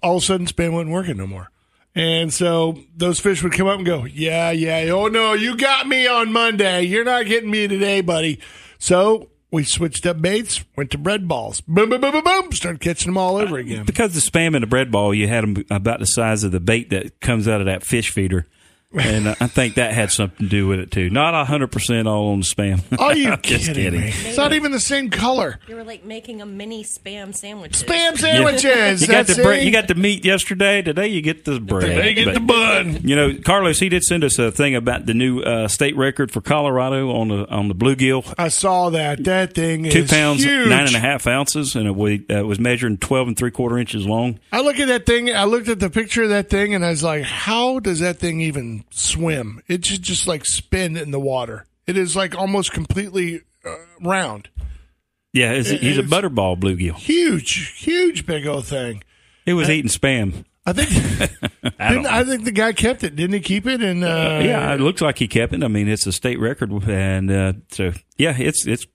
all 0.01 0.17
of 0.17 0.23
a 0.23 0.25
sudden 0.25 0.47
spam 0.47 0.73
wasn't 0.73 0.91
working 0.91 1.17
no 1.17 1.27
more. 1.27 1.51
And 1.95 2.33
so 2.33 2.79
those 2.95 3.19
fish 3.19 3.43
would 3.43 3.53
come 3.53 3.67
up 3.67 3.77
and 3.77 3.85
go, 3.85 4.05
yeah, 4.05 4.51
yeah. 4.51 4.91
Oh 4.91 5.07
no, 5.07 5.33
you 5.33 5.57
got 5.57 5.87
me 5.87 6.07
on 6.07 6.31
Monday. 6.31 6.83
You're 6.83 7.03
not 7.03 7.25
getting 7.25 7.51
me 7.51 7.67
today, 7.67 8.01
buddy. 8.01 8.39
So 8.77 9.29
we 9.51 9.63
switched 9.63 10.05
up 10.05 10.21
baits, 10.21 10.63
went 10.75 10.91
to 10.91 10.97
bread 10.97 11.27
balls. 11.27 11.61
Boom, 11.61 11.89
boom, 11.89 12.01
boom, 12.01 12.11
boom, 12.11 12.23
boom. 12.23 12.51
Started 12.51 12.79
catching 12.81 13.09
them 13.11 13.17
all 13.17 13.37
over 13.37 13.57
again. 13.57 13.85
Because 13.85 14.13
the 14.13 14.21
spam 14.21 14.55
in 14.55 14.61
the 14.61 14.67
bread 14.67 14.91
ball, 14.91 15.13
you 15.13 15.27
had 15.27 15.43
them 15.43 15.65
about 15.69 15.99
the 15.99 16.05
size 16.05 16.43
of 16.43 16.51
the 16.51 16.59
bait 16.59 16.89
that 16.91 17.19
comes 17.19 17.47
out 17.47 17.59
of 17.59 17.65
that 17.65 17.83
fish 17.83 18.11
feeder. 18.11 18.45
And 18.91 19.27
I 19.27 19.33
think 19.45 19.75
that 19.75 19.93
had 19.93 20.09
something 20.11 20.47
to 20.47 20.49
do 20.49 20.65
with 20.67 20.79
it 20.79 20.89
too. 20.89 21.11
Not 21.11 21.45
hundred 21.45 21.71
percent 21.71 22.07
all 22.07 22.31
on 22.31 22.39
the 22.39 22.45
spam. 22.45 22.81
Are 22.99 23.15
you 23.15 23.37
Just 23.43 23.67
kidding, 23.67 23.83
kidding. 23.83 24.01
me? 24.01 24.07
It's 24.07 24.35
not 24.37 24.51
even 24.53 24.71
the 24.71 24.79
same 24.79 25.11
color. 25.11 25.59
You 25.67 25.75
were 25.75 25.83
like 25.83 26.05
making 26.05 26.41
a 26.41 26.45
mini 26.47 26.83
spam 26.83 27.35
sandwich. 27.35 27.73
Spam 27.73 28.17
sandwiches. 28.17 29.03
You 29.03 29.07
got 29.07 29.27
the 29.27 29.35
bre- 29.43 29.51
it. 29.53 29.63
you 29.63 29.71
got 29.71 29.87
the 29.87 29.93
meat 29.93 30.25
yesterday. 30.25 30.81
Today 30.81 31.07
you 31.09 31.21
get 31.21 31.45
the 31.45 31.59
bread. 31.59 31.83
They 31.99 32.15
get 32.15 32.25
But- 32.25 32.33
the 32.33 32.39
bun. 32.39 33.01
You 33.03 33.15
know, 33.15 33.35
Carlos, 33.45 33.79
he 33.79 33.89
did 33.89 34.03
send 34.03 34.23
us 34.23 34.39
a 34.39 34.51
thing 34.51 34.73
about 34.75 35.05
the 35.05 35.13
new 35.13 35.41
uh, 35.41 35.67
state 35.67 35.95
record 35.95 36.31
for 36.31 36.41
Colorado 36.41 37.11
on 37.11 37.27
the 37.27 37.47
on 37.47 37.67
the 37.67 37.75
bluegill. 37.75 38.33
I 38.39 38.47
saw 38.47 38.89
that. 38.89 39.23
That 39.25 39.53
thing 39.53 39.85
is 39.85 39.93
Two 39.93 40.05
pounds, 40.05 40.43
huge. 40.43 40.67
nine 40.67 40.87
and 40.87 40.95
a 40.95 40.99
half 40.99 41.27
ounces, 41.27 41.75
and 41.75 41.85
it 41.87 41.91
wa- 41.91 42.17
uh, 42.35 42.43
was 42.43 42.59
measuring 42.59 42.97
twelve 42.97 43.27
and 43.27 43.37
three 43.37 43.51
quarter 43.51 43.77
inches 43.77 44.07
long. 44.07 44.39
I 44.51 44.61
look 44.61 44.79
at 44.79 44.87
that 44.87 45.05
thing. 45.05 45.29
I 45.29 45.43
looked 45.43 45.67
at 45.67 45.79
the 45.79 45.91
picture 45.91 46.23
of 46.23 46.29
that 46.29 46.49
thing, 46.49 46.73
and 46.73 46.83
I 46.83 46.89
was 46.89 47.03
like, 47.03 47.21
"How 47.23 47.77
does 47.77 47.99
that 47.99 48.17
thing 48.17 48.41
even 48.41 48.78
swim? 48.91 49.61
It 49.67 49.85
should 49.85 50.01
just 50.01 50.27
like 50.27 50.45
spin 50.45 50.97
in 50.97 51.11
the 51.11 51.19
water. 51.19 51.65
It 51.87 51.97
is 51.97 52.15
like 52.15 52.35
almost 52.35 52.71
completely 52.71 53.41
uh, 53.65 53.75
round, 54.01 54.49
Yeah, 55.33 55.51
it's, 55.53 55.69
It 55.69 55.81
he's 55.81 55.97
a 55.97 56.03
is- 56.03 56.09
butterball 56.09 56.59
bluegill. 56.59 56.95
huge, 56.95 57.73
huge, 57.77 58.25
big 58.25 58.45
old 58.47 58.65
thing." 58.65 59.03
He 59.45 59.53
was 59.53 59.69
eating 59.69 59.89
spam. 59.89 60.45
I 60.65 60.73
think. 60.73 61.31
I 61.79 62.19
I 62.19 62.23
think 62.23 62.43
the 62.45 62.51
guy 62.51 62.73
kept 62.73 63.03
it. 63.03 63.15
Didn't 63.15 63.33
he 63.33 63.39
keep 63.39 63.65
it? 63.65 63.81
And 63.81 64.03
uh, 64.03 64.41
yeah, 64.43 64.73
it 64.75 64.79
looks 64.81 65.01
like 65.01 65.17
he 65.17 65.27
kept 65.27 65.53
it. 65.53 65.63
I 65.63 65.67
mean, 65.67 65.87
it's 65.87 66.05
a 66.05 66.11
state 66.11 66.39
record, 66.39 66.71
and 66.87 67.31
uh, 67.31 67.53
so 67.71 67.93
yeah, 68.17 68.35
it's 68.37 68.67
it's. 68.67 68.85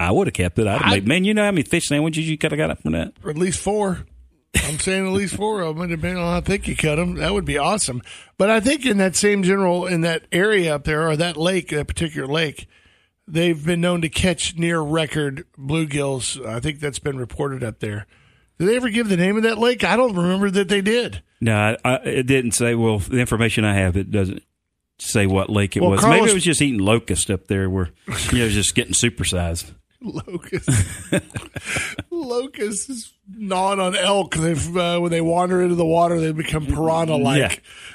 I 0.00 0.12
would 0.12 0.28
have 0.28 0.34
kept 0.34 0.58
it. 0.58 0.66
I'd 0.66 0.80
have 0.80 0.82
I- 0.92 0.94
made, 0.96 1.08
man, 1.08 1.24
you 1.24 1.34
know 1.34 1.44
how 1.44 1.50
many 1.50 1.64
fish 1.64 1.88
sandwiches 1.88 2.28
you 2.30 2.38
could 2.38 2.52
have 2.52 2.58
got 2.58 2.70
up 2.70 2.80
from 2.82 2.92
that? 2.92 3.12
or 3.22 3.30
at 3.30 3.36
least 3.36 3.60
four. 3.60 4.06
I'm 4.56 4.78
saying 4.78 5.06
at 5.06 5.12
least 5.12 5.36
four 5.36 5.60
of 5.62 5.76
them, 5.76 5.88
depending 5.88 6.18
on 6.22 6.32
how 6.32 6.40
thick 6.40 6.66
you 6.68 6.76
cut 6.76 6.96
them. 6.96 7.14
That 7.16 7.32
would 7.34 7.44
be 7.44 7.58
awesome. 7.58 8.02
But 8.38 8.50
I 8.50 8.60
think 8.60 8.84
in 8.86 8.98
that 8.98 9.14
same 9.16 9.42
general, 9.42 9.86
in 9.86 10.00
that 10.02 10.24
area 10.32 10.74
up 10.74 10.84
there, 10.84 11.08
or 11.08 11.16
that 11.16 11.36
lake, 11.36 11.68
that 11.70 11.86
particular 11.86 12.26
lake, 12.26 12.66
they've 13.26 13.62
been 13.64 13.80
known 13.80 14.00
to 14.02 14.08
catch 14.08 14.56
near 14.56 14.80
record 14.80 15.44
bluegills. 15.58 16.44
I 16.44 16.60
think 16.60 16.80
that's 16.80 16.98
been 16.98 17.18
reported 17.18 17.62
up 17.62 17.80
there. 17.80 18.06
Did 18.58 18.68
they 18.68 18.76
ever 18.76 18.88
give 18.88 19.08
the 19.08 19.16
name 19.16 19.36
of 19.36 19.42
that 19.44 19.58
lake? 19.58 19.84
I 19.84 19.96
don't 19.96 20.16
remember 20.16 20.50
that 20.50 20.68
they 20.68 20.80
did. 20.80 21.22
No, 21.40 21.54
I, 21.56 21.76
I, 21.84 21.94
it 22.04 22.26
didn't 22.26 22.52
say. 22.52 22.74
Well, 22.74 22.98
the 22.98 23.18
information 23.20 23.64
I 23.64 23.74
have, 23.74 23.96
it 23.96 24.10
doesn't. 24.10 24.42
say 24.98 25.26
what 25.26 25.48
lake 25.50 25.76
it 25.76 25.80
Well, 25.80 25.90
was. 25.90 26.00
Carlos- 26.00 26.20
Maybe 26.20 26.30
it 26.30 26.34
was 26.34 26.42
just 26.44 26.60
eating 26.62 26.80
locust 26.80 27.30
up 27.30 27.46
there, 27.46 27.70
where 27.70 27.90
you 28.32 28.38
know 28.38 28.42
it 28.42 28.46
was 28.46 28.54
just 28.54 28.74
getting 28.74 28.94
supersized. 28.94 29.72
Locust. 30.00 30.70
Locust 32.10 32.90
is 32.90 33.12
gnawing 33.28 33.80
on 33.80 33.96
elk. 33.96 34.34
They've, 34.36 34.76
uh, 34.76 34.98
when 35.00 35.10
they 35.10 35.20
wander 35.20 35.62
into 35.62 35.74
the 35.74 35.84
water, 35.84 36.20
they 36.20 36.32
become 36.32 36.66
piranha 36.66 37.16
like. 37.16 37.38
Yeah. 37.38 37.54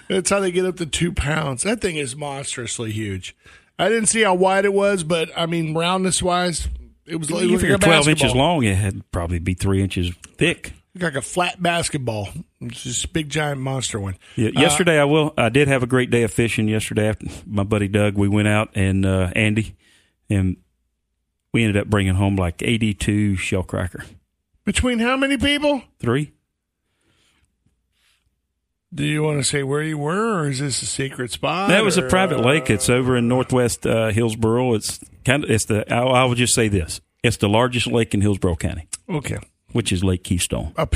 That's 0.09 0.29
how 0.29 0.39
they 0.39 0.51
get 0.51 0.65
up 0.65 0.77
to 0.77 0.85
two 0.85 1.13
pounds. 1.13 1.63
That 1.63 1.81
thing 1.81 1.95
is 1.95 2.15
monstrously 2.15 2.91
huge. 2.91 3.35
I 3.79 3.89
didn't 3.89 4.07
see 4.07 4.21
how 4.21 4.35
wide 4.35 4.65
it 4.65 4.73
was, 4.73 5.03
but 5.03 5.29
I 5.35 5.45
mean, 5.45 5.73
roundness 5.73 6.21
wise, 6.21 6.67
it 7.05 7.15
was, 7.15 7.29
it 7.29 7.35
You 7.35 7.47
looked 7.49 7.61
figure 7.61 7.75
like 7.75 7.83
a 7.83 7.85
twelve 7.85 8.07
inches 8.07 8.35
long, 8.35 8.63
it 8.63 8.75
had 8.75 9.09
probably 9.11 9.39
be 9.39 9.53
three 9.53 9.81
inches 9.81 10.11
thick. 10.37 10.73
Like 10.99 11.15
a 11.15 11.21
flat 11.23 11.61
basketball. 11.61 12.29
It's 12.61 12.83
just 12.83 13.05
a 13.05 13.07
big, 13.07 13.29
giant 13.29 13.59
monster 13.59 13.99
one. 13.99 14.15
Yeah, 14.35 14.49
yesterday 14.53 14.99
I 14.99 15.05
will. 15.05 15.33
I 15.35 15.49
did 15.49 15.67
have 15.67 15.81
a 15.81 15.87
great 15.87 16.11
day 16.11 16.21
of 16.21 16.31
fishing 16.31 16.67
yesterday. 16.67 17.09
After 17.09 17.25
my 17.47 17.63
buddy 17.63 17.87
Doug, 17.87 18.15
we 18.15 18.27
went 18.27 18.47
out 18.47 18.69
and 18.75 19.05
uh, 19.05 19.31
Andy, 19.35 19.75
and 20.29 20.57
we 21.53 21.63
ended 21.63 21.77
up 21.81 21.87
bringing 21.87 22.15
home 22.15 22.35
like 22.35 22.61
eighty-two 22.61 23.35
shell 23.37 23.63
cracker. 23.63 24.03
Between 24.65 24.99
how 24.99 25.15
many 25.17 25.37
people? 25.37 25.83
Three. 25.99 26.33
Do 28.93 29.03
you 29.05 29.23
want 29.23 29.39
to 29.39 29.43
say 29.43 29.63
where 29.63 29.81
you 29.81 29.97
were, 29.97 30.39
or 30.41 30.49
is 30.49 30.59
this 30.59 30.81
a 30.83 30.85
secret 30.85 31.31
spot? 31.31 31.69
That 31.69 31.83
was 31.83 31.97
a 31.97 32.03
private 32.03 32.39
uh, 32.39 32.43
lake. 32.43 32.69
It's 32.69 32.89
over 32.89 33.17
in 33.17 33.27
northwest 33.27 33.87
uh, 33.87 34.09
Hillsborough. 34.09 34.75
It's 34.75 34.99
kind 35.25 35.43
of. 35.43 35.49
It's 35.49 35.65
the. 35.65 35.91
I, 35.91 35.99
I 36.03 36.23
will 36.25 36.35
just 36.35 36.53
say 36.53 36.67
this. 36.67 37.01
It's 37.23 37.37
the 37.37 37.49
largest 37.49 37.87
lake 37.87 38.13
in 38.13 38.21
Hillsborough 38.21 38.57
County, 38.57 38.87
Okay. 39.09 39.37
which 39.71 39.91
is 39.91 40.03
Lake 40.03 40.23
Keystone. 40.25 40.73
Up. 40.77 40.93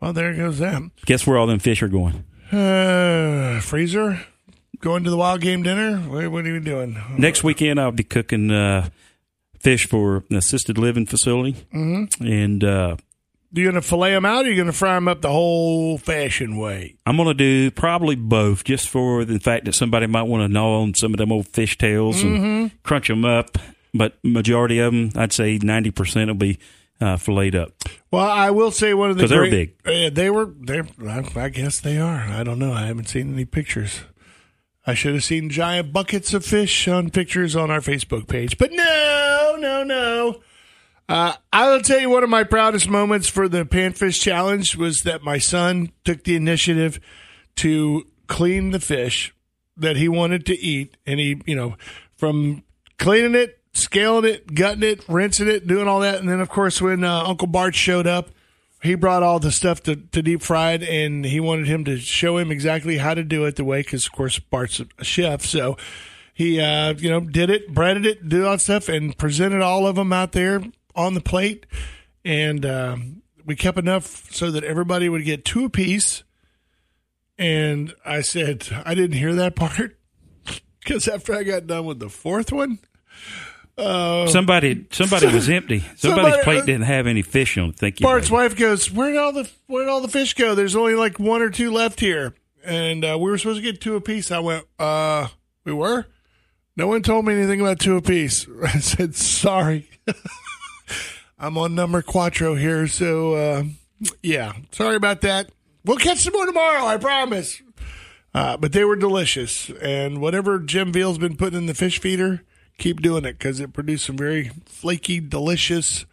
Well, 0.00 0.12
there 0.12 0.32
goes 0.34 0.58
that. 0.60 0.82
Guess 1.04 1.26
where 1.26 1.36
all 1.36 1.46
them 1.48 1.58
fish 1.58 1.82
are 1.82 1.88
going? 1.88 2.24
Uh, 2.52 3.60
freezer? 3.60 4.24
Going 4.78 5.04
to 5.04 5.10
the 5.10 5.16
wild 5.16 5.40
game 5.42 5.62
dinner? 5.62 5.98
What, 5.98 6.30
what 6.30 6.44
are 6.46 6.48
you 6.48 6.60
doing? 6.60 6.96
Next 7.18 7.44
weekend, 7.44 7.78
I'll 7.80 7.90
be 7.92 8.04
cooking 8.04 8.50
uh, 8.50 8.88
fish 9.60 9.86
for 9.88 10.24
an 10.30 10.36
assisted 10.36 10.78
living 10.78 11.06
facility, 11.06 11.52
mm-hmm. 11.74 12.24
and 12.26 12.64
uh, 12.64 12.96
You 13.52 13.64
going 13.64 13.74
to 13.74 13.82
fillet 13.82 14.12
them 14.12 14.24
out 14.24 14.44
or 14.46 14.48
you 14.48 14.54
going 14.56 14.66
to 14.66 14.72
fry 14.72 14.94
them 14.94 15.06
up 15.08 15.20
the 15.22 15.30
whole 15.30 15.98
fashioned 15.98 16.58
way? 16.58 16.96
I'm 17.06 17.16
going 17.16 17.28
to 17.28 17.34
do 17.34 17.70
probably 17.70 18.16
both, 18.16 18.64
just 18.64 18.88
for 18.88 19.24
the 19.24 19.38
fact 19.38 19.64
that 19.66 19.74
somebody 19.74 20.06
might 20.06 20.22
want 20.24 20.42
to 20.42 20.48
gnaw 20.48 20.82
on 20.82 20.94
some 20.94 21.12
of 21.14 21.18
them 21.18 21.30
old 21.32 21.48
fish 21.48 21.76
tails 21.78 22.22
and 22.22 22.70
crunch 22.82 23.08
them 23.08 23.24
up. 23.24 23.58
But 23.92 24.18
majority 24.22 24.78
of 24.78 24.92
them, 24.92 25.10
I'd 25.16 25.32
say 25.32 25.58
90 25.58 25.90
percent 25.90 26.28
will 26.28 26.34
be 26.36 26.58
uh, 27.00 27.16
filleted 27.16 27.56
up. 27.56 27.72
Well, 28.12 28.24
I 28.28 28.50
will 28.50 28.70
say 28.70 28.94
one 28.94 29.10
of 29.10 29.16
the 29.16 29.22
'Cause 29.24 29.30
they 29.30 29.38
were 29.38 29.48
great- 29.48 29.74
Uh, 29.84 30.10
they 30.10 30.30
were. 30.30 30.46
They. 30.60 30.82
I 31.34 31.48
guess 31.48 31.80
they 31.80 31.98
are. 31.98 32.20
I 32.28 32.44
don't 32.44 32.58
know. 32.60 32.72
I 32.72 32.86
haven't 32.86 33.08
seen 33.08 33.32
any 33.32 33.44
pictures. 33.46 34.02
I 34.86 34.94
should 34.94 35.14
have 35.14 35.24
seen 35.24 35.50
giant 35.50 35.92
buckets 35.92 36.32
of 36.34 36.44
fish 36.44 36.88
on 36.88 37.10
pictures 37.10 37.54
on 37.56 37.70
our 37.70 37.80
Facebook 37.80 38.28
page, 38.28 38.58
but 38.58 38.70
no, 38.72 38.82
no, 39.60 39.84
no. 39.84 40.40
Uh, 41.08 41.34
I'll 41.52 41.80
tell 41.80 42.00
you 42.00 42.08
one 42.08 42.22
of 42.22 42.30
my 42.30 42.44
proudest 42.44 42.88
moments 42.88 43.28
for 43.28 43.48
the 43.48 43.64
Panfish 43.64 44.20
Challenge 44.20 44.76
was 44.76 45.00
that 45.00 45.22
my 45.22 45.38
son 45.38 45.90
took 46.04 46.24
the 46.24 46.36
initiative 46.36 47.00
to 47.56 48.06
clean 48.28 48.70
the 48.70 48.80
fish 48.80 49.34
that 49.76 49.96
he 49.96 50.08
wanted 50.08 50.46
to 50.46 50.58
eat, 50.58 50.96
and 51.06 51.18
he, 51.18 51.40
you 51.46 51.56
know, 51.56 51.74
from 52.16 52.62
cleaning 52.98 53.34
it, 53.34 53.58
scaling 53.72 54.24
it, 54.24 54.54
gutting 54.54 54.82
it, 54.82 55.04
rinsing 55.08 55.48
it, 55.48 55.66
doing 55.66 55.88
all 55.88 56.00
that, 56.00 56.20
and 56.20 56.28
then 56.28 56.40
of 56.40 56.48
course 56.48 56.80
when 56.80 57.02
uh, 57.02 57.24
Uncle 57.24 57.48
Bart 57.48 57.74
showed 57.74 58.06
up, 58.06 58.30
he 58.82 58.94
brought 58.94 59.22
all 59.22 59.38
the 59.38 59.50
stuff 59.50 59.82
to, 59.82 59.96
to 59.96 60.22
deep 60.22 60.42
fried, 60.42 60.82
and 60.82 61.24
he 61.24 61.40
wanted 61.40 61.66
him 61.66 61.84
to 61.86 61.98
show 61.98 62.38
him 62.38 62.50
exactly 62.50 62.98
how 62.98 63.14
to 63.14 63.24
do 63.24 63.44
it 63.46 63.56
the 63.56 63.64
way, 63.64 63.80
because 63.80 64.06
of 64.06 64.12
course 64.12 64.38
Bart's 64.38 64.80
a 64.98 65.04
chef, 65.04 65.42
so 65.42 65.76
he 66.40 66.58
uh, 66.58 66.94
you 66.94 67.10
know 67.10 67.20
did 67.20 67.50
it, 67.50 67.74
breaded 67.74 68.06
it, 68.06 68.26
did 68.26 68.42
all 68.42 68.52
that 68.52 68.62
stuff, 68.62 68.88
and 68.88 69.16
presented 69.18 69.60
all 69.60 69.86
of 69.86 69.96
them 69.96 70.10
out 70.10 70.32
there 70.32 70.62
on 70.96 71.12
the 71.12 71.20
plate, 71.20 71.66
and 72.24 72.64
um, 72.64 73.20
we 73.44 73.54
kept 73.54 73.76
enough 73.76 74.32
so 74.32 74.50
that 74.50 74.64
everybody 74.64 75.10
would 75.10 75.26
get 75.26 75.44
two 75.44 75.66
apiece. 75.66 76.22
And 77.36 77.92
I 78.06 78.22
said 78.22 78.66
I 78.86 78.94
didn't 78.94 79.18
hear 79.18 79.34
that 79.34 79.54
part 79.54 79.98
because 80.80 81.08
after 81.08 81.34
I 81.34 81.42
got 81.42 81.66
done 81.66 81.84
with 81.84 81.98
the 81.98 82.08
fourth 82.08 82.50
one, 82.50 82.78
Somebody, 83.76 84.86
somebody 84.92 85.26
was 85.26 85.50
empty. 85.50 85.80
Somebody's 85.96 86.00
Somebody- 86.00 86.42
plate 86.42 86.64
didn't 86.64 86.84
have 86.84 87.06
any 87.06 87.20
fish 87.20 87.58
on. 87.58 87.74
Thank 87.74 88.00
you. 88.00 88.04
Bart's 88.04 88.30
wife 88.30 88.56
goes, 88.56 88.90
"Where 88.90 89.10
did 89.10 89.18
all 89.18 89.32
the 89.32 89.50
where 89.66 89.84
did 89.84 89.90
all 89.90 90.00
the 90.00 90.08
fish 90.08 90.32
go? 90.32 90.54
There's 90.54 90.74
only 90.74 90.94
like 90.94 91.18
one 91.18 91.42
or 91.42 91.50
two 91.50 91.70
left 91.70 92.00
here, 92.00 92.34
and 92.64 93.04
uh, 93.04 93.18
we 93.20 93.30
were 93.30 93.36
supposed 93.36 93.58
to 93.58 93.62
get 93.62 93.82
two 93.82 93.96
apiece." 93.96 94.30
I 94.30 94.38
went, 94.38 94.64
"Uh, 94.78 95.28
we 95.64 95.74
were." 95.74 96.06
No 96.80 96.86
one 96.86 97.02
told 97.02 97.26
me 97.26 97.34
anything 97.34 97.60
about 97.60 97.78
two 97.78 97.98
apiece. 97.98 98.46
I 98.64 98.78
said, 98.78 99.14
"Sorry, 99.14 99.90
I'm 101.38 101.58
on 101.58 101.74
number 101.74 102.00
quattro 102.00 102.54
here, 102.54 102.86
so 102.86 103.34
uh, 103.34 103.64
yeah, 104.22 104.54
sorry 104.72 104.96
about 104.96 105.20
that. 105.20 105.50
We'll 105.84 105.98
catch 105.98 106.20
some 106.20 106.32
more 106.32 106.46
tomorrow, 106.46 106.86
I 106.86 106.96
promise." 106.96 107.60
Uh, 108.32 108.56
but 108.56 108.72
they 108.72 108.84
were 108.84 108.96
delicious, 108.96 109.68
and 109.82 110.22
whatever 110.22 110.58
Jim 110.58 110.90
Veal's 110.90 111.18
been 111.18 111.36
putting 111.36 111.58
in 111.58 111.66
the 111.66 111.74
fish 111.74 112.00
feeder, 112.00 112.44
keep 112.78 113.02
doing 113.02 113.26
it 113.26 113.34
because 113.36 113.60
it 113.60 113.74
produced 113.74 114.06
some 114.06 114.16
very 114.16 114.50
flaky, 114.64 115.20
delicious 115.20 116.06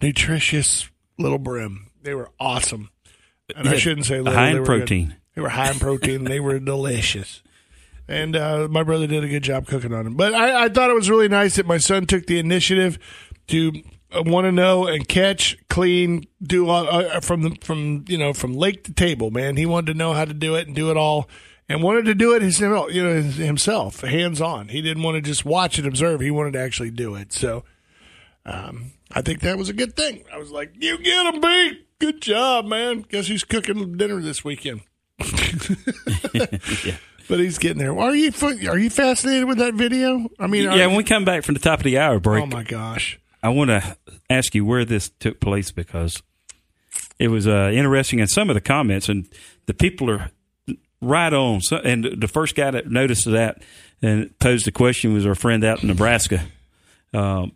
nutritious 0.00 0.90
little 1.16 1.38
brim. 1.38 1.92
They 2.02 2.14
were 2.16 2.32
awesome. 2.40 2.90
And 3.54 3.68
I 3.68 3.76
shouldn't 3.76 4.06
say 4.06 4.18
little. 4.18 4.36
high 4.36 4.46
they 4.46 4.56
in 4.56 4.62
were 4.62 4.66
good. 4.66 4.78
protein. 4.80 5.16
They 5.36 5.42
were 5.42 5.50
high 5.50 5.70
in 5.70 5.78
protein. 5.78 6.24
they 6.24 6.40
were 6.40 6.58
delicious. 6.58 7.40
And 8.12 8.36
uh, 8.36 8.68
my 8.70 8.82
brother 8.82 9.06
did 9.06 9.24
a 9.24 9.28
good 9.28 9.42
job 9.42 9.66
cooking 9.66 9.94
on 9.94 10.04
them. 10.04 10.14
But 10.16 10.34
I, 10.34 10.64
I 10.64 10.68
thought 10.68 10.90
it 10.90 10.94
was 10.94 11.08
really 11.08 11.28
nice 11.28 11.56
that 11.56 11.64
my 11.64 11.78
son 11.78 12.04
took 12.04 12.26
the 12.26 12.38
initiative 12.38 12.98
to 13.48 13.72
want 14.14 14.44
to 14.44 14.52
know 14.52 14.86
and 14.86 15.08
catch, 15.08 15.56
clean, 15.70 16.24
do 16.42 16.68
all, 16.68 16.86
uh, 16.86 17.20
from 17.20 17.40
the 17.40 17.56
from 17.62 18.04
you 18.08 18.18
know 18.18 18.34
from 18.34 18.52
lake 18.52 18.84
to 18.84 18.92
table. 18.92 19.30
Man, 19.30 19.56
he 19.56 19.64
wanted 19.64 19.92
to 19.92 19.98
know 19.98 20.12
how 20.12 20.26
to 20.26 20.34
do 20.34 20.56
it 20.56 20.66
and 20.66 20.76
do 20.76 20.90
it 20.90 20.98
all, 20.98 21.26
and 21.70 21.82
wanted 21.82 22.04
to 22.04 22.14
do 22.14 22.34
it 22.34 22.42
himself. 22.42 22.92
You 22.92 23.02
know 23.02 23.22
himself, 23.22 24.02
hands 24.02 24.42
on. 24.42 24.68
He 24.68 24.82
didn't 24.82 25.02
want 25.02 25.14
to 25.14 25.22
just 25.22 25.46
watch 25.46 25.78
and 25.78 25.86
observe. 25.86 26.20
He 26.20 26.30
wanted 26.30 26.52
to 26.52 26.60
actually 26.60 26.90
do 26.90 27.14
it. 27.14 27.32
So 27.32 27.64
um, 28.44 28.92
I 29.10 29.22
think 29.22 29.40
that 29.40 29.56
was 29.56 29.70
a 29.70 29.74
good 29.74 29.96
thing. 29.96 30.24
I 30.30 30.36
was 30.36 30.50
like, 30.50 30.74
"You 30.78 30.98
get 30.98 31.34
him, 31.34 31.40
B. 31.40 31.86
Good 31.98 32.20
job, 32.20 32.66
man. 32.66 33.06
Guess 33.08 33.28
he's 33.28 33.44
cooking 33.44 33.96
dinner 33.96 34.20
this 34.20 34.44
weekend?" 34.44 34.82
But 37.28 37.38
he's 37.40 37.58
getting 37.58 37.78
there. 37.78 37.96
Are 37.98 38.14
you 38.14 38.32
are 38.68 38.78
you 38.78 38.90
fascinated 38.90 39.46
with 39.46 39.58
that 39.58 39.74
video? 39.74 40.28
I 40.38 40.46
mean, 40.46 40.64
Yeah, 40.64 40.86
when 40.86 40.96
we 40.96 41.04
come 41.04 41.24
back 41.24 41.44
from 41.44 41.54
the 41.54 41.60
top 41.60 41.80
of 41.80 41.84
the 41.84 41.98
hour 41.98 42.18
break, 42.18 42.42
oh 42.42 42.46
my 42.46 42.62
gosh, 42.62 43.18
I 43.42 43.48
want 43.50 43.68
to 43.70 43.96
ask 44.28 44.54
you 44.54 44.64
where 44.64 44.84
this 44.84 45.10
took 45.20 45.40
place 45.40 45.70
because 45.70 46.22
it 47.18 47.28
was 47.28 47.46
uh, 47.46 47.70
interesting 47.72 48.18
in 48.18 48.26
some 48.26 48.50
of 48.50 48.54
the 48.54 48.60
comments, 48.60 49.08
and 49.08 49.28
the 49.66 49.74
people 49.74 50.10
are 50.10 50.30
right 51.00 51.32
on. 51.32 51.60
So, 51.60 51.76
and 51.76 52.04
the 52.20 52.28
first 52.28 52.54
guy 52.54 52.70
that 52.70 52.90
noticed 52.90 53.30
that 53.30 53.62
and 54.02 54.36
posed 54.38 54.66
the 54.66 54.72
question 54.72 55.14
was 55.14 55.24
our 55.26 55.34
friend 55.34 55.64
out 55.64 55.82
in 55.82 55.88
Nebraska. 55.88 56.44
Um, 57.14 57.52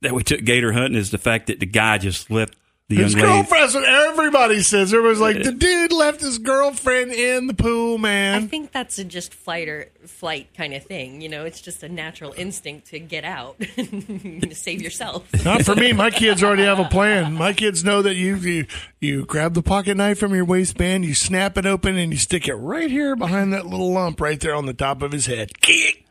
that 0.00 0.12
we 0.14 0.22
took 0.22 0.44
gator 0.44 0.72
hunting 0.72 0.94
is 0.98 1.10
the 1.10 1.18
fact 1.18 1.48
that 1.48 1.60
the 1.60 1.66
guy 1.66 1.98
just 1.98 2.30
left 2.30 2.54
the 2.88 2.96
his 2.96 3.12
young 3.12 3.22
lady. 3.22 3.34
girlfriend. 3.34 3.64
That's 3.64 3.74
what 3.74 3.84
everybody 3.84 4.62
says. 4.62 4.94
Everyone's 4.94 5.20
like, 5.20 5.42
the 5.42 5.52
dude 5.52 5.92
left 5.92 6.20
his 6.20 6.38
girlfriend 6.38 7.12
in 7.12 7.46
the 7.46 7.54
pool, 7.54 7.98
man. 7.98 8.44
I 8.44 8.46
think 8.46 8.72
that's 8.72 8.98
a 8.98 9.04
just 9.04 9.34
flight 9.34 9.68
or 9.68 9.88
flight 10.06 10.48
kind 10.56 10.72
of 10.72 10.84
thing. 10.84 11.20
You 11.20 11.28
know, 11.28 11.44
it's 11.44 11.60
just 11.60 11.82
a 11.82 11.88
natural 11.88 12.32
instinct 12.36 12.88
to 12.88 12.98
get 12.98 13.24
out, 13.24 13.56
and 13.76 14.56
save 14.56 14.80
yourself. 14.80 15.28
Not 15.44 15.64
for 15.64 15.74
me. 15.74 15.92
My 15.92 16.10
kids 16.10 16.42
already 16.42 16.64
have 16.64 16.78
a 16.78 16.88
plan. 16.88 17.34
My 17.34 17.52
kids 17.52 17.84
know 17.84 18.00
that 18.02 18.14
you, 18.14 18.36
you 18.36 18.66
you 19.00 19.24
grab 19.26 19.54
the 19.54 19.62
pocket 19.62 19.96
knife 19.96 20.18
from 20.18 20.34
your 20.34 20.44
waistband, 20.46 21.04
you 21.04 21.14
snap 21.14 21.58
it 21.58 21.66
open, 21.66 21.96
and 21.96 22.10
you 22.12 22.18
stick 22.18 22.48
it 22.48 22.54
right 22.54 22.90
here 22.90 23.14
behind 23.16 23.52
that 23.52 23.66
little 23.66 23.92
lump 23.92 24.20
right 24.20 24.40
there 24.40 24.54
on 24.54 24.64
the 24.66 24.74
top 24.74 25.02
of 25.02 25.12
his 25.12 25.26
head. 25.26 25.50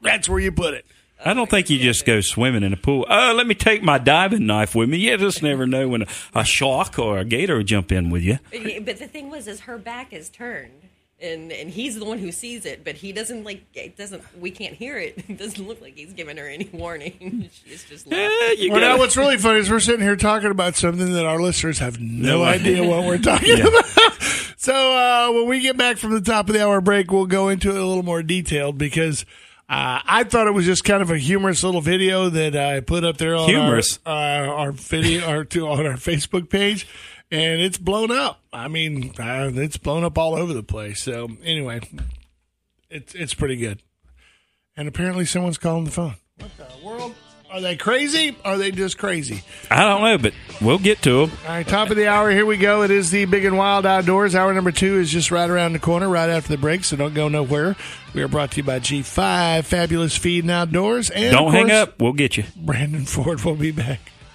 That's 0.01 0.29
where 0.29 0.39
you 0.39 0.51
put 0.51 0.75
it. 0.75 0.85
I 1.23 1.33
don't 1.33 1.49
think 1.49 1.69
you 1.69 1.79
just 1.79 2.05
go 2.05 2.21
swimming 2.21 2.63
in 2.63 2.73
a 2.73 2.77
pool. 2.77 3.05
Oh, 3.09 3.33
let 3.35 3.47
me 3.47 3.55
take 3.55 3.81
my 3.81 3.97
diving 3.97 4.45
knife 4.45 4.75
with 4.75 4.89
me. 4.89 4.97
You 4.97 5.17
just 5.17 5.41
never 5.41 5.65
know 5.65 5.87
when 5.87 6.03
a, 6.03 6.07
a 6.35 6.45
shark 6.45 6.99
or 6.99 7.17
a 7.17 7.25
gator 7.25 7.57
will 7.57 7.63
jump 7.63 7.91
in 7.91 8.09
with 8.09 8.23
you. 8.23 8.39
But 8.51 8.99
the 8.99 9.07
thing 9.07 9.29
was, 9.29 9.47
is 9.47 9.61
her 9.61 9.77
back 9.77 10.13
is 10.13 10.29
turned, 10.29 10.89
and 11.19 11.51
and 11.51 11.71
he's 11.71 11.97
the 11.97 12.05
one 12.05 12.19
who 12.19 12.31
sees 12.31 12.65
it, 12.65 12.83
but 12.83 12.95
he 12.95 13.11
doesn't 13.11 13.43
like. 13.43 13.63
It 13.73 13.97
doesn't. 13.97 14.23
We 14.39 14.51
can't 14.51 14.75
hear 14.75 14.97
it. 14.97 15.23
It 15.29 15.37
doesn't 15.37 15.67
look 15.67 15.81
like 15.81 15.95
he's 15.97 16.13
giving 16.13 16.37
her 16.37 16.47
any 16.47 16.69
warning. 16.71 17.49
She's 17.65 17.83
just 17.83 18.07
left. 18.07 18.59
you 18.59 18.71
Well, 18.71 18.81
now 18.81 18.97
what's 18.97 19.17
really 19.17 19.37
funny 19.37 19.59
is 19.59 19.69
we're 19.69 19.79
sitting 19.79 20.01
here 20.01 20.15
talking 20.15 20.51
about 20.51 20.75
something 20.75 21.13
that 21.13 21.25
our 21.25 21.41
listeners 21.41 21.79
have 21.79 21.99
no 21.99 22.43
idea 22.43 22.83
what 22.83 23.05
we're 23.05 23.17
talking 23.17 23.59
about. 23.59 23.85
So 24.59 24.73
uh, 24.73 25.31
when 25.31 25.47
we 25.47 25.61
get 25.61 25.77
back 25.77 25.97
from 25.97 26.13
the 26.13 26.19
top 26.19 26.49
of 26.49 26.53
the 26.53 26.61
hour 26.61 26.81
break, 26.81 27.09
we'll 27.09 27.25
go 27.27 27.47
into 27.47 27.69
it 27.69 27.77
a 27.77 27.85
little 27.85 28.03
more 28.03 28.21
detailed 28.21 28.77
because 28.77 29.23
uh, 29.69 29.99
I 30.05 30.23
thought 30.23 30.47
it 30.47 30.53
was 30.53 30.65
just 30.65 30.83
kind 30.83 31.01
of 31.01 31.11
a 31.11 31.17
humorous 31.17 31.63
little 31.63 31.81
video 31.81 32.29
that 32.29 32.55
I 32.55 32.79
put 32.79 33.03
up 33.03 33.17
there 33.17 33.35
on 33.35 33.49
Humorous? 33.49 33.99
our, 34.05 34.47
uh, 34.47 34.51
our 34.51 34.71
video 34.71 35.29
or 35.39 35.45
to, 35.45 35.67
on 35.67 35.85
our 35.85 35.93
Facebook 35.93 36.49
page, 36.49 36.87
and 37.31 37.59
it's 37.61 37.77
blown 37.77 38.09
up. 38.11 38.41
I 38.53 38.67
mean, 38.69 39.11
uh, 39.19 39.51
it's 39.53 39.77
blown 39.77 40.03
up 40.03 40.17
all 40.17 40.35
over 40.35 40.53
the 40.53 40.63
place. 40.63 41.01
So 41.03 41.29
anyway, 41.43 41.81
It's 42.89 43.13
it's 43.13 43.33
pretty 43.33 43.57
good. 43.57 43.81
And 44.77 44.87
apparently, 44.87 45.25
someone's 45.25 45.57
calling 45.57 45.83
the 45.85 45.91
phone. 45.91 46.15
What 46.37 46.51
the 46.57 46.85
world? 46.85 47.15
Are 47.49 47.61
they 47.61 47.77
crazy? 47.77 48.35
Are 48.43 48.57
they 48.57 48.71
just 48.71 48.97
crazy? 48.97 49.41
I 49.71 49.81
don't 49.83 50.03
know, 50.03 50.17
but 50.17 50.33
we'll 50.61 50.79
get 50.79 51.01
to 51.03 51.27
them. 51.27 51.37
All 51.45 51.49
right, 51.49 51.67
top 51.67 51.89
of 51.89 51.95
the 51.95 52.07
hour. 52.07 52.29
Here 52.29 52.45
we 52.45 52.57
go. 52.57 52.83
It 52.83 52.91
is 52.91 53.09
the 53.09 53.23
Big 53.25 53.45
and 53.45 53.57
Wild 53.57 53.85
Outdoors. 53.85 54.35
Hour 54.35 54.53
number 54.53 54.71
two 54.71 54.99
is 54.99 55.09
just 55.09 55.31
right 55.31 55.49
around 55.49 55.73
the 55.73 55.79
corner, 55.79 56.09
right 56.09 56.29
after 56.29 56.49
the 56.49 56.57
break. 56.57 56.83
So 56.83 56.97
don't 56.97 57.13
go 57.13 57.29
nowhere. 57.29 57.77
We 58.13 58.21
are 58.21 58.27
brought 58.27 58.51
to 58.51 58.57
you 58.57 58.63
by 58.63 58.79
G5 58.79 59.63
Fabulous 59.63 60.17
Feed 60.17 60.43
and 60.43 60.51
Outdoors. 60.51 61.09
And 61.09 61.31
Don't 61.31 61.51
hang 61.53 61.71
up. 61.71 61.99
We'll 62.01 62.13
get 62.13 62.35
you. 62.35 62.43
Brandon 62.55 63.05
Ford 63.05 63.41
will 63.43 63.55
be 63.55 63.71
back. 63.71 64.01